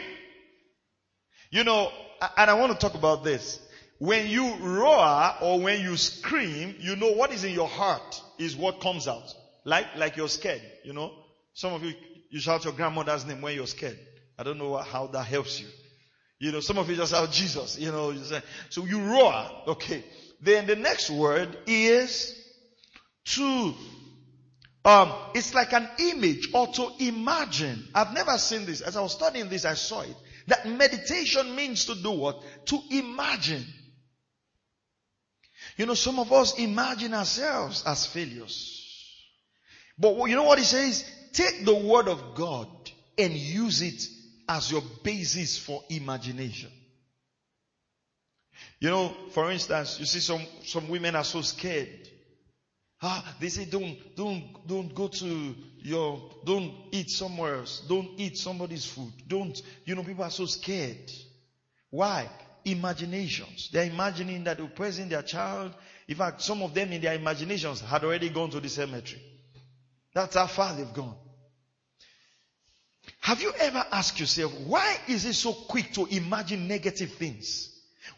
You 1.51 1.63
know, 1.63 1.89
and 2.35 2.51
I 2.51 2.55
want 2.55 2.73
to 2.73 2.77
talk 2.77 2.95
about 2.95 3.23
this. 3.23 3.61
When 3.99 4.27
you 4.27 4.55
roar 4.55 5.35
or 5.41 5.61
when 5.61 5.81
you 5.81 5.95
scream, 5.95 6.75
you 6.79 6.97
know 6.97 7.11
what 7.11 7.31
is 7.31 7.45
in 7.45 7.53
your 7.53 7.69
heart 7.69 8.21
is 8.37 8.57
what 8.57 8.81
comes 8.81 9.07
out. 9.07 9.33
Like, 9.63 9.95
like 9.95 10.17
you're 10.17 10.27
scared, 10.27 10.61
you 10.83 10.91
know. 10.91 11.13
Some 11.53 11.73
of 11.73 11.83
you, 11.83 11.93
you 12.29 12.39
shout 12.39 12.63
your 12.63 12.73
grandmother's 12.73 13.25
name 13.25 13.41
when 13.41 13.55
you're 13.55 13.67
scared. 13.67 13.99
I 14.37 14.43
don't 14.43 14.57
know 14.57 14.75
how 14.77 15.07
that 15.07 15.25
helps 15.25 15.59
you. 15.59 15.67
You 16.39 16.51
know, 16.51 16.59
some 16.59 16.77
of 16.77 16.89
you 16.89 16.95
just 16.95 17.11
shout 17.11 17.31
Jesus, 17.31 17.77
you 17.79 17.91
know, 17.91 18.13
so 18.69 18.85
you 18.85 19.01
roar, 19.01 19.49
okay. 19.67 20.03
Then 20.41 20.67
the 20.67 20.75
next 20.75 21.09
word 21.09 21.55
is 21.67 22.37
to, 23.25 23.73
um, 24.83 25.13
it's 25.33 25.53
like 25.53 25.71
an 25.73 25.87
image 25.99 26.49
or 26.53 26.67
to 26.67 26.89
imagine. 26.99 27.87
I've 27.95 28.13
never 28.13 28.37
seen 28.37 28.65
this. 28.65 28.81
As 28.81 28.97
I 28.97 29.01
was 29.01 29.13
studying 29.13 29.47
this, 29.47 29.63
I 29.63 29.75
saw 29.75 30.01
it. 30.01 30.15
That 30.47 30.67
meditation 30.67 31.55
means 31.55 31.85
to 31.85 31.95
do 31.95 32.11
what? 32.11 32.43
To 32.65 32.79
imagine. 32.91 33.65
You 35.77 35.85
know, 35.85 35.93
some 35.93 36.19
of 36.19 36.33
us 36.33 36.59
imagine 36.59 37.13
ourselves 37.13 37.83
as 37.85 38.05
failures. 38.05 38.81
But 39.97 40.17
you 40.25 40.35
know 40.35 40.43
what 40.43 40.59
he 40.59 40.65
says? 40.65 41.09
Take 41.33 41.65
the 41.65 41.75
word 41.75 42.07
of 42.07 42.35
God 42.35 42.67
and 43.17 43.33
use 43.33 43.81
it 43.81 44.07
as 44.47 44.71
your 44.71 44.83
basis 45.03 45.57
for 45.57 45.83
imagination. 45.89 46.69
You 48.79 48.89
know, 48.89 49.15
for 49.31 49.51
instance, 49.51 49.99
you 49.99 50.05
see 50.05 50.19
some, 50.19 50.41
some 50.65 50.87
women 50.89 51.15
are 51.15 51.23
so 51.23 51.41
scared. 51.41 52.09
Ah, 53.01 53.35
they 53.39 53.49
say 53.49 53.65
don't, 53.65 53.97
don't, 54.15 54.67
don't 54.67 54.95
go 54.95 55.07
to 55.09 55.55
your, 55.79 56.21
don't 56.45 56.73
eat 56.91 57.09
somewhere 57.09 57.55
else. 57.55 57.83
Don't 57.87 58.09
eat 58.17 58.37
somebody's 58.37 58.85
food. 58.85 59.11
Don't, 59.27 59.61
you 59.85 59.95
know, 59.95 60.03
people 60.03 60.23
are 60.23 60.29
so 60.29 60.45
scared. 60.45 61.11
Why? 61.89 62.29
Imaginations. 62.65 63.69
They're 63.71 63.89
imagining 63.89 64.45
that 64.45 64.75
praising 64.75 65.09
their 65.09 65.21
child. 65.21 65.73
In 66.07 66.15
fact, 66.15 66.41
some 66.41 66.61
of 66.61 66.73
them 66.73 66.91
in 66.93 67.01
their 67.01 67.13
imaginations 67.13 67.81
had 67.81 68.03
already 68.03 68.29
gone 68.29 68.49
to 68.51 68.59
the 68.59 68.69
cemetery. 68.69 69.21
That's 70.13 70.35
how 70.35 70.47
far 70.47 70.75
they've 70.75 70.93
gone. 70.93 71.15
Have 73.21 73.41
you 73.41 73.53
ever 73.59 73.83
asked 73.91 74.19
yourself, 74.19 74.53
why 74.65 74.97
is 75.07 75.25
it 75.25 75.33
so 75.33 75.53
quick 75.53 75.93
to 75.93 76.05
imagine 76.05 76.67
negative 76.67 77.11
things? 77.13 77.69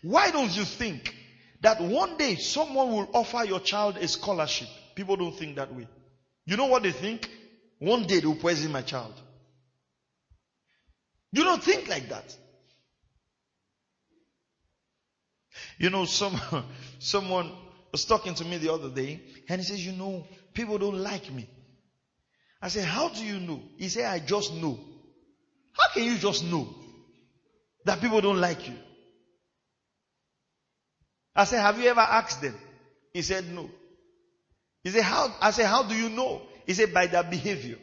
Why 0.02 0.32
don't 0.32 0.56
you 0.56 0.64
think 0.64 1.16
that 1.62 1.80
one 1.82 2.18
day 2.18 2.36
someone 2.36 2.90
will 2.90 3.10
offer 3.14 3.44
your 3.46 3.60
child 3.60 3.98
a 3.98 4.08
scholarship? 4.08 4.68
People 4.96 5.16
don't 5.16 5.36
think 5.36 5.56
that 5.58 5.74
way. 5.74 5.88
You 6.46 6.58
know 6.58 6.66
what 6.68 6.84
they 6.84 6.92
think? 6.92 7.30
One 7.80 8.04
day 8.04 8.20
they 8.20 8.28
will 8.28 8.36
poison 8.36 8.72
my 8.72 8.82
child. 8.82 9.14
You 11.32 11.44
don't 11.44 11.62
think 11.62 11.88
like 11.88 12.10
that. 12.10 12.36
You 15.78 15.90
know, 15.90 16.06
some, 16.06 16.40
someone 17.00 17.52
was 17.92 18.06
talking 18.06 18.34
to 18.36 18.46
me 18.46 18.58
the 18.58 18.72
other 18.74 18.90
day 18.90 19.22
and 19.50 19.60
he 19.60 19.68
says, 19.68 19.86
you 19.86 19.92
know, 19.92 20.26
people 20.54 20.78
don't 20.78 20.98
like 20.98 21.32
me. 21.32 21.50
I 22.62 22.70
said, 22.70 22.86
how 22.86 23.10
do 23.10 23.24
you 23.24 23.40
know? 23.40 23.62
He 23.78 23.90
said, 23.90 24.06
I 24.06 24.20
just 24.20 24.54
know. 24.54 24.80
How 25.74 25.94
can 25.94 26.04
you 26.04 26.18
just 26.18 26.44
know 26.46 26.68
that 27.86 28.02
people 28.02 28.22
don't 28.22 28.40
like 28.40 28.68
you? 28.68 28.76
I 31.36 31.44
said, 31.44 31.62
have 31.62 31.80
you 31.80 31.90
ever 31.90 32.00
asked 32.00 32.42
them? 32.42 32.56
He 33.14 33.22
said, 33.22 33.52
no. 33.52 33.70
He 34.84 34.90
said, 34.90 35.04
how, 35.04 35.34
I 35.42 35.52
said, 35.52 35.66
how 35.66 35.84
do 35.84 35.96
you 35.96 36.10
know? 36.10 36.42
He 36.66 36.74
said, 36.74 36.94
by 36.94 37.08
their 37.08 37.24
behavior. 37.24 37.78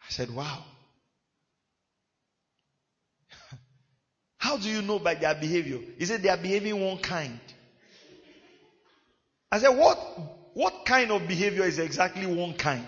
I 0.00 0.10
said, 0.10 0.30
wow. 0.34 0.62
how 4.38 4.56
do 4.56 4.68
you 4.68 4.82
know 4.82 4.98
by 4.98 5.14
their 5.14 5.34
behavior? 5.34 5.78
He 5.98 6.04
said, 6.04 6.22
they 6.22 6.28
are 6.28 6.36
behaving 6.36 6.80
one 6.80 6.98
kind. 6.98 7.40
I 9.50 9.58
said, 9.58 9.70
what, 9.70 9.98
what 10.54 10.84
kind 10.84 11.10
of 11.10 11.26
behavior 11.28 11.64
is 11.64 11.78
exactly 11.78 12.26
one 12.26 12.54
kind? 12.54 12.86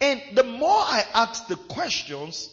And 0.00 0.20
the 0.34 0.44
more 0.44 0.80
I 0.80 1.04
asked 1.14 1.48
the 1.48 1.56
questions, 1.56 2.50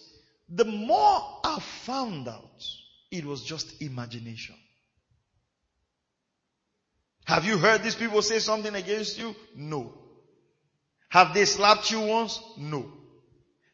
the 0.49 0.65
more 0.65 1.39
I 1.43 1.59
found 1.59 2.27
out 2.27 2.65
it 3.09 3.25
was 3.25 3.43
just 3.43 3.81
imagination. 3.81 4.55
Have 7.25 7.45
you 7.45 7.57
heard 7.57 7.83
these 7.83 7.95
people 7.95 8.21
say 8.21 8.39
something 8.39 8.75
against 8.75 9.17
you? 9.17 9.35
No. 9.55 9.93
Have 11.09 11.33
they 11.33 11.45
slapped 11.45 11.91
you 11.91 12.01
once? 12.01 12.41
No. 12.57 12.91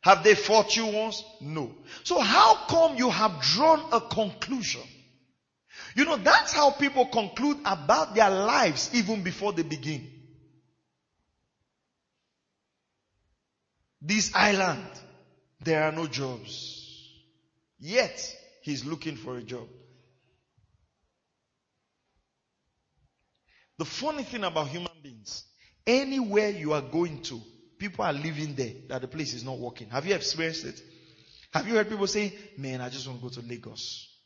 Have 0.02 0.24
they 0.24 0.36
fought 0.36 0.76
you 0.76 0.86
once? 0.88 1.24
No. 1.42 1.72
So 2.04 2.20
how 2.20 2.56
come 2.68 2.98
you 2.98 3.10
have 3.10 3.42
drawn 3.42 3.82
a 3.92 4.02
conclusion 4.02 4.82
you 5.98 6.06
know, 6.06 6.18
that's 6.18 6.54
how 6.54 6.70
people 6.70 7.08
conclude 7.08 7.58
about 7.66 8.14
their 8.14 8.30
lives 8.30 8.92
even 8.94 9.24
before 9.24 9.52
they 9.52 9.64
begin. 9.64 10.08
This 14.00 14.32
island, 14.36 14.86
there 15.60 15.84
are 15.84 15.92
no 15.92 16.06
jobs. 16.06 16.84
Yet, 17.80 18.36
he's 18.62 18.86
looking 18.86 19.16
for 19.16 19.38
a 19.38 19.42
job. 19.42 19.68
The 23.80 23.86
funny 23.86 24.22
thing 24.22 24.44
about 24.44 24.68
human 24.68 24.92
beings, 25.02 25.46
anywhere 25.88 26.50
you 26.50 26.74
are 26.74 26.82
going 26.82 27.24
to, 27.24 27.42
people 27.80 28.06
are 28.06 28.14
living 28.14 28.54
there 28.54 28.74
that 28.90 29.02
the 29.02 29.08
place 29.08 29.34
is 29.34 29.44
not 29.44 29.58
working. 29.58 29.90
Have 29.90 30.06
you 30.06 30.14
experienced 30.14 30.64
it? 30.64 30.80
Have 31.54 31.68
you 31.68 31.74
heard 31.74 31.90
people 31.90 32.06
say, 32.06 32.34
man, 32.56 32.82
I 32.82 32.90
just 32.90 33.08
want 33.08 33.20
to 33.20 33.24
go 33.24 33.42
to 33.42 33.48
Lagos. 33.48 34.17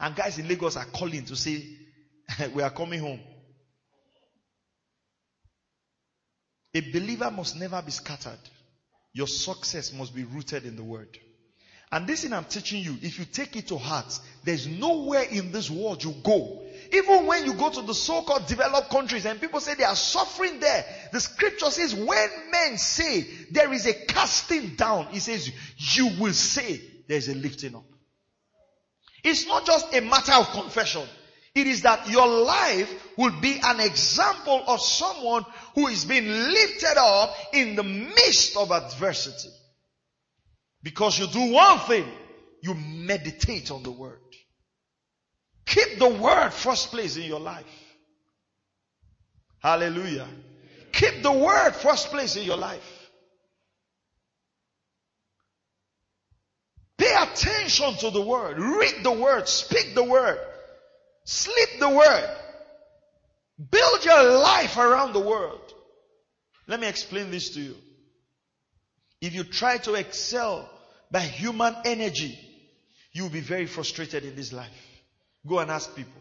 And 0.00 0.14
guys 0.14 0.38
in 0.38 0.48
Lagos 0.48 0.76
are 0.76 0.84
calling 0.86 1.24
to 1.24 1.36
say, 1.36 1.64
we 2.54 2.62
are 2.62 2.70
coming 2.70 3.00
home. 3.00 3.20
A 6.74 6.80
believer 6.80 7.30
must 7.30 7.56
never 7.56 7.82
be 7.82 7.90
scattered. 7.90 8.38
Your 9.12 9.26
success 9.26 9.92
must 9.92 10.14
be 10.14 10.24
rooted 10.24 10.64
in 10.64 10.76
the 10.76 10.84
word. 10.84 11.18
And 11.90 12.06
this 12.06 12.22
thing 12.22 12.34
I'm 12.34 12.44
teaching 12.44 12.82
you, 12.82 12.96
if 13.00 13.18
you 13.18 13.24
take 13.24 13.56
it 13.56 13.68
to 13.68 13.78
heart, 13.78 14.18
there's 14.44 14.66
nowhere 14.66 15.22
in 15.22 15.52
this 15.52 15.70
world 15.70 16.04
you 16.04 16.14
go. 16.22 16.62
Even 16.92 17.26
when 17.26 17.46
you 17.46 17.54
go 17.54 17.70
to 17.70 17.80
the 17.82 17.94
so-called 17.94 18.46
developed 18.46 18.90
countries 18.90 19.24
and 19.24 19.40
people 19.40 19.58
say 19.58 19.74
they 19.74 19.84
are 19.84 19.96
suffering 19.96 20.60
there, 20.60 20.84
the 21.12 21.20
scripture 21.20 21.70
says 21.70 21.94
when 21.94 22.28
men 22.50 22.76
say 22.76 23.22
there 23.50 23.72
is 23.72 23.86
a 23.86 23.94
casting 23.94 24.74
down, 24.76 25.08
it 25.14 25.20
says 25.20 25.50
you 25.76 26.10
will 26.20 26.34
say 26.34 26.80
there's 27.08 27.28
a 27.28 27.34
lifting 27.34 27.74
up. 27.74 27.84
It's 29.24 29.46
not 29.46 29.66
just 29.66 29.94
a 29.94 30.00
matter 30.00 30.32
of 30.32 30.50
confession. 30.50 31.02
It 31.54 31.66
is 31.66 31.82
that 31.82 32.08
your 32.08 32.26
life 32.26 33.08
will 33.16 33.32
be 33.40 33.58
an 33.62 33.80
example 33.80 34.62
of 34.66 34.80
someone 34.80 35.44
who 35.74 35.88
is 35.88 36.04
being 36.04 36.28
lifted 36.28 36.96
up 36.96 37.34
in 37.52 37.74
the 37.74 37.82
midst 37.82 38.56
of 38.56 38.70
adversity. 38.70 39.48
Because 40.82 41.18
you 41.18 41.26
do 41.26 41.52
one 41.52 41.78
thing, 41.80 42.06
you 42.62 42.74
meditate 42.74 43.70
on 43.70 43.82
the 43.82 43.90
word. 43.90 44.20
Keep 45.66 45.98
the 45.98 46.08
word 46.08 46.50
first 46.50 46.90
place 46.90 47.16
in 47.16 47.24
your 47.24 47.40
life. 47.40 47.64
Hallelujah. 49.58 50.28
Keep 50.92 51.22
the 51.22 51.32
word 51.32 51.72
first 51.72 52.08
place 52.10 52.36
in 52.36 52.44
your 52.44 52.56
life. 52.56 52.97
Pay 56.98 57.14
attention 57.14 57.94
to 57.94 58.10
the 58.10 58.20
word. 58.20 58.58
Read 58.58 59.04
the 59.04 59.12
word. 59.12 59.48
Speak 59.48 59.94
the 59.94 60.04
word. 60.04 60.38
Sleep 61.24 61.68
the 61.78 61.88
word. 61.88 62.36
Build 63.70 64.04
your 64.04 64.38
life 64.38 64.76
around 64.76 65.12
the 65.12 65.20
word. 65.20 65.60
Let 66.66 66.80
me 66.80 66.88
explain 66.88 67.30
this 67.30 67.50
to 67.50 67.60
you. 67.60 67.76
If 69.20 69.34
you 69.34 69.44
try 69.44 69.78
to 69.78 69.94
excel 69.94 70.68
by 71.10 71.20
human 71.20 71.74
energy, 71.84 72.38
you'll 73.12 73.30
be 73.30 73.40
very 73.40 73.66
frustrated 73.66 74.24
in 74.24 74.36
this 74.36 74.52
life. 74.52 74.68
Go 75.46 75.60
and 75.60 75.70
ask 75.70 75.94
people. 75.94 76.20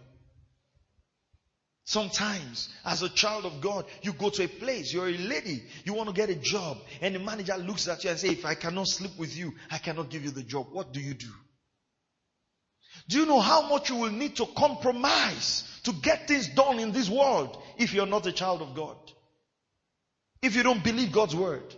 Sometimes, 1.88 2.68
as 2.84 3.02
a 3.02 3.08
child 3.08 3.46
of 3.46 3.62
God, 3.62 3.86
you 4.02 4.12
go 4.12 4.30
to 4.30 4.44
a 4.44 4.48
place, 4.50 4.92
you're 4.92 5.08
a 5.08 5.18
lady, 5.18 5.64
you 5.86 5.94
want 5.94 6.10
to 6.10 6.14
get 6.14 6.30
a 6.30 6.36
job, 6.36 6.80
and 7.00 7.16
the 7.16 7.20
manager 7.20 7.56
looks 7.56 7.88
at 7.88 8.04
you 8.04 8.10
and 8.10 8.20
says, 8.20 8.30
if 8.30 8.46
I 8.46 8.56
cannot 8.56 8.90
sleep 8.90 9.18
with 9.18 9.38
you, 9.38 9.54
I 9.72 9.78
cannot 9.78 10.10
give 10.10 10.26
you 10.26 10.32
the 10.32 10.44
job. 10.44 10.68
What 10.74 10.92
do 10.92 11.00
you 11.00 11.14
do? 11.14 11.32
Do 13.08 13.20
you 13.20 13.26
know 13.26 13.40
how 13.40 13.70
much 13.70 13.90
you 13.90 13.96
will 13.96 14.12
need 14.12 14.36
to 14.36 14.46
compromise 14.48 15.64
to 15.84 15.94
get 15.94 16.28
things 16.28 16.50
done 16.50 16.80
in 16.80 16.92
this 16.92 17.10
world 17.10 17.58
if 17.78 17.94
you're 17.94 18.06
not 18.06 18.26
a 18.28 18.34
child 18.34 18.62
of 18.62 18.76
God? 18.76 18.98
If 20.42 20.58
you 20.58 20.64
don't 20.64 20.84
believe 20.84 21.14
God's 21.14 21.38
word. 21.38 21.74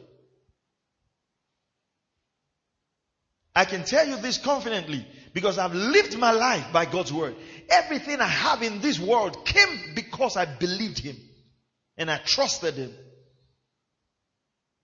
I 3.55 3.65
can 3.65 3.83
tell 3.83 4.07
you 4.07 4.17
this 4.17 4.39
confidently 4.39 5.05
because 5.33 5.57
I've 5.57 5.73
lived 5.73 6.17
my 6.17 6.31
life 6.31 6.71
by 6.71 6.85
God's 6.85 7.13
word. 7.13 7.35
Everything 7.69 8.19
I 8.19 8.27
have 8.27 8.63
in 8.63 8.79
this 8.81 8.99
world 8.99 9.45
came 9.45 9.93
because 9.95 10.37
I 10.37 10.45
believed 10.45 10.99
Him 10.99 11.17
and 11.97 12.09
I 12.09 12.17
trusted 12.17 12.75
Him. 12.75 12.93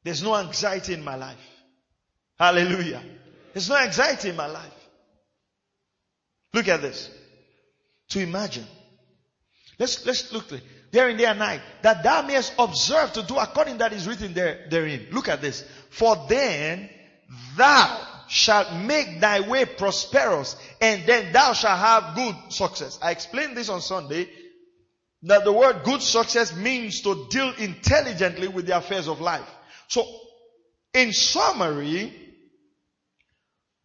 There's 0.03 0.21
no 0.21 0.35
anxiety 0.35 0.93
in 0.93 1.03
my 1.03 1.15
life. 1.15 1.39
Hallelujah. 2.37 3.01
There's 3.53 3.69
no 3.69 3.77
anxiety 3.77 4.29
in 4.29 4.35
my 4.35 4.47
life. 4.47 4.73
Look 6.53 6.67
at 6.67 6.81
this. 6.81 7.09
To 8.09 8.19
imagine. 8.19 8.65
Let's, 9.79 10.05
let's 10.05 10.31
look 10.31 10.45
there 10.91 11.09
in 11.09 11.19
and 11.19 11.39
night 11.39 11.61
that 11.81 12.03
thou 12.03 12.21
mayest 12.21 12.53
observe 12.57 13.13
to 13.13 13.23
do 13.23 13.35
according 13.37 13.79
that 13.79 13.91
is 13.93 14.07
written 14.07 14.33
there, 14.33 14.67
therein. 14.69 15.07
Look 15.11 15.27
at 15.27 15.41
this. 15.41 15.65
For 15.89 16.15
then 16.29 16.89
thou 17.57 18.14
shalt 18.27 18.71
make 18.73 19.19
thy 19.19 19.41
way 19.41 19.65
prosperous 19.65 20.55
and 20.81 21.05
then 21.05 21.31
thou 21.33 21.53
shalt 21.53 21.79
have 21.79 22.15
good 22.15 22.35
success. 22.49 22.99
I 23.01 23.11
explained 23.11 23.55
this 23.55 23.69
on 23.69 23.81
Sunday 23.81 24.29
that 25.23 25.43
the 25.43 25.51
word 25.51 25.83
good 25.83 26.01
success 26.01 26.55
means 26.55 27.01
to 27.01 27.27
deal 27.29 27.53
intelligently 27.57 28.47
with 28.47 28.67
the 28.67 28.77
affairs 28.77 29.07
of 29.07 29.21
life. 29.21 29.49
So 29.87 30.05
in 30.93 31.13
summary, 31.13 32.13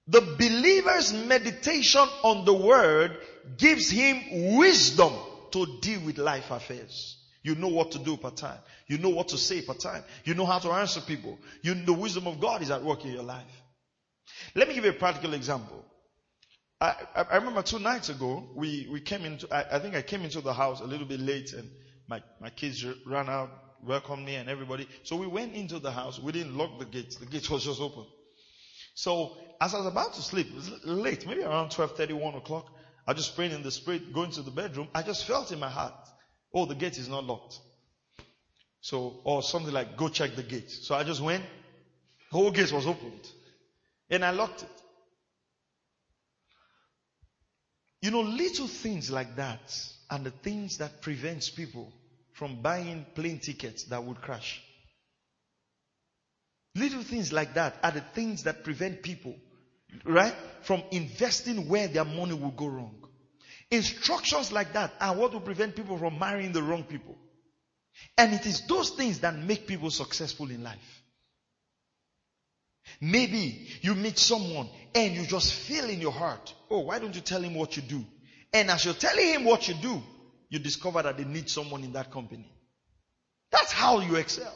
the 0.06 0.20
believer's 0.20 1.12
meditation 1.12 2.06
on 2.22 2.44
the 2.44 2.54
word 2.54 3.16
gives 3.56 3.90
him 3.90 4.56
wisdom 4.56 5.12
to 5.52 5.78
deal 5.80 6.00
with 6.00 6.18
life 6.18 6.50
affairs. 6.50 7.16
You 7.42 7.54
know 7.54 7.68
what 7.68 7.92
to 7.92 7.98
do 7.98 8.16
part 8.16 8.36
time. 8.36 8.58
You 8.86 8.98
know 8.98 9.08
what 9.08 9.28
to 9.28 9.38
say 9.38 9.62
part 9.62 9.80
time. 9.80 10.04
You 10.24 10.34
know 10.34 10.44
how 10.44 10.58
to 10.58 10.70
answer 10.72 11.00
people. 11.00 11.38
You, 11.62 11.74
the 11.74 11.92
wisdom 11.92 12.26
of 12.26 12.40
God 12.40 12.60
is 12.60 12.70
at 12.70 12.82
work 12.82 13.04
in 13.04 13.12
your 13.12 13.22
life. 13.22 13.59
Let 14.54 14.68
me 14.68 14.74
give 14.74 14.84
you 14.84 14.90
a 14.90 14.94
practical 14.94 15.34
example. 15.34 15.84
I, 16.80 16.94
I, 17.14 17.22
I 17.22 17.36
remember 17.36 17.62
two 17.62 17.78
nights 17.78 18.08
ago, 18.08 18.48
we, 18.54 18.88
we 18.90 19.00
came 19.00 19.24
into, 19.24 19.46
I, 19.54 19.76
I, 19.76 19.78
think 19.78 19.94
I 19.94 20.02
came 20.02 20.22
into 20.22 20.40
the 20.40 20.54
house 20.54 20.80
a 20.80 20.84
little 20.84 21.06
bit 21.06 21.20
late 21.20 21.52
and 21.52 21.70
my, 22.08 22.22
my 22.40 22.50
kids 22.50 22.84
ran 23.06 23.28
out, 23.28 23.50
welcomed 23.84 24.24
me 24.24 24.36
and 24.36 24.48
everybody. 24.48 24.88
So 25.02 25.16
we 25.16 25.26
went 25.26 25.54
into 25.54 25.78
the 25.78 25.90
house. 25.90 26.18
We 26.18 26.32
didn't 26.32 26.56
lock 26.56 26.78
the 26.78 26.86
gates. 26.86 27.16
The 27.16 27.26
gate 27.26 27.50
was 27.50 27.64
just 27.64 27.80
open. 27.80 28.06
So 28.94 29.36
as 29.60 29.74
I 29.74 29.78
was 29.78 29.86
about 29.86 30.14
to 30.14 30.22
sleep, 30.22 30.48
it 30.48 30.54
was 30.54 30.84
late, 30.84 31.26
maybe 31.26 31.42
around 31.42 31.70
12, 31.70 32.10
1 32.10 32.34
o'clock. 32.34 32.66
I 33.06 33.12
just 33.12 33.36
prayed 33.36 33.52
in 33.52 33.62
the 33.62 33.70
spirit, 33.70 34.12
going 34.12 34.30
to 34.32 34.42
the 34.42 34.50
bedroom. 34.50 34.88
I 34.94 35.02
just 35.02 35.24
felt 35.24 35.52
in 35.52 35.58
my 35.58 35.70
heart, 35.70 35.94
oh, 36.54 36.66
the 36.66 36.74
gate 36.74 36.98
is 36.98 37.08
not 37.08 37.24
locked. 37.24 37.58
So, 38.80 39.20
or 39.24 39.42
something 39.42 39.72
like, 39.72 39.96
go 39.96 40.08
check 40.08 40.34
the 40.36 40.42
gate. 40.42 40.70
So 40.70 40.94
I 40.94 41.04
just 41.04 41.20
went, 41.20 41.44
the 42.30 42.38
whole 42.38 42.50
gate 42.50 42.72
was 42.72 42.86
opened. 42.86 43.28
And 44.10 44.24
I 44.24 44.30
locked 44.30 44.62
it. 44.62 44.68
You 48.02 48.10
know, 48.10 48.22
little 48.22 48.66
things 48.66 49.10
like 49.10 49.36
that 49.36 49.60
are 50.10 50.18
the 50.18 50.30
things 50.30 50.78
that 50.78 51.02
prevents 51.02 51.50
people 51.50 51.92
from 52.32 52.62
buying 52.62 53.04
plane 53.14 53.38
tickets 53.38 53.84
that 53.84 54.02
would 54.02 54.20
crash. 54.20 54.62
Little 56.74 57.02
things 57.02 57.32
like 57.32 57.54
that 57.54 57.76
are 57.82 57.90
the 57.90 58.00
things 58.00 58.44
that 58.44 58.64
prevent 58.64 59.02
people, 59.02 59.34
right, 60.04 60.34
from 60.62 60.82
investing 60.92 61.68
where 61.68 61.88
their 61.88 62.04
money 62.04 62.32
will 62.32 62.52
go 62.52 62.66
wrong. 62.66 62.94
Instructions 63.70 64.50
like 64.50 64.72
that 64.72 64.92
are 65.00 65.14
what 65.14 65.32
will 65.32 65.40
prevent 65.40 65.76
people 65.76 65.98
from 65.98 66.18
marrying 66.18 66.52
the 66.52 66.62
wrong 66.62 66.84
people. 66.84 67.16
And 68.16 68.32
it 68.32 68.46
is 68.46 68.66
those 68.66 68.90
things 68.90 69.20
that 69.20 69.36
make 69.36 69.66
people 69.66 69.90
successful 69.90 70.50
in 70.50 70.62
life. 70.62 70.99
Maybe 73.00 73.68
you 73.82 73.94
meet 73.94 74.18
someone 74.18 74.68
and 74.94 75.14
you 75.14 75.26
just 75.26 75.52
feel 75.52 75.88
in 75.88 76.00
your 76.00 76.12
heart, 76.12 76.54
oh, 76.70 76.80
why 76.80 76.98
don't 76.98 77.14
you 77.14 77.20
tell 77.20 77.40
him 77.40 77.54
what 77.54 77.76
you 77.76 77.82
do? 77.82 78.04
And 78.52 78.70
as 78.70 78.84
you're 78.84 78.94
telling 78.94 79.26
him 79.26 79.44
what 79.44 79.68
you 79.68 79.74
do, 79.74 80.02
you 80.48 80.58
discover 80.58 81.02
that 81.02 81.16
they 81.16 81.24
need 81.24 81.48
someone 81.48 81.84
in 81.84 81.92
that 81.92 82.10
company. 82.10 82.50
That's 83.50 83.72
how 83.72 84.00
you 84.00 84.16
excel. 84.16 84.52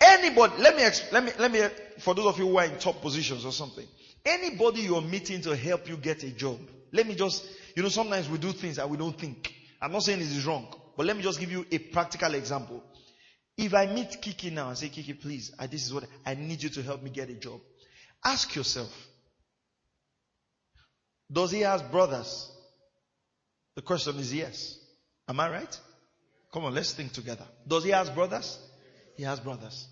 Anybody, 0.00 0.54
let 0.58 0.76
me, 0.76 0.82
let 1.12 1.24
me, 1.24 1.32
let 1.38 1.52
me, 1.52 1.60
for 2.00 2.14
those 2.14 2.26
of 2.26 2.38
you 2.38 2.48
who 2.48 2.58
are 2.58 2.64
in 2.64 2.76
top 2.78 3.00
positions 3.00 3.44
or 3.44 3.52
something, 3.52 3.86
anybody 4.24 4.80
you're 4.80 5.00
meeting 5.00 5.40
to 5.42 5.56
help 5.56 5.88
you 5.88 5.96
get 5.96 6.24
a 6.24 6.30
job, 6.30 6.58
let 6.92 7.06
me 7.06 7.14
just, 7.14 7.46
you 7.76 7.82
know, 7.84 7.88
sometimes 7.88 8.28
we 8.28 8.38
do 8.38 8.50
things 8.52 8.76
that 8.76 8.90
we 8.90 8.96
don't 8.96 9.16
think. 9.18 9.54
I'm 9.80 9.92
not 9.92 10.02
saying 10.02 10.18
this 10.18 10.34
is 10.34 10.44
wrong, 10.44 10.66
but 10.96 11.06
let 11.06 11.16
me 11.16 11.22
just 11.22 11.38
give 11.38 11.52
you 11.52 11.64
a 11.70 11.78
practical 11.78 12.34
example. 12.34 12.82
If 13.56 13.74
I 13.74 13.86
meet 13.86 14.20
Kiki 14.20 14.50
now 14.50 14.68
and 14.68 14.78
say, 14.78 14.88
Kiki, 14.88 15.12
please, 15.12 15.52
I, 15.58 15.66
this 15.66 15.84
is 15.84 15.92
what 15.92 16.04
I 16.24 16.34
need 16.34 16.62
you 16.62 16.70
to 16.70 16.82
help 16.82 17.02
me 17.02 17.10
get 17.10 17.28
a 17.28 17.34
job. 17.34 17.60
Ask 18.24 18.54
yourself, 18.54 18.90
does 21.30 21.50
he 21.50 21.60
have 21.60 21.90
brothers? 21.90 22.50
The 23.74 23.82
question 23.82 24.16
is 24.16 24.32
yes. 24.34 24.78
Am 25.28 25.40
I 25.40 25.50
right? 25.50 25.80
Come 26.52 26.64
on, 26.64 26.74
let's 26.74 26.92
think 26.92 27.12
together. 27.12 27.44
Does 27.66 27.84
he 27.84 27.90
have 27.90 28.14
brothers? 28.14 28.58
He 29.16 29.22
has 29.22 29.40
brothers. 29.40 29.86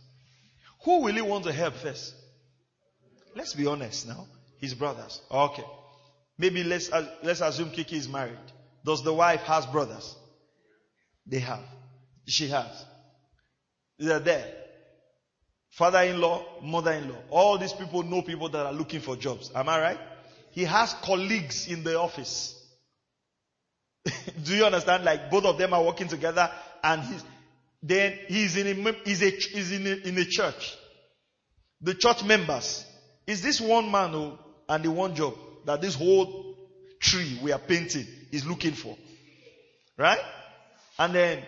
Who 0.85 1.01
will 1.03 1.15
he 1.15 1.23
want 1.23 1.45
to 1.45 1.53
help 1.53 1.75
first? 1.75 2.15
Let's 3.35 3.55
be 3.55 3.67
honest 3.67 4.07
now. 4.07 4.27
His 4.61 4.75
brothers. 4.75 5.21
Okay. 5.31 5.65
Maybe 6.37 6.65
let's, 6.65 6.93
uh, 6.93 7.07
let's 7.23 7.41
assume 7.41 7.71
Kiki 7.71 7.97
is 7.97 8.09
married. 8.09 8.39
Does 8.85 9.03
the 9.03 9.13
wife 9.13 9.41
has 9.43 9.67
brothers? 9.67 10.17
They 11.27 11.39
have. 11.41 11.63
She 12.27 12.49
has. 12.49 12.85
They're 14.01 14.19
there. 14.19 14.47
Father-in-law, 15.73 16.63
mother-in-law. 16.63 17.19
All 17.29 17.59
these 17.59 17.75
people 17.75 18.03
know 18.03 18.23
people 18.23 18.49
that 18.49 18.67
are 18.67 18.73
looking 18.73 19.01
for 19.01 19.15
jobs. 19.15 19.51
Am 19.55 19.69
I 19.69 19.81
right? 19.81 19.99
He 20.53 20.65
has 20.65 20.95
colleagues 21.03 21.69
in 21.69 21.85
the 21.85 21.99
office. 22.01 22.57
Do 24.43 24.57
you 24.57 24.65
understand? 24.65 25.05
Like 25.05 25.31
both 25.31 25.45
of 25.45 25.59
them 25.59 25.75
are 25.75 25.85
working 25.85 26.09
together 26.09 26.51
and 26.83 27.03
he's, 27.03 27.25
then 27.83 28.19
he's 28.27 28.57
in 28.57 28.87
a, 28.87 28.93
he's, 29.05 29.23
a, 29.23 29.31
he's 29.31 29.71
in, 29.71 29.87
a, 29.87 30.09
in 30.09 30.19
a 30.19 30.25
church. 30.25 30.77
The 31.83 31.95
church 31.95 32.25
members. 32.25 32.85
Is 33.27 33.43
this 33.43 33.61
one 33.61 33.91
man 33.91 34.11
who, 34.11 34.33
and 34.69 34.83
the 34.83 34.91
one 34.91 35.15
job 35.15 35.35
that 35.67 35.83
this 35.83 35.95
whole 35.95 36.57
tree 36.99 37.39
we 37.43 37.53
are 37.53 37.59
painting 37.59 38.07
is 38.33 38.47
looking 38.47 38.73
for? 38.73 38.97
Right? 39.97 40.21
And 40.99 41.15
then 41.15 41.43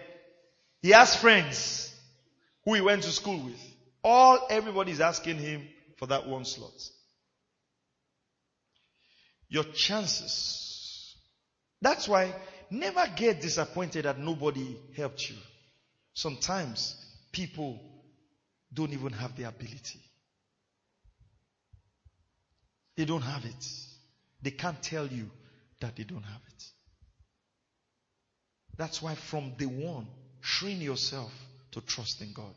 he 0.82 0.90
has 0.90 1.16
friends 1.16 1.91
who 2.64 2.74
he 2.74 2.80
went 2.80 3.02
to 3.02 3.10
school 3.10 3.38
with. 3.44 3.60
All 4.04 4.46
everybody 4.50 4.92
is 4.92 5.00
asking 5.00 5.38
him 5.38 5.66
for 5.96 6.06
that 6.06 6.26
one 6.26 6.44
slot. 6.44 6.72
Your 9.48 9.64
chances. 9.64 11.16
That's 11.80 12.08
why 12.08 12.34
never 12.70 13.04
get 13.14 13.40
disappointed 13.40 14.04
that 14.04 14.18
nobody 14.18 14.76
helped 14.96 15.28
you. 15.28 15.36
Sometimes 16.14 16.96
people 17.32 17.80
don't 18.72 18.92
even 18.92 19.12
have 19.12 19.36
the 19.36 19.44
ability. 19.44 20.00
They 22.96 23.04
don't 23.04 23.22
have 23.22 23.44
it. 23.44 23.66
They 24.42 24.50
can't 24.50 24.82
tell 24.82 25.06
you 25.06 25.30
that 25.80 25.96
they 25.96 26.04
don't 26.04 26.22
have 26.22 26.40
it. 26.48 26.64
That's 28.76 29.02
why 29.02 29.14
from 29.14 29.52
day 29.56 29.66
one, 29.66 30.06
train 30.40 30.80
yourself 30.80 31.32
to 31.72 31.80
trust 31.80 32.20
in 32.20 32.32
God. 32.32 32.54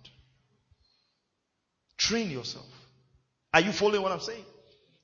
Train 1.97 2.29
yourself. 2.29 2.65
Are 3.53 3.61
you 3.61 3.71
following 3.71 4.01
what 4.01 4.11
I'm 4.11 4.19
saying? 4.19 4.43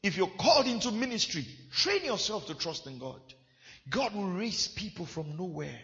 If 0.03 0.17
you're 0.17 0.27
called 0.27 0.67
into 0.67 0.91
ministry, 0.91 1.45
train 1.71 2.03
yourself 2.03 2.47
to 2.47 2.55
trust 2.55 2.87
in 2.87 2.97
God. 2.97 3.21
God 3.89 4.13
will 4.13 4.29
raise 4.29 4.67
people 4.67 5.05
from 5.05 5.37
nowhere. 5.37 5.79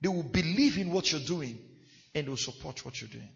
They 0.00 0.08
will 0.08 0.22
believe 0.22 0.78
in 0.78 0.90
what 0.90 1.10
you're 1.10 1.20
doing 1.20 1.58
and 2.14 2.28
will 2.28 2.36
support 2.36 2.84
what 2.84 3.00
you're 3.00 3.10
doing. 3.10 3.28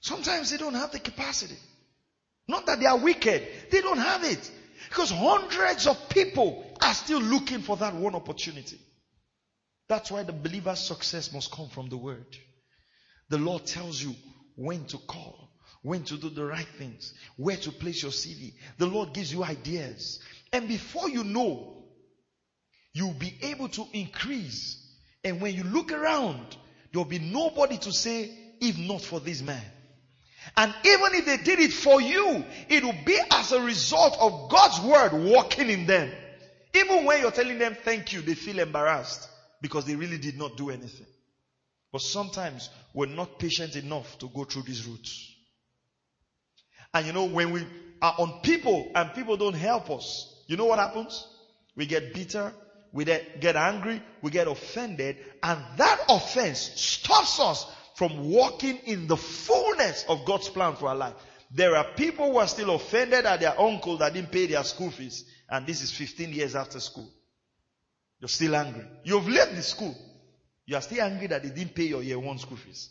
Sometimes 0.00 0.50
they 0.50 0.56
don't 0.56 0.74
have 0.74 0.92
the 0.92 0.98
capacity. 0.98 1.56
Not 2.46 2.66
that 2.66 2.80
they 2.80 2.86
are 2.86 2.98
wicked. 2.98 3.46
They 3.70 3.80
don't 3.80 3.98
have 3.98 4.24
it. 4.24 4.50
Because 4.88 5.10
hundreds 5.10 5.86
of 5.86 6.08
people 6.08 6.64
are 6.80 6.94
still 6.94 7.20
looking 7.20 7.60
for 7.60 7.76
that 7.76 7.94
one 7.94 8.14
opportunity. 8.14 8.78
That's 9.88 10.10
why 10.10 10.22
the 10.22 10.32
believer's 10.32 10.80
success 10.80 11.32
must 11.32 11.50
come 11.50 11.68
from 11.68 11.88
the 11.88 11.96
word. 11.96 12.36
The 13.30 13.38
Lord 13.38 13.64
tells 13.66 14.02
you 14.02 14.14
when 14.54 14.84
to 14.86 14.98
call, 14.98 15.50
when 15.82 16.04
to 16.04 16.18
do 16.18 16.28
the 16.28 16.44
right 16.44 16.66
things, 16.78 17.14
where 17.36 17.56
to 17.56 17.72
place 17.72 18.02
your 18.02 18.12
CV. 18.12 18.52
The 18.76 18.86
Lord 18.86 19.14
gives 19.14 19.32
you 19.32 19.42
ideas. 19.42 20.20
And 20.52 20.68
before 20.68 21.08
you 21.08 21.24
know, 21.24 21.84
you'll 22.92 23.14
be 23.14 23.34
able 23.42 23.68
to 23.70 23.86
increase. 23.92 24.84
And 25.24 25.40
when 25.40 25.54
you 25.54 25.64
look 25.64 25.90
around, 25.90 26.56
there'll 26.92 27.06
be 27.06 27.18
nobody 27.18 27.78
to 27.78 27.92
say, 27.92 28.30
if 28.60 28.78
not 28.78 29.00
for 29.00 29.20
this 29.20 29.40
man. 29.40 29.64
And 30.56 30.74
even 30.84 31.14
if 31.14 31.26
they 31.26 31.36
did 31.38 31.60
it 31.60 31.72
for 31.72 32.00
you, 32.00 32.44
it 32.68 32.82
will 32.82 32.96
be 33.04 33.18
as 33.30 33.52
a 33.52 33.60
result 33.60 34.16
of 34.20 34.50
God's 34.50 34.80
word 34.80 35.12
working 35.32 35.70
in 35.70 35.86
them. 35.86 36.10
Even 36.74 37.04
when 37.04 37.20
you're 37.20 37.30
telling 37.30 37.58
them 37.58 37.76
thank 37.82 38.12
you, 38.12 38.20
they 38.20 38.34
feel 38.34 38.58
embarrassed 38.58 39.28
because 39.60 39.84
they 39.84 39.96
really 39.96 40.18
did 40.18 40.38
not 40.38 40.56
do 40.56 40.70
anything. 40.70 41.06
But 41.92 42.02
sometimes 42.02 42.68
we're 42.94 43.06
not 43.06 43.38
patient 43.38 43.76
enough 43.76 44.18
to 44.18 44.28
go 44.28 44.44
through 44.44 44.62
these 44.62 44.86
routes. 44.86 45.34
And 46.92 47.06
you 47.06 47.12
know, 47.12 47.26
when 47.26 47.52
we 47.52 47.66
are 48.00 48.14
on 48.18 48.40
people 48.42 48.90
and 48.94 49.12
people 49.14 49.36
don't 49.36 49.54
help 49.54 49.90
us, 49.90 50.42
you 50.46 50.56
know 50.56 50.66
what 50.66 50.78
happens? 50.78 51.26
We 51.76 51.86
get 51.86 52.14
bitter, 52.14 52.52
we 52.92 53.04
get 53.04 53.56
angry, 53.56 54.02
we 54.22 54.30
get 54.30 54.48
offended, 54.48 55.16
and 55.42 55.60
that 55.76 56.00
offense 56.08 56.58
stops 56.58 57.40
us 57.40 57.66
from 57.96 58.30
walking 58.30 58.78
in 58.84 59.06
the 59.06 59.16
fullness 59.16 60.04
of 60.08 60.24
God's 60.24 60.48
plan 60.48 60.76
for 60.76 60.88
our 60.88 60.94
life. 60.96 61.14
There 61.50 61.76
are 61.76 61.84
people 61.96 62.32
who 62.32 62.38
are 62.38 62.46
still 62.46 62.70
offended 62.70 63.26
at 63.26 63.40
their 63.40 63.58
uncle 63.58 63.96
that 63.98 64.14
didn't 64.14 64.30
pay 64.30 64.46
their 64.46 64.64
school 64.64 64.90
fees, 64.90 65.24
and 65.48 65.66
this 65.66 65.82
is 65.82 65.90
15 65.90 66.32
years 66.32 66.54
after 66.54 66.80
school. 66.80 67.10
You're 68.20 68.28
still 68.28 68.56
angry. 68.56 68.84
You've 69.04 69.28
left 69.28 69.54
the 69.54 69.62
school. 69.62 69.96
You 70.66 70.76
are 70.76 70.82
still 70.82 71.02
angry 71.02 71.28
that 71.28 71.42
they 71.42 71.50
didn't 71.50 71.74
pay 71.74 71.84
your 71.84 72.02
year 72.02 72.18
one 72.18 72.38
school 72.38 72.56
fees. 72.56 72.90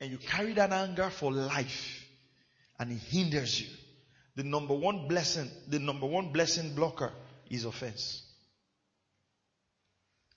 And 0.00 0.10
you 0.10 0.18
carry 0.18 0.52
that 0.54 0.72
anger 0.72 1.10
for 1.10 1.32
life, 1.32 2.04
and 2.78 2.92
it 2.92 2.98
hinders 2.98 3.60
you. 3.60 3.68
The 4.36 4.44
number 4.44 4.74
one 4.74 5.08
blessing, 5.08 5.50
the 5.66 5.80
number 5.80 6.06
one 6.06 6.32
blessing 6.32 6.74
blocker 6.74 7.12
is 7.50 7.64
offense. 7.64 8.22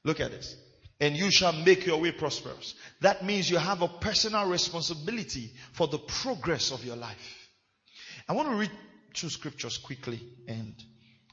Look 0.03 0.19
at 0.19 0.31
this. 0.31 0.55
And 0.99 1.15
you 1.15 1.31
shall 1.31 1.53
make 1.53 1.85
your 1.85 1.99
way 1.99 2.11
prosperous. 2.11 2.75
That 3.01 3.23
means 3.23 3.49
you 3.49 3.57
have 3.57 3.81
a 3.81 3.87
personal 3.87 4.47
responsibility 4.47 5.51
for 5.73 5.87
the 5.87 5.97
progress 5.97 6.71
of 6.71 6.85
your 6.85 6.95
life. 6.95 7.49
I 8.27 8.33
want 8.33 8.49
to 8.49 8.55
read 8.55 8.71
two 9.13 9.29
scriptures 9.29 9.77
quickly 9.77 10.21
and 10.47 10.73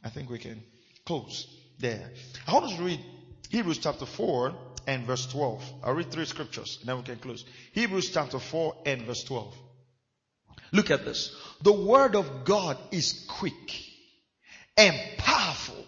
I 0.03 0.11
think 0.11 0.31
we 0.31 0.39
can 0.39 0.63
close 1.09 1.47
there. 1.79 2.13
I 2.47 2.53
want 2.53 2.67
us 2.67 2.77
to 2.77 2.83
read 2.83 3.01
Hebrews 3.49 3.79
chapter 3.79 4.05
4 4.05 4.53
and 4.87 5.07
verse 5.07 5.27
12. 5.27 5.73
I'll 5.83 5.95
read 5.95 6.11
three 6.11 6.27
scriptures 6.27 6.77
and 6.81 6.89
then 6.89 6.99
we 6.99 7.03
can 7.03 7.17
close. 7.17 7.47
Hebrews 7.73 8.11
chapter 8.13 8.39
4 8.39 8.77
and 8.85 9.03
verse 9.07 9.25
12. 9.25 9.55
Look 10.71 10.91
at 10.91 11.07
this. 11.07 11.35
The 11.63 11.73
word 11.73 12.15
of 12.15 12.45
God 12.45 12.77
is 12.91 13.25
quick 13.27 13.83
and 14.77 14.95
powerful 15.17 15.83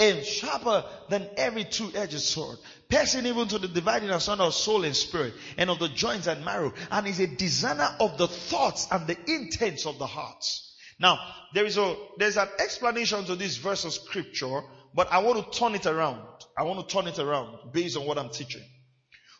and 0.00 0.24
sharper 0.24 0.84
than 1.10 1.28
every 1.36 1.62
two-edged 1.62 2.20
sword, 2.20 2.58
piercing 2.88 3.24
even 3.24 3.46
to 3.46 3.58
the 3.58 3.68
dividing 3.68 4.10
asunder 4.10 4.44
of 4.44 4.54
soul 4.54 4.84
and 4.84 4.96
spirit, 4.96 5.32
and 5.56 5.70
of 5.70 5.78
the 5.78 5.88
joints 5.88 6.26
and 6.26 6.44
marrow, 6.44 6.72
and 6.90 7.06
is 7.06 7.20
a 7.20 7.28
discerner 7.28 7.88
of 8.00 8.18
the 8.18 8.26
thoughts 8.26 8.88
and 8.90 9.06
the 9.06 9.16
intents 9.30 9.86
of 9.86 9.98
the 9.98 10.06
hearts. 10.06 10.75
Now, 10.98 11.18
there 11.52 11.66
is 11.66 11.76
a, 11.76 11.94
there's 12.18 12.36
an 12.36 12.48
explanation 12.58 13.24
to 13.26 13.36
this 13.36 13.56
verse 13.56 13.84
of 13.84 13.92
scripture, 13.92 14.60
but 14.94 15.12
I 15.12 15.18
want 15.18 15.52
to 15.52 15.58
turn 15.58 15.74
it 15.74 15.86
around. 15.86 16.22
I 16.56 16.62
want 16.62 16.88
to 16.88 16.94
turn 16.94 17.06
it 17.06 17.18
around 17.18 17.72
based 17.72 17.96
on 17.96 18.06
what 18.06 18.18
I'm 18.18 18.30
teaching. 18.30 18.62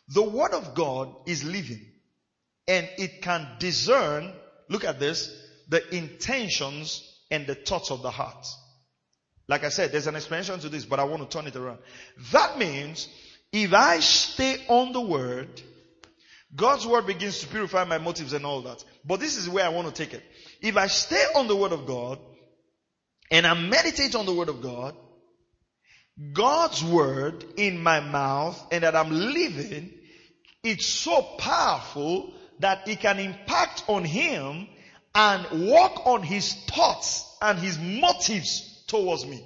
The 0.09 0.23
word 0.23 0.53
of 0.53 0.75
God 0.75 1.13
is 1.25 1.43
living 1.43 1.83
and 2.67 2.87
it 2.97 3.21
can 3.21 3.47
discern, 3.59 4.33
look 4.69 4.83
at 4.83 4.99
this, 4.99 5.33
the 5.69 5.95
intentions 5.95 7.03
and 7.31 7.47
the 7.47 7.55
thoughts 7.55 7.91
of 7.91 8.01
the 8.01 8.11
heart. 8.11 8.45
Like 9.47 9.63
I 9.63 9.69
said, 9.69 9.91
there's 9.91 10.07
an 10.07 10.15
explanation 10.15 10.59
to 10.59 10.69
this, 10.69 10.85
but 10.85 10.99
I 10.99 11.05
want 11.05 11.29
to 11.29 11.37
turn 11.37 11.47
it 11.47 11.55
around. 11.55 11.79
That 12.31 12.57
means 12.57 13.07
if 13.51 13.73
I 13.73 13.99
stay 13.99 14.57
on 14.67 14.91
the 14.91 15.01
word, 15.01 15.61
God's 16.55 16.85
word 16.85 17.07
begins 17.07 17.39
to 17.39 17.47
purify 17.47 17.83
my 17.85 17.97
motives 17.97 18.33
and 18.33 18.45
all 18.45 18.61
that. 18.63 18.83
But 19.05 19.19
this 19.19 19.37
is 19.37 19.49
where 19.49 19.65
I 19.65 19.69
want 19.69 19.87
to 19.87 19.93
take 19.93 20.13
it. 20.13 20.23
If 20.61 20.77
I 20.77 20.87
stay 20.87 21.23
on 21.35 21.47
the 21.47 21.55
word 21.55 21.71
of 21.71 21.85
God 21.85 22.19
and 23.31 23.45
I 23.45 23.53
meditate 23.53 24.15
on 24.15 24.25
the 24.25 24.33
word 24.33 24.49
of 24.49 24.61
God, 24.61 24.95
God's 26.33 26.83
word 26.83 27.45
in 27.57 27.81
my 27.81 27.99
mouth 27.99 28.59
and 28.71 28.83
that 28.83 28.95
I'm 28.95 29.11
living, 29.11 29.93
it's 30.63 30.85
so 30.85 31.21
powerful 31.37 32.33
that 32.59 32.87
it 32.87 32.99
can 32.99 33.19
impact 33.19 33.83
on 33.87 34.03
him 34.03 34.67
and 35.13 35.69
work 35.69 36.05
on 36.05 36.23
his 36.23 36.53
thoughts 36.53 37.23
and 37.41 37.59
his 37.59 37.77
motives 37.77 38.83
towards 38.87 39.25
me. 39.25 39.43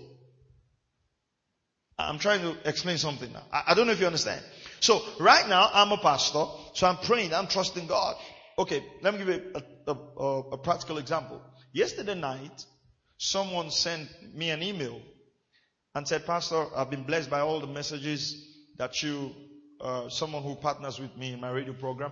I'm 2.00 2.20
trying 2.20 2.42
to 2.42 2.56
explain 2.68 2.98
something 2.98 3.32
now. 3.32 3.44
I, 3.52 3.74
don't 3.74 3.86
know 3.86 3.94
if 3.94 4.00
you 4.00 4.06
understand. 4.06 4.42
So 4.80 5.02
right 5.20 5.48
now 5.48 5.70
I'm 5.74 5.92
a 5.92 5.98
pastor, 5.98 6.46
so 6.74 6.88
I'm 6.88 6.98
praying, 6.98 7.34
I'm 7.34 7.48
trusting 7.48 7.88
God. 7.88 8.16
Okay, 8.58 8.84
let 9.02 9.14
me 9.14 9.20
give 9.20 9.28
you 9.28 9.52
a, 9.56 9.62
a, 9.88 10.24
a 10.54 10.58
practical 10.58 10.98
example. 10.98 11.42
Yesterday 11.74 12.16
night, 12.16 12.66
someone 13.18 13.72
sent 13.72 14.10
me 14.36 14.50
an 14.50 14.64
email 14.64 15.02
and 15.96 16.08
said, 16.08 16.26
Pastor, 16.26 16.66
I've 16.76 16.90
been 16.90 17.04
blessed 17.04 17.30
by 17.30 17.42
all 17.42 17.60
the 17.60 17.68
messages 17.68 18.48
that 18.78 19.02
you, 19.04 19.32
uh, 19.80 20.10
someone 20.10 20.44
who 20.44 20.56
partners 20.56 21.00
with 21.00 21.16
me 21.18 21.34
in 21.34 21.40
my 21.40 21.50
radio 21.50 21.74
program, 21.74 22.12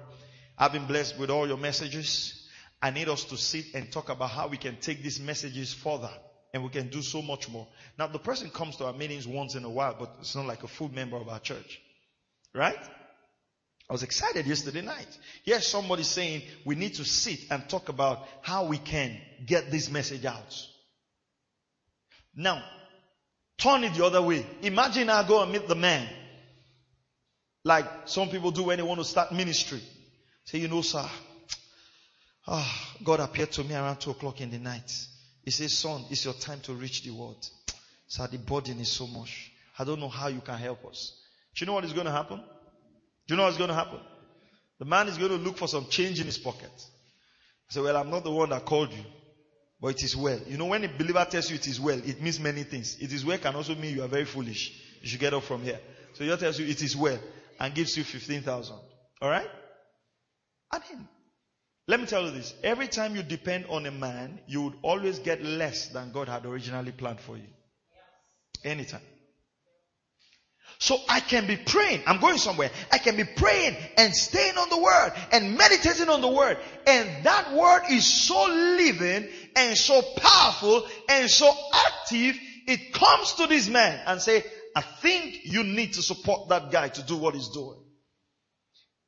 I've 0.57 0.73
been 0.73 0.85
blessed 0.85 1.17
with 1.17 1.29
all 1.29 1.47
your 1.47 1.57
messages. 1.57 2.47
I 2.81 2.91
need 2.91 3.09
us 3.09 3.23
to 3.25 3.37
sit 3.37 3.73
and 3.73 3.91
talk 3.91 4.09
about 4.09 4.29
how 4.29 4.47
we 4.47 4.57
can 4.57 4.77
take 4.77 5.01
these 5.01 5.19
messages 5.19 5.73
further 5.73 6.11
and 6.53 6.63
we 6.63 6.69
can 6.69 6.89
do 6.89 7.01
so 7.01 7.21
much 7.21 7.49
more. 7.49 7.67
Now 7.97 8.07
the 8.07 8.19
person 8.19 8.49
comes 8.49 8.75
to 8.77 8.85
our 8.85 8.93
meetings 8.93 9.27
once 9.27 9.55
in 9.55 9.63
a 9.63 9.69
while, 9.69 9.95
but 9.97 10.15
it's 10.19 10.35
not 10.35 10.45
like 10.45 10.63
a 10.63 10.67
full 10.67 10.89
member 10.89 11.17
of 11.17 11.29
our 11.29 11.39
church. 11.39 11.79
Right? 12.53 12.77
I 13.89 13.93
was 13.93 14.03
excited 14.03 14.45
yesterday 14.45 14.81
night. 14.81 15.07
Yes, 15.45 15.65
somebody 15.65 16.03
saying 16.03 16.43
we 16.63 16.75
need 16.75 16.93
to 16.95 17.05
sit 17.05 17.39
and 17.49 17.67
talk 17.67 17.89
about 17.89 18.23
how 18.41 18.65
we 18.65 18.77
can 18.77 19.17
get 19.45 19.71
this 19.71 19.89
message 19.89 20.25
out. 20.25 20.67
Now, 22.35 22.63
turn 23.57 23.83
it 23.83 23.95
the 23.95 24.05
other 24.05 24.21
way. 24.21 24.45
Imagine 24.61 25.09
I 25.09 25.27
go 25.27 25.41
and 25.41 25.51
meet 25.51 25.67
the 25.67 25.75
man. 25.75 26.07
Like 27.63 27.85
some 28.05 28.29
people 28.29 28.51
do 28.51 28.63
when 28.63 28.77
they 28.77 28.83
want 28.83 28.99
to 28.99 29.05
start 29.05 29.31
ministry. 29.31 29.81
Say, 30.45 30.59
you 30.59 30.67
know, 30.67 30.81
sir, 30.81 31.05
oh, 32.47 32.81
God 33.03 33.19
appeared 33.19 33.51
to 33.53 33.63
me 33.63 33.73
around 33.73 33.97
two 33.97 34.11
o'clock 34.11 34.39
in 34.39 34.51
the 34.51 34.59
night. 34.59 34.91
He 35.43 35.49
says, 35.51 35.73
son, 35.73 36.05
it's 36.11 36.25
your 36.25 36.35
time 36.35 36.59
to 36.61 36.73
reach 36.73 37.03
the 37.03 37.11
world. 37.11 37.47
Sir, 38.07 38.27
the 38.27 38.37
burden 38.37 38.79
is 38.79 38.91
so 38.91 39.07
much. 39.07 39.51
I 39.79 39.83
don't 39.83 39.99
know 39.99 40.09
how 40.09 40.27
you 40.27 40.41
can 40.41 40.59
help 40.59 40.85
us. 40.85 41.19
Do 41.55 41.65
you 41.65 41.67
know 41.67 41.73
what 41.73 41.85
is 41.85 41.93
going 41.93 42.05
to 42.05 42.11
happen? 42.11 42.41
Do 43.29 43.35
you 43.35 43.37
know 43.37 43.43
what's 43.43 43.57
going 43.57 43.69
to 43.69 43.75
happen? 43.75 43.99
The 44.79 44.85
man 44.85 45.07
is 45.07 45.19
going 45.19 45.29
to 45.29 45.37
look 45.37 45.55
for 45.55 45.67
some 45.67 45.85
change 45.85 46.19
in 46.19 46.25
his 46.25 46.39
pocket. 46.39 46.71
I 47.69 47.73
say, 47.73 47.79
well, 47.79 47.95
I'm 47.95 48.09
not 48.09 48.23
the 48.23 48.31
one 48.31 48.49
that 48.49 48.65
called 48.65 48.91
you, 48.91 49.03
but 49.79 49.89
it 49.89 50.03
is 50.03 50.17
well. 50.17 50.39
You 50.47 50.57
know, 50.57 50.65
when 50.65 50.83
a 50.83 50.87
believer 50.87 51.23
tells 51.29 51.47
you 51.47 51.57
it 51.57 51.67
is 51.67 51.79
well, 51.79 52.01
it 52.03 52.19
means 52.23 52.39
many 52.39 52.63
things. 52.63 52.97
It 52.99 53.13
is 53.13 53.23
well 53.23 53.37
can 53.37 53.55
also 53.55 53.75
mean 53.75 53.93
you 53.93 54.01
are 54.01 54.07
very 54.07 54.25
foolish. 54.25 54.73
You 55.03 55.09
should 55.09 55.19
get 55.19 55.35
up 55.35 55.43
from 55.43 55.61
here. 55.61 55.79
So 56.15 56.23
he 56.23 56.35
tells 56.37 56.57
you 56.57 56.65
it 56.65 56.81
is 56.81 56.97
well 56.97 57.19
and 57.59 57.75
gives 57.75 57.95
you 57.95 58.03
15,000. 58.03 58.75
Alright? 59.21 59.47
I 60.71 60.79
mean, 60.79 61.07
let 61.87 61.99
me 61.99 62.07
tell 62.07 62.25
you 62.25 62.31
this. 62.31 62.55
Every 62.63 62.87
time 62.87 63.15
you 63.15 63.21
depend 63.21 63.67
on 63.69 63.85
a 63.85 63.91
man, 63.91 64.39
you 64.47 64.63
would 64.63 64.75
always 64.81 65.19
get 65.19 65.43
less 65.43 65.89
than 65.89 66.11
God 66.11 66.29
had 66.29 66.47
originally 66.47 66.93
planned 66.93 67.19
for 67.19 67.37
you. 67.37 67.45
Anytime. 68.63 69.01
So 70.81 70.97
I 71.09 71.19
can 71.19 71.45
be 71.45 71.57
praying. 71.57 72.03
I'm 72.07 72.21
going 72.21 72.37
somewhere. 72.37 72.71
I 72.89 72.99
can 72.99 73.17
be 73.17 73.25
praying 73.25 73.75
and 73.97 74.15
staying 74.15 74.57
on 74.57 74.69
the 74.69 74.77
word 74.77 75.11
and 75.33 75.57
meditating 75.57 76.07
on 76.07 76.21
the 76.21 76.29
word. 76.29 76.57
And 76.87 77.25
that 77.25 77.53
word 77.53 77.81
is 77.91 78.05
so 78.05 78.45
living 78.47 79.27
and 79.57 79.77
so 79.77 80.01
powerful 80.01 80.87
and 81.09 81.29
so 81.29 81.53
active. 81.73 82.39
It 82.65 82.93
comes 82.93 83.33
to 83.33 83.47
this 83.47 83.67
man 83.67 83.99
and 84.07 84.21
say, 84.21 84.41
I 84.73 84.79
think 84.79 85.41
you 85.43 85.63
need 85.63 85.93
to 85.93 86.01
support 86.01 86.47
that 86.47 86.71
guy 86.71 86.87
to 86.87 87.03
do 87.03 87.17
what 87.17 87.35
he's 87.35 87.49
doing. 87.49 87.77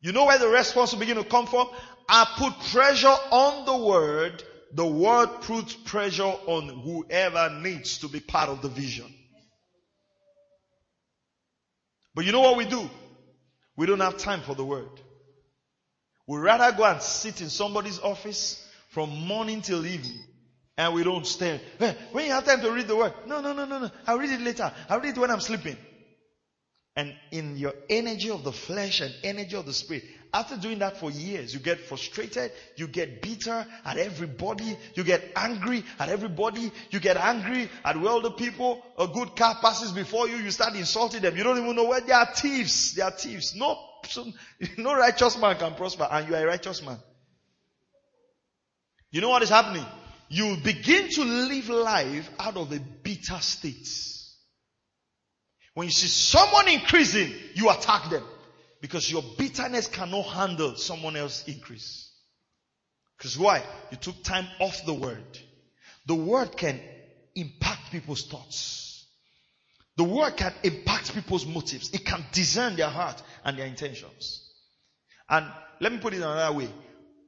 You 0.01 0.11
know 0.11 0.25
where 0.25 0.39
the 0.39 0.49
response 0.49 0.91
will 0.91 0.99
begin 0.99 1.17
to 1.17 1.23
come 1.23 1.47
from? 1.47 1.69
I 2.09 2.27
put 2.37 2.59
pressure 2.71 3.07
on 3.07 3.65
the 3.65 3.77
word. 3.87 4.43
The 4.73 4.85
word 4.85 5.27
puts 5.41 5.73
pressure 5.73 6.23
on 6.23 6.67
whoever 6.67 7.49
needs 7.61 7.99
to 7.99 8.09
be 8.09 8.19
part 8.19 8.49
of 8.49 8.61
the 8.61 8.67
vision. 8.67 9.05
But 12.13 12.25
you 12.25 12.31
know 12.31 12.41
what 12.41 12.57
we 12.57 12.65
do? 12.65 12.89
We 13.75 13.85
don't 13.85 13.99
have 13.99 14.17
time 14.17 14.41
for 14.41 14.55
the 14.55 14.65
word. 14.65 14.89
We 16.27 16.37
rather 16.37 16.75
go 16.75 16.83
and 16.85 17.01
sit 17.01 17.41
in 17.41 17.49
somebody's 17.49 17.99
office 17.99 18.65
from 18.89 19.09
morning 19.09 19.61
till 19.61 19.85
evening 19.85 20.23
and 20.77 20.93
we 20.93 21.03
don't 21.03 21.25
stay. 21.25 21.61
When 22.11 22.25
you 22.25 22.31
have 22.31 22.45
time 22.45 22.61
to 22.61 22.71
read 22.71 22.87
the 22.87 22.95
word, 22.95 23.13
no, 23.25 23.41
no, 23.41 23.53
no, 23.53 23.65
no, 23.65 23.79
no. 23.79 23.91
I'll 24.07 24.17
read 24.17 24.31
it 24.31 24.41
later. 24.41 24.71
I'll 24.89 24.99
read 24.99 25.15
it 25.15 25.19
when 25.19 25.31
I'm 25.31 25.39
sleeping. 25.39 25.77
And 26.95 27.15
in 27.31 27.55
your 27.55 27.73
energy 27.89 28.29
of 28.29 28.43
the 28.43 28.51
flesh 28.51 28.99
and 28.99 29.13
energy 29.23 29.55
of 29.55 29.65
the 29.65 29.73
spirit, 29.73 30.03
after 30.33 30.55
doing 30.55 30.79
that 30.79 30.97
for 30.97 31.11
years, 31.11 31.53
you 31.53 31.59
get 31.59 31.79
frustrated, 31.79 32.51
you 32.77 32.87
get 32.87 33.21
bitter 33.21 33.65
at 33.85 33.97
everybody, 33.97 34.77
you 34.95 35.03
get 35.03 35.21
angry 35.35 35.83
at 35.99 36.09
everybody, 36.09 36.71
you 36.89 36.99
get 36.99 37.17
angry 37.17 37.69
at 37.83 37.95
the 37.95 38.31
people. 38.31 38.81
A 38.97 39.07
good 39.07 39.35
car 39.35 39.57
passes 39.61 39.91
before 39.91 40.29
you, 40.29 40.37
you 40.37 40.51
start 40.51 40.75
insulting 40.75 41.21
them. 41.21 41.35
You 41.35 41.43
don't 41.43 41.57
even 41.57 41.75
know 41.75 41.85
where 41.85 42.01
they 42.01 42.13
are 42.13 42.33
thieves. 42.33 42.93
They 42.93 43.01
are 43.01 43.11
thieves. 43.11 43.55
No, 43.55 43.77
no 44.77 44.95
righteous 44.95 45.37
man 45.37 45.57
can 45.57 45.75
prosper, 45.75 46.07
and 46.09 46.27
you 46.27 46.35
are 46.35 46.43
a 46.43 46.47
righteous 46.47 46.81
man. 46.85 46.97
You 49.11 49.19
know 49.19 49.29
what 49.29 49.43
is 49.43 49.49
happening? 49.49 49.85
You 50.29 50.57
begin 50.63 51.09
to 51.09 51.23
live 51.23 51.67
life 51.67 52.29
out 52.39 52.55
of 52.55 52.71
a 52.71 52.79
bitter 52.79 53.39
state. 53.39 53.87
When 55.73 55.87
you 55.87 55.91
see 55.91 56.07
someone 56.07 56.67
increasing, 56.67 57.33
you 57.55 57.69
attack 57.69 58.09
them. 58.09 58.23
Because 58.81 59.11
your 59.11 59.23
bitterness 59.37 59.87
cannot 59.87 60.23
handle 60.23 60.75
someone 60.75 61.15
else's 61.15 61.55
increase. 61.55 62.09
Because 63.17 63.37
why? 63.37 63.63
You 63.91 63.97
took 63.97 64.23
time 64.23 64.47
off 64.59 64.85
the 64.85 64.93
word. 64.93 65.39
The 66.07 66.15
word 66.15 66.57
can 66.57 66.79
impact 67.35 67.91
people's 67.91 68.25
thoughts. 68.25 69.05
The 69.97 70.03
word 70.03 70.35
can 70.35 70.53
impact 70.63 71.13
people's 71.13 71.45
motives. 71.45 71.91
It 71.93 72.05
can 72.05 72.25
discern 72.31 72.75
their 72.75 72.89
heart 72.89 73.21
and 73.45 73.57
their 73.57 73.67
intentions. 73.67 74.49
And 75.29 75.45
let 75.79 75.91
me 75.91 75.99
put 75.99 76.13
it 76.13 76.17
another 76.17 76.57
way. 76.57 76.69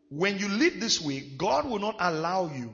When 0.10 0.40
you 0.40 0.50
live 0.50 0.80
this 0.80 1.00
way, 1.00 1.20
God 1.38 1.70
will 1.70 1.80
not 1.80 1.98
allow 2.00 2.52
you 2.54 2.72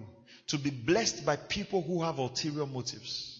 to 0.47 0.57
be 0.57 0.69
blessed 0.69 1.25
by 1.25 1.35
people 1.35 1.81
who 1.81 2.01
have 2.03 2.17
ulterior 2.17 2.65
motives. 2.65 3.38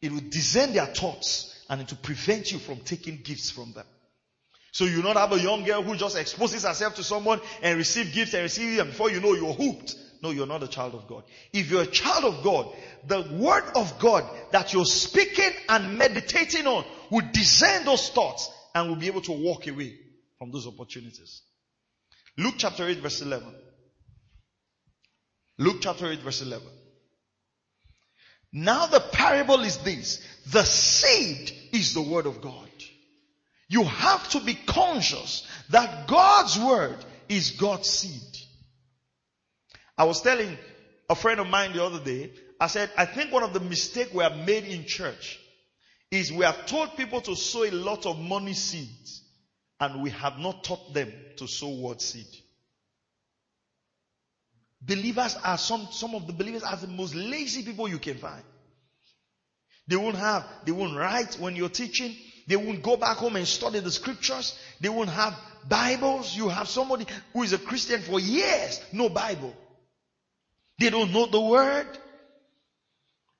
It 0.00 0.12
will 0.12 0.28
discern 0.28 0.72
their 0.72 0.86
thoughts 0.86 1.64
and 1.68 1.86
to 1.88 1.96
prevent 1.96 2.52
you 2.52 2.58
from 2.58 2.78
taking 2.80 3.20
gifts 3.22 3.50
from 3.50 3.72
them. 3.72 3.86
So 4.72 4.84
you 4.84 5.02
not 5.02 5.16
have 5.16 5.32
a 5.32 5.40
young 5.40 5.64
girl 5.64 5.82
who 5.82 5.96
just 5.96 6.16
exposes 6.16 6.64
herself 6.64 6.94
to 6.96 7.02
someone 7.02 7.40
and 7.62 7.76
receive 7.76 8.12
gifts 8.12 8.34
and 8.34 8.42
receive 8.42 8.76
them 8.76 8.88
before 8.88 9.10
you 9.10 9.20
know 9.20 9.34
you're 9.34 9.52
hooked. 9.52 9.94
No, 10.22 10.30
you're 10.30 10.46
not 10.46 10.62
a 10.62 10.68
child 10.68 10.94
of 10.94 11.06
God. 11.06 11.24
If 11.52 11.70
you're 11.70 11.82
a 11.82 11.86
child 11.86 12.24
of 12.24 12.42
God, 12.42 12.74
the 13.06 13.22
word 13.40 13.64
of 13.76 13.98
God 13.98 14.24
that 14.50 14.72
you're 14.72 14.84
speaking 14.84 15.50
and 15.68 15.96
meditating 15.96 16.66
on 16.66 16.84
will 17.10 17.26
discern 17.32 17.84
those 17.84 18.08
thoughts 18.10 18.50
and 18.74 18.88
will 18.88 18.96
be 18.96 19.06
able 19.06 19.20
to 19.22 19.32
walk 19.32 19.66
away 19.66 19.96
from 20.38 20.50
those 20.50 20.66
opportunities. 20.66 21.42
Luke 22.36 22.54
chapter 22.58 22.86
8 22.86 22.98
verse 22.98 23.22
11. 23.22 23.54
Luke 25.58 25.78
chapter 25.80 26.10
8 26.10 26.20
verse 26.20 26.42
11. 26.42 26.66
Now 28.52 28.86
the 28.86 29.00
parable 29.00 29.60
is 29.60 29.78
this. 29.78 30.24
The 30.46 30.64
seed 30.64 31.52
is 31.72 31.94
the 31.94 32.02
word 32.02 32.26
of 32.26 32.40
God. 32.40 32.68
You 33.68 33.84
have 33.84 34.28
to 34.30 34.40
be 34.40 34.54
conscious 34.54 35.46
that 35.70 36.08
God's 36.08 36.58
word 36.58 36.96
is 37.28 37.52
God's 37.52 37.90
seed. 37.90 38.22
I 39.96 40.04
was 40.04 40.22
telling 40.22 40.56
a 41.10 41.14
friend 41.14 41.40
of 41.40 41.48
mine 41.48 41.74
the 41.74 41.84
other 41.84 42.02
day, 42.02 42.32
I 42.60 42.68
said, 42.68 42.90
I 42.96 43.04
think 43.04 43.32
one 43.32 43.42
of 43.42 43.52
the 43.52 43.60
mistakes 43.60 44.12
we 44.12 44.22
have 44.22 44.36
made 44.46 44.64
in 44.64 44.84
church 44.84 45.38
is 46.10 46.32
we 46.32 46.44
have 46.44 46.66
told 46.66 46.96
people 46.96 47.20
to 47.22 47.36
sow 47.36 47.64
a 47.64 47.70
lot 47.70 48.06
of 48.06 48.18
money 48.18 48.54
seeds 48.54 49.22
and 49.80 50.02
we 50.02 50.10
have 50.10 50.38
not 50.38 50.64
taught 50.64 50.94
them 50.94 51.12
to 51.36 51.46
sow 51.46 51.68
word 51.68 52.00
seed. 52.00 52.26
Believers 54.80 55.36
are 55.44 55.58
some, 55.58 55.88
some 55.90 56.14
of 56.14 56.26
the 56.26 56.32
believers 56.32 56.62
are 56.62 56.76
the 56.76 56.86
most 56.86 57.14
lazy 57.14 57.62
people 57.62 57.88
you 57.88 57.98
can 57.98 58.16
find. 58.16 58.42
They 59.88 59.96
won't 59.96 60.16
have, 60.16 60.46
they 60.64 60.72
won't 60.72 60.96
write 60.96 61.34
when 61.40 61.56
you're 61.56 61.68
teaching. 61.68 62.14
They 62.46 62.56
won't 62.56 62.82
go 62.82 62.96
back 62.96 63.16
home 63.16 63.36
and 63.36 63.46
study 63.46 63.80
the 63.80 63.90
scriptures. 63.90 64.58
They 64.80 64.88
won't 64.88 65.10
have 65.10 65.38
Bibles. 65.68 66.36
You 66.36 66.48
have 66.48 66.68
somebody 66.68 67.06
who 67.32 67.42
is 67.42 67.52
a 67.52 67.58
Christian 67.58 68.00
for 68.00 68.20
years, 68.20 68.80
no 68.92 69.08
Bible. 69.08 69.54
They 70.78 70.90
don't 70.90 71.12
know 71.12 71.26
the 71.26 71.40
word. 71.40 71.86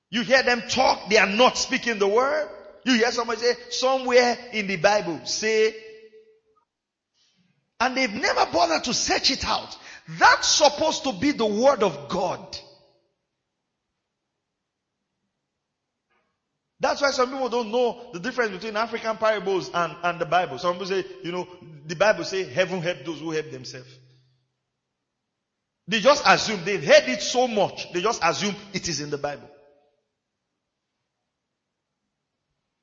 You 0.09 0.23
hear 0.23 0.43
them 0.43 0.63
talk, 0.67 1.09
they 1.09 1.17
are 1.17 1.27
not 1.29 1.57
speaking 1.57 1.99
the 1.99 2.07
word. 2.07 2.49
You 2.83 2.93
hear 2.93 3.11
somebody 3.11 3.41
say, 3.41 3.53
somewhere 3.69 4.37
in 4.53 4.67
the 4.67 4.77
Bible, 4.77 5.21
say, 5.25 5.75
and 7.79 7.95
they've 7.95 8.13
never 8.13 8.45
bothered 8.51 8.83
to 8.85 8.93
search 8.93 9.31
it 9.31 9.45
out. 9.45 9.77
That's 10.17 10.47
supposed 10.47 11.03
to 11.03 11.13
be 11.13 11.31
the 11.31 11.45
word 11.45 11.83
of 11.83 12.09
God. 12.09 12.57
That's 16.79 17.01
why 17.01 17.11
some 17.11 17.29
people 17.29 17.49
don't 17.49 17.71
know 17.71 18.09
the 18.13 18.19
difference 18.19 18.53
between 18.53 18.77
African 18.77 19.17
parables 19.17 19.69
and, 19.73 19.95
and 20.01 20.19
the 20.19 20.25
Bible. 20.25 20.57
Some 20.57 20.73
people 20.73 20.87
say, 20.87 21.05
you 21.23 21.31
know, 21.31 21.47
the 21.85 21.95
Bible 21.95 22.23
say 22.23 22.45
heaven 22.45 22.81
help 22.81 23.05
those 23.05 23.19
who 23.19 23.31
help 23.31 23.51
themselves. 23.51 23.89
They 25.87 25.99
just 25.99 26.23
assume, 26.25 26.63
they've 26.63 26.83
heard 26.83 27.09
it 27.09 27.21
so 27.21 27.47
much, 27.47 27.91
they 27.91 28.01
just 28.01 28.23
assume 28.23 28.55
it 28.73 28.87
is 28.87 29.01
in 29.01 29.09
the 29.09 29.17
Bible. 29.17 29.49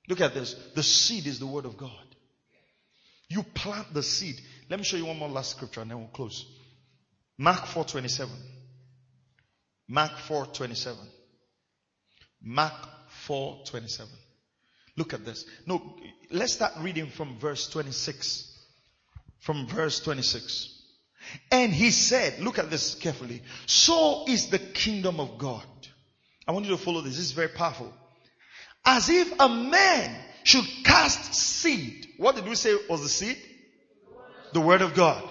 Look 0.08 0.20
at 0.20 0.34
this. 0.34 0.54
The 0.74 0.82
seed 0.82 1.26
is 1.26 1.38
the 1.38 1.46
word 1.46 1.64
of 1.64 1.76
God. 1.76 1.90
You 3.28 3.42
plant 3.42 3.92
the 3.94 4.02
seed. 4.02 4.40
Let 4.68 4.78
me 4.78 4.84
show 4.84 4.96
you 4.96 5.06
one 5.06 5.18
more 5.18 5.28
last 5.28 5.52
scripture 5.52 5.80
and 5.80 5.90
then 5.90 5.98
we'll 5.98 6.08
close. 6.08 6.46
Mark 7.38 7.64
4:27. 7.66 8.28
Mark 9.88 10.12
4:27. 10.28 10.96
Mark 12.42 12.88
4:27. 13.26 14.08
Look 14.96 15.12
at 15.12 15.24
this. 15.24 15.44
No, 15.66 15.96
let's 16.30 16.54
start 16.54 16.72
reading 16.80 17.10
from 17.10 17.38
verse 17.38 17.68
26. 17.68 18.52
From 19.40 19.66
verse 19.66 20.00
26. 20.00 20.72
And 21.50 21.72
he 21.72 21.90
said, 21.90 22.38
look 22.40 22.58
at 22.58 22.70
this 22.70 22.94
carefully. 22.94 23.42
So 23.66 24.24
is 24.28 24.48
the 24.48 24.58
kingdom 24.58 25.20
of 25.20 25.38
God. 25.38 25.64
I 26.46 26.52
want 26.52 26.66
you 26.66 26.70
to 26.72 26.82
follow 26.82 27.00
this. 27.00 27.16
This 27.16 27.26
is 27.26 27.32
very 27.32 27.48
powerful. 27.48 27.92
As 28.84 29.08
if 29.08 29.32
a 29.38 29.48
man 29.48 30.16
should 30.44 30.64
cast 30.84 31.34
seed. 31.34 32.06
What 32.18 32.36
did 32.36 32.46
we 32.46 32.54
say 32.54 32.76
was 32.88 33.02
the 33.02 33.08
seed? 33.08 33.36
The 34.52 34.60
word 34.60 34.82
of 34.82 34.94
God. 34.94 35.28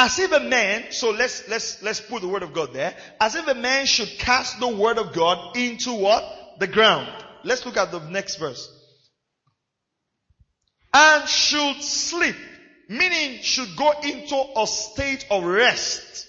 As 0.00 0.16
if 0.20 0.30
a 0.30 0.38
man, 0.38 0.92
so 0.92 1.10
let's, 1.10 1.48
let's, 1.48 1.82
let's 1.82 2.00
put 2.00 2.22
the 2.22 2.28
word 2.28 2.44
of 2.44 2.52
God 2.52 2.72
there. 2.72 2.94
As 3.20 3.34
if 3.34 3.48
a 3.48 3.54
man 3.56 3.84
should 3.84 4.08
cast 4.20 4.60
the 4.60 4.68
word 4.68 4.96
of 4.96 5.12
God 5.12 5.56
into 5.56 5.92
what? 5.92 6.24
The 6.60 6.68
ground. 6.68 7.08
Let's 7.42 7.66
look 7.66 7.76
at 7.76 7.90
the 7.90 7.98
next 7.98 8.36
verse. 8.36 8.72
And 10.94 11.28
should 11.28 11.82
sleep. 11.82 12.36
Meaning 12.88 13.42
should 13.42 13.74
go 13.76 13.90
into 14.04 14.40
a 14.56 14.68
state 14.68 15.26
of 15.32 15.42
rest. 15.42 16.28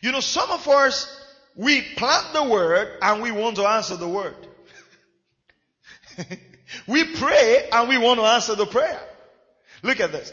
You 0.00 0.10
know, 0.10 0.18
some 0.18 0.50
of 0.50 0.66
us, 0.66 1.06
we 1.54 1.80
plant 1.80 2.32
the 2.32 2.42
word 2.42 2.88
and 3.02 3.22
we 3.22 3.30
want 3.30 3.54
to 3.56 3.68
answer 3.68 3.96
the 3.96 4.08
word. 4.08 4.34
we 6.88 7.04
pray 7.04 7.68
and 7.70 7.88
we 7.88 7.98
want 7.98 8.18
to 8.18 8.26
answer 8.26 8.56
the 8.56 8.66
prayer. 8.66 9.00
Look 9.84 10.00
at 10.00 10.10
this. 10.10 10.32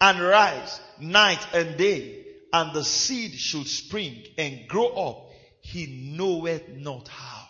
And 0.00 0.20
rise 0.20 0.80
night 0.98 1.46
and 1.52 1.76
day 1.76 2.24
and 2.52 2.72
the 2.74 2.84
seed 2.84 3.32
should 3.32 3.66
spring 3.66 4.22
and 4.38 4.66
grow 4.68 4.88
up. 4.88 5.30
He 5.60 6.14
knoweth 6.16 6.68
not 6.68 7.08
how. 7.08 7.46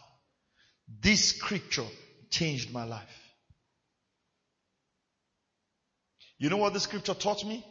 This 1.01 1.26
scripture 1.26 1.86
changed 2.28 2.72
my 2.72 2.84
life. 2.84 3.30
You 6.38 6.51
know 6.51 6.57
what 6.57 6.72
the 6.72 6.80
scripture 6.80 7.14
taught 7.14 7.44
me? 7.44 7.64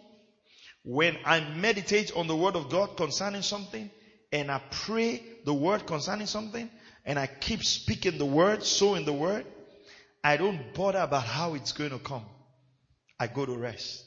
When 0.84 1.17
I 1.25 1.41
meditate 1.41 2.15
on 2.15 2.27
the 2.27 2.36
word 2.36 2.55
of 2.55 2.69
God 2.69 2.95
concerning 2.95 3.41
something 3.41 3.89
and 4.32 4.49
I 4.49 4.61
pray 4.71 5.21
the 5.43 5.53
word 5.53 5.86
concerning 5.86 6.27
something 6.27 6.69
and 7.03 7.19
I 7.19 7.27
keep 7.27 7.63
speaking 7.63 8.17
the 8.17 8.25
word, 8.25 8.63
sowing 8.63 9.05
the 9.05 9.13
word, 9.13 9.45
I 10.23 10.38
don't 10.38 10.73
bother 10.73 10.99
about 10.99 11.23
how 11.23 11.55
it's 11.55 11.73
going 11.73 11.91
to 11.91 11.99
come. 11.99 12.25
I 13.19 13.27
go 13.27 13.45
to 13.45 13.57
rest. 13.57 14.05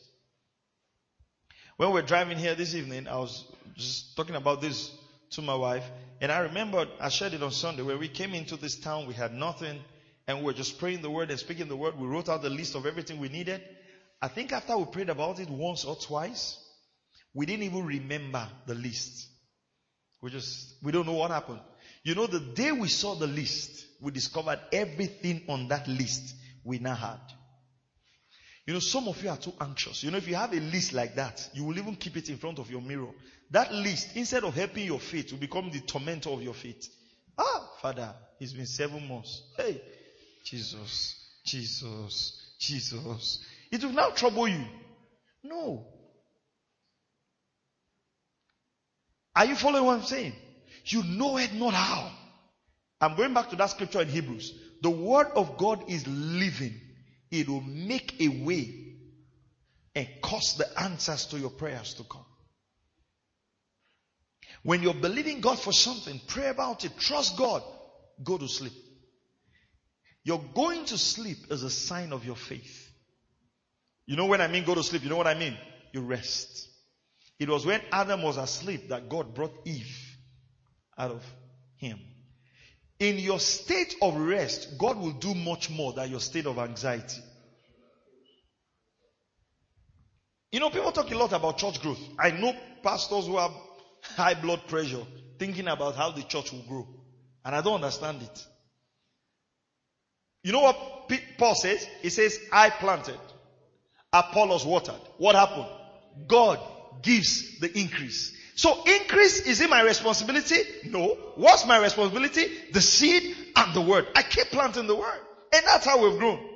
When 1.79 1.89
we 1.89 1.95
we're 1.95 2.07
driving 2.07 2.37
here 2.37 2.55
this 2.55 2.75
evening, 2.75 3.09
I 3.09 3.17
was 3.17 3.45
just 3.77 4.15
talking 4.15 4.37
about 4.37 4.61
this 4.61 4.91
to 5.31 5.43
my 5.43 5.55
wife, 5.55 5.85
and 6.21 6.31
I 6.31 6.41
remember 6.41 6.87
I 7.01 7.09
shared 7.09 7.33
it 7.33 7.43
on 7.43 7.51
Sunday 7.51 7.83
when 7.83 7.99
we 7.99 8.09
came 8.09 8.35
into 8.35 8.57
this 8.57 8.79
town, 8.79 9.07
we 9.07 9.15
had 9.15 9.33
nothing, 9.33 9.81
and 10.29 10.39
we 10.39 10.45
were 10.45 10.53
just 10.53 10.79
praying 10.79 11.01
the 11.01 11.11
word 11.11 11.31
and 11.31 11.41
speaking 11.41 11.69
the 11.69 11.77
word. 11.77 11.99
We 11.99 12.07
wrote 12.07 12.29
out 12.29 12.43
the 12.43 12.51
list 12.51 12.75
of 12.75 12.85
everything 12.85 13.19
we 13.19 13.31
needed. 13.31 13.63
I 14.21 14.29
think 14.29 14.53
after 14.53 14.77
we 14.77 14.85
prayed 14.85 15.09
about 15.09 15.41
it 15.41 15.49
once 15.49 15.85
or 15.85 15.97
twice, 15.97 16.59
we 17.33 17.47
didn't 17.47 17.65
even 17.65 17.87
remember 17.87 18.47
the 18.67 18.75
list. 18.75 19.29
We 20.21 20.31
just, 20.31 20.75
we 20.83 20.93
don't 20.93 21.07
know 21.07 21.15
what 21.15 21.31
happened. 21.31 21.61
You 22.05 22.15
know, 22.15 22.27
the 22.27 22.39
day 22.39 22.71
we 22.73 22.89
saw 22.89 23.15
the 23.15 23.27
list, 23.27 23.87
we 24.01 24.13
discovered 24.13 24.61
everything 24.73 25.45
on 25.49 25.69
that 25.69 25.89
list 25.89 26.35
we 26.65 26.79
now 26.79 26.95
had. 26.95 27.21
You 28.67 28.75
know, 28.75 28.81
some 28.81 29.09
of 29.09 29.21
you 29.23 29.29
are 29.29 29.37
too 29.37 29.53
anxious. 29.61 30.05
You 30.05 30.11
know, 30.13 30.19
if 30.19 30.29
you 30.29 30.37
have 30.37 30.53
a 30.53 30.61
list 30.61 30.93
like 30.93 31.17
that, 31.17 31.49
you 31.53 31.65
will 31.65 31.79
even 31.79 31.97
keep 31.97 32.17
it 32.17 32.29
in 32.29 32.37
front 32.37 32.59
of 32.59 32.71
your 32.71 32.81
mirror. 32.81 33.11
That 33.51 33.73
list, 33.73 34.17
instead 34.17 34.45
of 34.45 34.55
helping 34.55 34.87
your 34.87 35.01
faith, 35.01 35.33
will 35.33 35.41
become 35.41 35.71
the 35.71 35.81
tormentor 35.81 36.31
of 36.31 36.43
your 36.43 36.55
faith. 36.55 36.89
Ah, 37.37 37.69
Father, 37.81 38.15
it's 38.39 38.53
been 38.53 38.67
seven 38.67 39.09
months. 39.09 39.43
Hey, 39.57 39.83
Jesus, 40.45 41.17
Jesus, 41.45 42.55
Jesus. 42.59 43.45
It 43.71 43.83
will 43.83 43.93
now 43.93 44.11
trouble 44.11 44.47
you. 44.47 44.65
No. 45.43 45.87
Are 49.35 49.47
you 49.47 49.57
following 49.57 49.85
what 49.85 49.97
I'm 49.99 50.05
saying? 50.05 50.35
You 50.85 51.03
know 51.03 51.37
it 51.39 51.53
not 51.55 51.75
how. 51.75 52.13
I'm 53.01 53.17
going 53.17 53.35
back 53.35 53.51
to 53.51 53.57
that 53.57 53.71
scripture 53.71 54.03
in 54.03 54.09
Hebrews. 54.09 54.53
The 54.83 54.91
word 54.91 55.29
of 55.35 55.57
God 55.57 55.85
is 55.89 56.07
living. 56.07 56.81
It 57.33 57.49
will 57.49 57.63
make 57.63 58.21
a 58.21 58.29
way 58.29 58.95
and 59.95 60.07
cause 60.23 60.55
the 60.59 60.81
answers 60.81 61.27
to 61.27 61.39
your 61.39 61.51
prayers 61.51 61.95
to 61.95 62.05
come. 62.05 62.27
When 64.63 64.83
you're 64.83 64.95
believing 64.95 65.41
God 65.41 65.59
for 65.59 65.73
something, 65.73 66.21
pray 66.27 66.49
about 66.49 66.85
it, 66.85 66.93
trust 66.99 67.39
God, 67.39 67.63
go 68.23 68.37
to 68.37 68.47
sleep. 68.47 68.75
You're 70.25 70.45
going 70.55 70.85
to 70.85 70.99
sleep 70.99 71.51
is 71.51 71.63
a 71.63 71.71
sign 71.71 72.13
of 72.13 72.25
your 72.25 72.37
faith. 72.37 72.91
You 74.07 74.17
know 74.17 74.27
when 74.27 74.43
I 74.43 74.47
mean 74.47 74.65
go 74.65 74.75
to 74.75 74.83
sleep, 74.83 75.03
you 75.03 75.09
know 75.09 75.17
what 75.17 75.27
I 75.27 75.35
mean? 75.35 75.57
You 75.93 76.03
rest. 76.03 76.69
It 77.39 77.49
was 77.49 77.65
when 77.65 77.81
Adam 77.91 78.23
was 78.23 78.37
asleep 78.37 78.91
that 78.91 79.09
God 79.09 79.35
brought 79.35 79.55
Eve 79.65 79.97
out 80.99 81.13
of 81.13 81.25
him. 81.77 81.99
In 83.03 83.19
your 83.19 83.41
state 83.41 83.97
of 84.01 84.17
rest, 84.17 84.79
God 84.79 84.97
will 84.97 85.11
do 85.11 85.35
much 85.35 85.69
more 85.69 85.93
than 85.93 86.09
your 86.09 86.21
state 86.21 86.47
of 86.47 86.57
anxiety. 86.57 87.21
You 90.53 90.61
know, 90.61 90.71
people 90.71 90.93
talk 90.93 91.11
a 91.11 91.17
lot 91.17 91.33
about 91.33 91.59
church 91.59 91.83
growth. 91.83 91.99
I 92.17 92.31
know 92.31 92.55
pastors 92.81 93.27
who 93.27 93.39
have 93.39 93.51
high 94.03 94.35
blood 94.35 94.69
pressure 94.69 95.03
thinking 95.37 95.67
about 95.67 95.97
how 95.97 96.13
the 96.13 96.23
church 96.23 96.53
will 96.53 96.63
grow. 96.63 96.87
And 97.45 97.57
I 97.57 97.61
don't 97.61 97.75
understand 97.83 98.23
it. 98.23 98.47
You 100.45 100.53
know 100.53 100.61
what 100.61 101.11
Paul 101.39 101.57
says? 101.57 101.85
He 102.03 102.09
says, 102.09 102.39
I 102.53 102.71
planted. 102.71 103.19
Apollos 104.13 104.65
watered. 104.65 105.01
What 105.19 105.35
happened? 105.35 105.67
God 106.29 106.61
gives 107.03 107.59
the 107.59 107.77
increase. 107.77 108.33
So 108.55 108.83
increase, 108.85 109.41
is 109.47 109.61
it 109.61 109.71
my 109.71 109.83
responsibility? 109.83 110.59
No. 110.85 111.17
What's 111.37 111.67
my 111.67 111.79
responsibility? 111.79 112.47
The 112.73 112.81
seed 112.81 113.37
and 113.57 113.75
the 113.75 113.81
word. 113.81 114.07
I 114.15 114.23
keep 114.23 114.49
planting 114.49 114.87
the 114.87 114.97
word. 114.97 115.21
And 115.55 115.65
that's 115.67 115.87
how 115.87 116.03
we've 116.03 116.19
grown. 116.19 116.49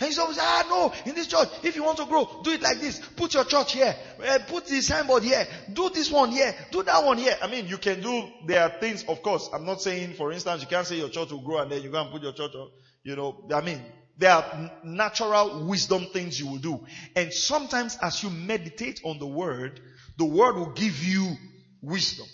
And 0.00 0.14
you 0.14 0.20
always 0.22 0.38
ah 0.40 0.66
no, 0.68 0.92
in 1.08 1.14
this 1.14 1.28
church, 1.28 1.48
if 1.62 1.76
you 1.76 1.84
want 1.84 1.98
to 1.98 2.06
grow, 2.06 2.40
do 2.42 2.50
it 2.50 2.62
like 2.62 2.80
this. 2.80 2.98
Put 2.98 3.34
your 3.34 3.44
church 3.44 3.74
here. 3.74 3.94
Uh, 4.26 4.38
put 4.48 4.66
the 4.66 4.80
signboard 4.80 5.22
here. 5.22 5.46
Do 5.72 5.88
this 5.90 6.10
one 6.10 6.32
here. 6.32 6.52
Do 6.72 6.82
that 6.82 7.04
one 7.04 7.18
here. 7.18 7.36
I 7.40 7.46
mean, 7.46 7.68
you 7.68 7.78
can 7.78 8.00
do, 8.00 8.28
there 8.46 8.62
are 8.62 8.70
things, 8.80 9.04
of 9.04 9.22
course, 9.22 9.48
I'm 9.52 9.64
not 9.64 9.80
saying, 9.80 10.14
for 10.14 10.32
instance, 10.32 10.62
you 10.62 10.68
can't 10.68 10.86
say 10.86 10.96
your 10.96 11.10
church 11.10 11.30
will 11.30 11.42
grow 11.42 11.58
and 11.58 11.70
then 11.70 11.82
you 11.82 11.90
go 11.90 12.00
and 12.00 12.10
put 12.10 12.22
your 12.22 12.32
church, 12.32 12.54
on, 12.56 12.70
you 13.04 13.14
know, 13.14 13.44
I 13.54 13.60
mean, 13.60 13.80
there 14.18 14.32
are 14.32 14.70
natural 14.84 15.64
wisdom 15.64 16.06
things 16.06 16.40
you 16.40 16.48
will 16.48 16.58
do. 16.58 16.84
And 17.14 17.32
sometimes 17.32 17.96
as 18.02 18.22
you 18.22 18.30
meditate 18.30 19.00
on 19.04 19.18
the 19.18 19.26
word, 19.26 19.80
the 20.16 20.24
word 20.24 20.56
will 20.56 20.72
give 20.72 21.02
you 21.02 21.36
wisdom. 21.82 22.26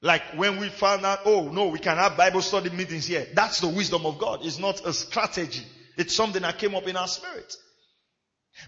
Like 0.00 0.22
when 0.36 0.58
we 0.58 0.68
found 0.68 1.04
out, 1.04 1.20
oh 1.24 1.48
no, 1.48 1.68
we 1.68 1.78
can 1.78 1.96
have 1.96 2.16
Bible 2.16 2.42
study 2.42 2.70
meetings 2.70 3.06
here. 3.06 3.26
That's 3.34 3.60
the 3.60 3.68
wisdom 3.68 4.06
of 4.06 4.18
God. 4.18 4.40
It's 4.44 4.58
not 4.58 4.86
a 4.86 4.92
strategy. 4.92 5.64
It's 5.96 6.14
something 6.14 6.42
that 6.42 6.58
came 6.58 6.74
up 6.74 6.86
in 6.86 6.96
our 6.96 7.08
spirit. 7.08 7.52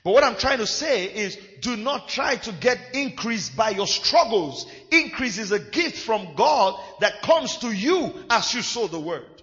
But 0.05 0.12
what 0.12 0.24
I'm 0.24 0.36
trying 0.36 0.59
to 0.59 0.66
say 0.66 1.05
is 1.05 1.36
do 1.61 1.76
not 1.76 2.09
try 2.09 2.36
to 2.36 2.53
get 2.53 2.78
increase 2.95 3.51
by 3.51 3.70
your 3.70 3.86
struggles. 3.86 4.66
Increase 4.91 5.38
is 5.38 5.53
a 5.53 5.59
gift 5.59 5.99
from 5.99 6.34
God 6.34 6.80
that 7.01 7.22
comes 7.22 7.59
to 7.59 7.70
you 7.70 8.12
as 8.28 8.55
you 8.55 8.62
sow 8.62 8.86
the 8.86 9.01
word. 9.01 9.43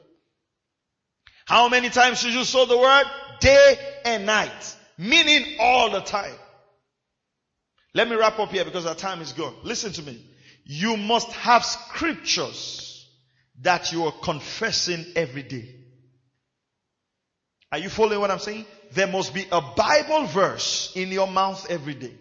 How 1.46 1.70
many 1.70 1.90
times 1.90 2.20
should 2.20 2.34
you 2.34 2.44
sow 2.44 2.66
the 2.66 2.78
word? 2.78 3.06
Day 3.40 3.78
and 4.04 4.26
night. 4.26 4.76
Meaning 4.98 5.58
all 5.60 5.92
the 5.92 6.02
time. 6.02 6.36
Let 7.94 8.10
me 8.10 8.16
wrap 8.16 8.40
up 8.40 8.52
here 8.52 8.66
because 8.66 8.86
our 8.86 8.96
time 8.96 9.22
is 9.22 9.34
gone. 9.34 9.56
Listen 9.64 9.92
to 9.94 10.02
me. 10.04 10.24
You 10.66 10.98
must 10.98 11.32
have 11.32 11.64
scriptures 11.64 13.08
that 13.62 13.92
you 13.92 14.06
are 14.06 14.12
confessing 14.12 15.06
every 15.16 15.44
day. 15.44 15.76
Are 17.72 17.80
you 17.80 17.90
following 17.90 18.20
what 18.20 18.32
I'm 18.32 18.40
saying? 18.40 18.66
There 18.92 19.08
must 19.08 19.34
be 19.34 19.46
a 19.52 19.62
Bible 19.62 20.28
verse 20.28 20.92
in 20.96 21.10
your 21.10 21.28
mouth 21.28 21.70
every 21.70 21.96
day. 21.96 22.14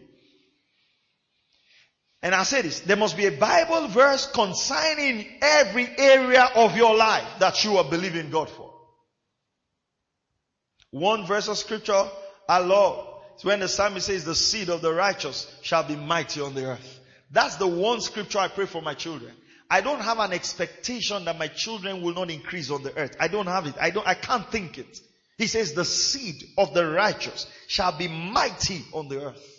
And 2.23 2.35
I 2.35 2.43
say 2.43 2.62
this, 2.62 2.81
there 2.81 2.97
must 2.97 3.17
be 3.17 3.27
a 3.27 3.31
Bible 3.31 3.89
verse 3.89 4.27
concerning 4.27 5.27
every 5.43 5.89
area 5.99 6.49
of 6.57 6.77
your 6.77 6.97
life 6.97 7.29
that 7.39 7.62
you 7.64 7.77
are 7.77 7.85
believing 7.85 8.31
God 8.31 8.51
for. 8.51 8.73
One 10.91 11.27
verse 11.27 11.49
of 11.49 11.59
scripture 11.59 12.05
I 12.49 12.59
love. 12.59 13.16
When 13.43 13.61
the 13.61 13.68
psalmist 13.68 14.07
says 14.07 14.24
the 14.24 14.34
seed 14.34 14.70
of 14.70 14.82
the 14.82 14.93
righteous 14.93 15.47
shall 15.62 15.84
be 15.84 15.97
mighty 15.97 16.41
on 16.41 16.55
the 16.55 16.66
earth. 16.66 17.01
That's 17.30 17.57
the 17.57 17.66
one 17.66 18.01
scripture 18.01 18.39
I 18.39 18.49
pray 18.49 18.66
for 18.66 18.80
my 18.80 18.95
children. 18.95 19.32
I 19.68 19.80
don't 19.80 20.01
have 20.01 20.18
an 20.20 20.32
expectation 20.32 21.24
that 21.24 21.39
my 21.39 21.49
children 21.49 22.03
will 22.03 22.14
not 22.14 22.30
increase 22.30 22.70
on 22.70 22.82
the 22.82 22.97
earth. 22.97 23.16
I 23.18 23.28
don't 23.28 23.47
have 23.47 23.66
it. 23.66 23.74
I 23.80 23.91
don't, 23.91 24.07
I 24.07 24.14
can't 24.14 24.51
think 24.51 24.78
it. 24.78 25.01
He 25.39 25.49
says 25.49 25.74
the 25.74 25.84
seed 25.84 26.45
of 26.57 26.72
the 26.72 26.89
righteous 26.89 27.47
shall 27.66 27.97
be 27.97 28.09
mighty 28.09 28.84
on 28.93 29.09
the 29.09 29.26
earth. 29.26 29.57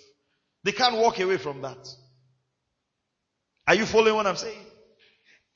They 0.64 0.72
can't 0.72 0.96
walk 0.96 1.20
away 1.20 1.38
from 1.38 1.62
that. 1.62 1.78
Are 3.68 3.76
you 3.76 3.86
following 3.86 4.16
what 4.16 4.28
I'm 4.28 4.38
saying? 4.38 4.67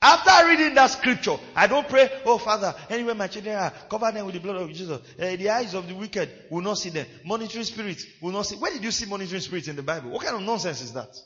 After 0.04 0.48
reading 0.48 0.74
that 0.74 0.88
scripture, 0.88 1.36
I 1.54 1.68
don't 1.68 1.88
pray, 1.88 2.10
oh 2.24 2.36
Father, 2.36 2.74
anywhere 2.90 3.14
my 3.14 3.28
children 3.28 3.54
are, 3.54 3.72
cover 3.88 4.10
them 4.10 4.26
with 4.26 4.34
the 4.34 4.40
blood 4.40 4.56
of 4.56 4.68
Jesus. 4.68 4.90
Uh, 4.90 5.00
the 5.16 5.48
eyes 5.48 5.74
of 5.74 5.86
the 5.86 5.94
wicked 5.94 6.28
will 6.50 6.60
not 6.60 6.78
see 6.78 6.90
them. 6.90 7.06
Monitoring 7.24 7.64
spirits 7.64 8.04
will 8.20 8.32
not 8.32 8.42
see. 8.42 8.56
Where 8.56 8.72
did 8.72 8.82
you 8.82 8.90
see 8.90 9.06
monitoring 9.06 9.40
spirits 9.40 9.68
in 9.68 9.76
the 9.76 9.82
Bible? 9.82 10.10
What 10.10 10.24
kind 10.24 10.34
of 10.34 10.42
nonsense 10.42 10.82
is 10.82 10.92
that? 10.94 11.16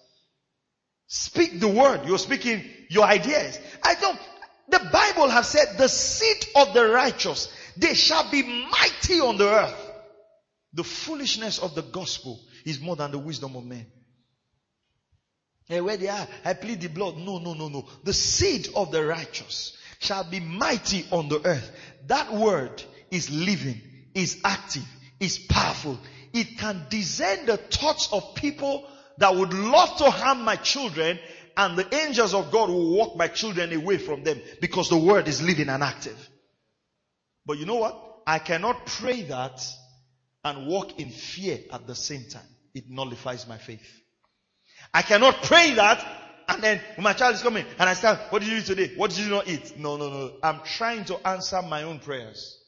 Speak 1.06 1.58
the 1.58 1.68
word. 1.68 2.02
You're 2.06 2.18
speaking 2.18 2.64
your 2.90 3.04
ideas. 3.04 3.58
I 3.82 3.94
don't, 3.94 4.18
the 4.68 4.90
Bible 4.92 5.30
has 5.30 5.48
said 5.48 5.78
the 5.78 5.88
seed 5.88 6.46
of 6.54 6.74
the 6.74 6.86
righteous, 6.86 7.50
they 7.78 7.94
shall 7.94 8.30
be 8.30 8.42
mighty 8.42 9.20
on 9.20 9.38
the 9.38 9.48
earth. 9.48 9.92
The 10.74 10.84
foolishness 10.84 11.60
of 11.60 11.74
the 11.74 11.82
gospel 11.82 12.42
is 12.66 12.78
more 12.78 12.96
than 12.96 13.10
the 13.10 13.18
wisdom 13.18 13.56
of 13.56 13.64
men. 13.64 13.86
Hey, 15.68 15.80
where 15.80 15.96
they 15.96 16.08
are, 16.08 16.28
I 16.44 16.54
plead 16.54 16.80
the 16.80 16.88
blood. 16.88 17.16
No, 17.18 17.38
no, 17.38 17.54
no, 17.54 17.68
no. 17.68 17.86
The 18.04 18.12
seed 18.12 18.68
of 18.76 18.92
the 18.92 19.04
righteous 19.04 19.76
shall 19.98 20.24
be 20.24 20.40
mighty 20.40 21.04
on 21.10 21.28
the 21.28 21.44
earth. 21.44 21.70
That 22.06 22.32
word 22.32 22.82
is 23.10 23.30
living, 23.30 23.80
is 24.14 24.40
active, 24.44 24.86
is 25.18 25.38
powerful. 25.38 25.98
It 26.32 26.58
can 26.58 26.86
discern 26.88 27.46
the 27.46 27.56
thoughts 27.56 28.08
of 28.12 28.34
people 28.34 28.86
that 29.18 29.34
would 29.34 29.52
love 29.54 29.96
to 29.98 30.10
harm 30.10 30.42
my 30.42 30.56
children 30.56 31.18
and 31.56 31.76
the 31.76 31.94
angels 31.94 32.34
of 32.34 32.50
God 32.50 32.68
will 32.68 32.94
walk 32.94 33.16
my 33.16 33.28
children 33.28 33.72
away 33.72 33.98
from 33.98 34.22
them 34.22 34.40
because 34.60 34.90
the 34.90 34.98
word 34.98 35.26
is 35.26 35.42
living 35.42 35.68
and 35.70 35.82
active. 35.82 36.30
But 37.46 37.58
you 37.58 37.64
know 37.64 37.76
what? 37.76 38.02
I 38.26 38.38
cannot 38.38 38.86
pray 38.86 39.22
that 39.22 39.66
and 40.44 40.66
walk 40.66 41.00
in 41.00 41.10
fear 41.10 41.58
at 41.72 41.86
the 41.86 41.94
same 41.94 42.24
time. 42.28 42.46
It 42.74 42.90
nullifies 42.90 43.48
my 43.48 43.56
faith. 43.56 44.02
I 44.92 45.02
cannot 45.02 45.42
pray 45.42 45.74
that 45.74 46.04
and 46.48 46.62
then 46.62 46.80
my 46.98 47.12
child 47.12 47.34
is 47.34 47.42
coming 47.42 47.64
and 47.78 47.88
I 47.88 47.94
start, 47.94 48.18
what 48.30 48.42
did 48.42 48.50
you 48.50 48.58
eat 48.58 48.66
today? 48.66 48.92
What 48.96 49.10
did 49.10 49.20
you 49.20 49.30
not 49.30 49.48
eat? 49.48 49.78
No, 49.78 49.96
no, 49.96 50.08
no. 50.08 50.32
I'm 50.42 50.60
trying 50.64 51.04
to 51.06 51.26
answer 51.26 51.60
my 51.62 51.82
own 51.82 51.98
prayers. 51.98 52.58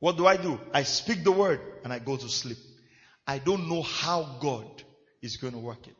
What 0.00 0.16
do 0.16 0.26
I 0.26 0.36
do? 0.36 0.60
I 0.72 0.84
speak 0.84 1.24
the 1.24 1.32
word 1.32 1.60
and 1.84 1.92
I 1.92 1.98
go 1.98 2.16
to 2.16 2.28
sleep. 2.28 2.58
I 3.26 3.38
don't 3.38 3.68
know 3.68 3.82
how 3.82 4.38
God 4.40 4.66
is 5.20 5.36
going 5.36 5.52
to 5.52 5.58
work 5.58 5.86
it. 5.86 5.96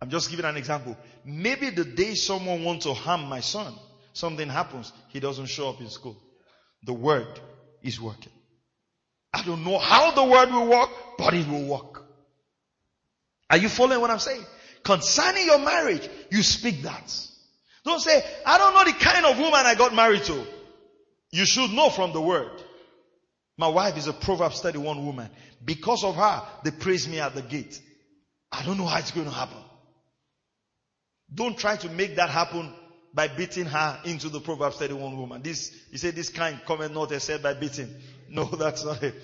I'm 0.00 0.10
just 0.10 0.30
giving 0.30 0.44
an 0.44 0.56
example. 0.56 0.96
Maybe 1.24 1.70
the 1.70 1.84
day 1.84 2.14
someone 2.14 2.64
wants 2.64 2.84
to 2.84 2.94
harm 2.94 3.28
my 3.28 3.40
son, 3.40 3.74
something 4.12 4.48
happens, 4.48 4.92
he 5.08 5.20
doesn't 5.20 5.46
show 5.46 5.68
up 5.68 5.80
in 5.80 5.88
school. 5.88 6.16
The 6.82 6.92
word 6.92 7.40
is 7.82 8.00
working. 8.00 8.32
I 9.32 9.42
don't 9.42 9.64
know 9.64 9.78
how 9.78 10.10
the 10.12 10.24
word 10.24 10.50
will 10.50 10.66
work, 10.66 10.90
but 11.18 11.34
it 11.34 11.46
will 11.46 11.66
work. 11.66 12.05
Are 13.50 13.56
you 13.56 13.68
following 13.68 14.00
what 14.00 14.10
I'm 14.10 14.18
saying? 14.18 14.44
Concerning 14.82 15.46
your 15.46 15.58
marriage, 15.58 16.08
you 16.30 16.42
speak 16.42 16.82
that. 16.82 17.26
Don't 17.84 18.00
say, 18.00 18.24
I 18.44 18.58
don't 18.58 18.74
know 18.74 18.84
the 18.84 18.98
kind 18.98 19.26
of 19.26 19.38
woman 19.38 19.64
I 19.64 19.74
got 19.74 19.94
married 19.94 20.24
to. 20.24 20.46
You 21.30 21.44
should 21.44 21.70
know 21.72 21.90
from 21.90 22.12
the 22.12 22.20
word. 22.20 22.62
My 23.58 23.68
wife 23.68 23.96
is 23.96 24.06
a 24.06 24.12
Proverbs 24.12 24.60
31 24.60 25.06
woman. 25.06 25.30
Because 25.64 26.04
of 26.04 26.16
her, 26.16 26.42
they 26.64 26.70
praise 26.70 27.08
me 27.08 27.20
at 27.20 27.34
the 27.34 27.42
gate. 27.42 27.80
I 28.52 28.64
don't 28.64 28.78
know 28.78 28.86
how 28.86 28.98
it's 28.98 29.10
going 29.10 29.26
to 29.26 29.32
happen. 29.32 29.58
Don't 31.32 31.58
try 31.58 31.76
to 31.76 31.88
make 31.88 32.16
that 32.16 32.30
happen 32.30 32.72
by 33.12 33.28
beating 33.28 33.64
her 33.64 34.00
into 34.04 34.28
the 34.28 34.40
Proverbs 34.40 34.76
31 34.76 35.16
woman. 35.16 35.42
This, 35.42 35.74
he 35.90 35.98
said, 35.98 36.14
this 36.14 36.28
kind 36.28 36.60
comment 36.66 36.92
not 36.94 37.10
said 37.22 37.42
by 37.42 37.54
beating. 37.54 37.88
No, 38.28 38.42
that's 38.44 38.84
not 38.84 39.04
it. 39.04 39.14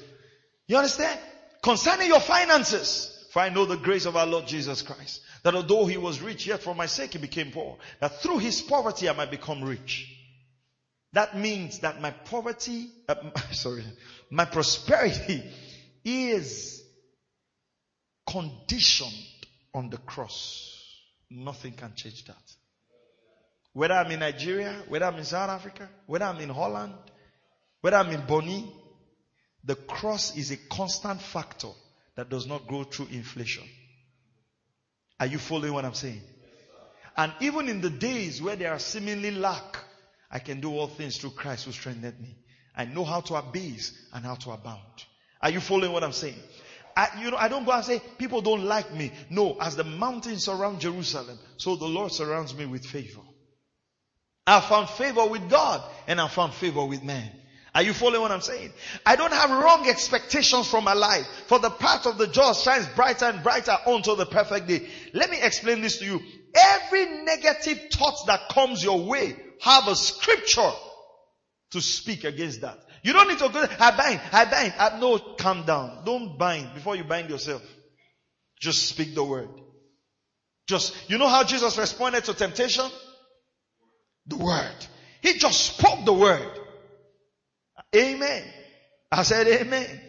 You 0.68 0.76
understand? 0.76 1.18
Concerning 1.60 2.06
your 2.06 2.20
finances, 2.20 3.11
for 3.32 3.40
I 3.40 3.48
know 3.48 3.64
the 3.64 3.78
grace 3.78 4.04
of 4.04 4.14
our 4.14 4.26
Lord 4.26 4.46
Jesus 4.46 4.82
Christ, 4.82 5.22
that 5.42 5.54
although 5.54 5.86
he 5.86 5.96
was 5.96 6.20
rich, 6.20 6.46
yet 6.46 6.62
for 6.62 6.74
my 6.74 6.84
sake 6.84 7.14
he 7.14 7.18
became 7.18 7.50
poor, 7.50 7.78
that 7.98 8.20
through 8.20 8.40
his 8.40 8.60
poverty 8.60 9.08
I 9.08 9.14
might 9.14 9.30
become 9.30 9.64
rich. 9.64 10.14
That 11.14 11.34
means 11.38 11.78
that 11.78 11.98
my 12.02 12.10
poverty, 12.10 12.90
uh, 13.08 13.14
sorry, 13.52 13.84
my 14.28 14.44
prosperity 14.44 15.42
is 16.04 16.82
conditioned 18.26 19.46
on 19.72 19.88
the 19.88 19.96
cross. 19.96 21.00
Nothing 21.30 21.72
can 21.72 21.94
change 21.94 22.26
that. 22.26 22.54
Whether 23.72 23.94
I'm 23.94 24.10
in 24.10 24.20
Nigeria, 24.20 24.82
whether 24.88 25.06
I'm 25.06 25.16
in 25.16 25.24
South 25.24 25.48
Africa, 25.48 25.88
whether 26.04 26.26
I'm 26.26 26.40
in 26.40 26.50
Holland, 26.50 26.92
whether 27.80 27.96
I'm 27.96 28.10
in 28.10 28.26
Bonny, 28.26 28.70
the 29.64 29.76
cross 29.76 30.36
is 30.36 30.50
a 30.50 30.58
constant 30.68 31.22
factor 31.22 31.70
that 32.16 32.28
does 32.28 32.46
not 32.46 32.66
grow 32.66 32.84
through 32.84 33.08
inflation. 33.10 33.64
Are 35.20 35.26
you 35.26 35.38
following 35.38 35.72
what 35.72 35.84
I'm 35.84 35.94
saying? 35.94 36.22
And 37.16 37.32
even 37.40 37.68
in 37.68 37.80
the 37.80 37.90
days 37.90 38.40
where 38.40 38.56
there 38.56 38.72
are 38.72 38.78
seemingly 38.78 39.30
lack, 39.30 39.78
I 40.30 40.38
can 40.38 40.60
do 40.60 40.76
all 40.76 40.86
things 40.86 41.18
through 41.18 41.30
Christ 41.30 41.66
who 41.66 41.72
strengthened 41.72 42.18
me. 42.20 42.36
I 42.74 42.86
know 42.86 43.04
how 43.04 43.20
to 43.20 43.34
abase 43.34 43.92
and 44.12 44.24
how 44.24 44.34
to 44.36 44.52
abound. 44.52 44.80
Are 45.40 45.50
you 45.50 45.60
following 45.60 45.92
what 45.92 46.04
I'm 46.04 46.12
saying? 46.12 46.40
I, 46.96 47.08
you 47.22 47.30
know, 47.30 47.36
I 47.36 47.48
don't 47.48 47.64
go 47.64 47.72
and 47.72 47.84
say 47.84 48.02
people 48.18 48.40
don't 48.40 48.64
like 48.64 48.94
me. 48.94 49.12
No, 49.30 49.56
as 49.60 49.76
the 49.76 49.84
mountains 49.84 50.44
surround 50.44 50.80
Jerusalem, 50.80 51.38
so 51.56 51.76
the 51.76 51.86
Lord 51.86 52.12
surrounds 52.12 52.54
me 52.54 52.66
with 52.66 52.84
favor. 52.84 53.20
I 54.46 54.60
found 54.60 54.88
favor 54.88 55.26
with 55.26 55.48
God 55.48 55.82
and 56.06 56.20
I 56.20 56.28
found 56.28 56.52
favor 56.54 56.84
with 56.84 57.02
man. 57.02 57.30
Are 57.74 57.82
you 57.82 57.94
following 57.94 58.20
what 58.20 58.30
I'm 58.30 58.42
saying? 58.42 58.70
I 59.06 59.16
don't 59.16 59.32
have 59.32 59.50
wrong 59.50 59.88
expectations 59.88 60.68
from 60.68 60.84
my 60.84 60.92
life. 60.92 61.26
For 61.46 61.58
the 61.58 61.70
path 61.70 62.06
of 62.06 62.18
the 62.18 62.26
just 62.26 62.64
shines 62.64 62.86
brighter 62.88 63.24
and 63.24 63.42
brighter 63.42 63.76
until 63.86 64.14
the 64.14 64.26
perfect 64.26 64.66
day. 64.66 64.86
Let 65.14 65.30
me 65.30 65.38
explain 65.40 65.80
this 65.80 65.98
to 65.98 66.04
you. 66.04 66.20
Every 66.54 67.24
negative 67.24 67.80
thought 67.90 68.26
that 68.26 68.50
comes 68.50 68.84
your 68.84 69.06
way, 69.06 69.34
have 69.62 69.88
a 69.88 69.96
scripture 69.96 70.70
to 71.70 71.80
speak 71.80 72.24
against 72.24 72.60
that. 72.60 72.78
You 73.02 73.14
don't 73.14 73.28
need 73.28 73.38
to 73.38 73.48
go, 73.48 73.64
I 73.80 73.96
bind, 73.96 74.20
I 74.32 74.44
bind. 74.44 74.74
I, 74.78 74.98
no, 75.00 75.18
calm 75.18 75.64
down. 75.64 76.04
Don't 76.04 76.38
bind 76.38 76.74
before 76.74 76.94
you 76.94 77.04
bind 77.04 77.30
yourself. 77.30 77.62
Just 78.60 78.86
speak 78.86 79.14
the 79.14 79.24
word. 79.24 79.48
Just, 80.68 80.94
you 81.08 81.16
know 81.18 81.26
how 81.26 81.42
Jesus 81.42 81.76
responded 81.78 82.24
to 82.24 82.34
temptation? 82.34 82.84
The 84.26 84.36
word. 84.36 84.86
He 85.22 85.34
just 85.38 85.76
spoke 85.76 86.04
the 86.04 86.12
word. 86.12 86.58
Amen. 87.94 88.44
I 89.10 89.22
said, 89.22 89.46
Amen. 89.46 90.00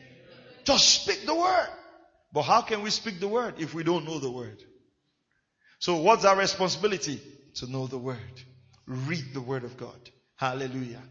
Just 0.63 1.01
speak 1.03 1.25
the 1.25 1.35
word. 1.35 1.69
But 2.31 2.43
how 2.43 2.61
can 2.61 2.81
we 2.81 2.89
speak 2.89 3.19
the 3.19 3.27
word 3.27 3.55
if 3.57 3.73
we 3.73 3.83
don't 3.83 4.05
know 4.05 4.19
the 4.19 4.31
word? 4.31 4.63
So 5.79 5.97
what's 5.97 6.25
our 6.25 6.37
responsibility? 6.37 7.21
To 7.55 7.69
know 7.69 7.85
the 7.85 7.97
word. 7.99 8.17
Read 8.87 9.33
the 9.33 9.41
word 9.41 9.63
of 9.63 9.77
God. 9.77 9.99
Hallelujah. 10.37 11.01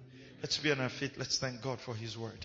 Let's 0.43 0.59
be 0.59 0.73
on 0.73 0.81
our 0.81 0.89
feet. 0.89 1.13
Let's 1.17 1.39
thank 1.39 1.63
God 1.63 1.81
for 1.81 1.95
his 1.95 2.19
word. 2.19 2.45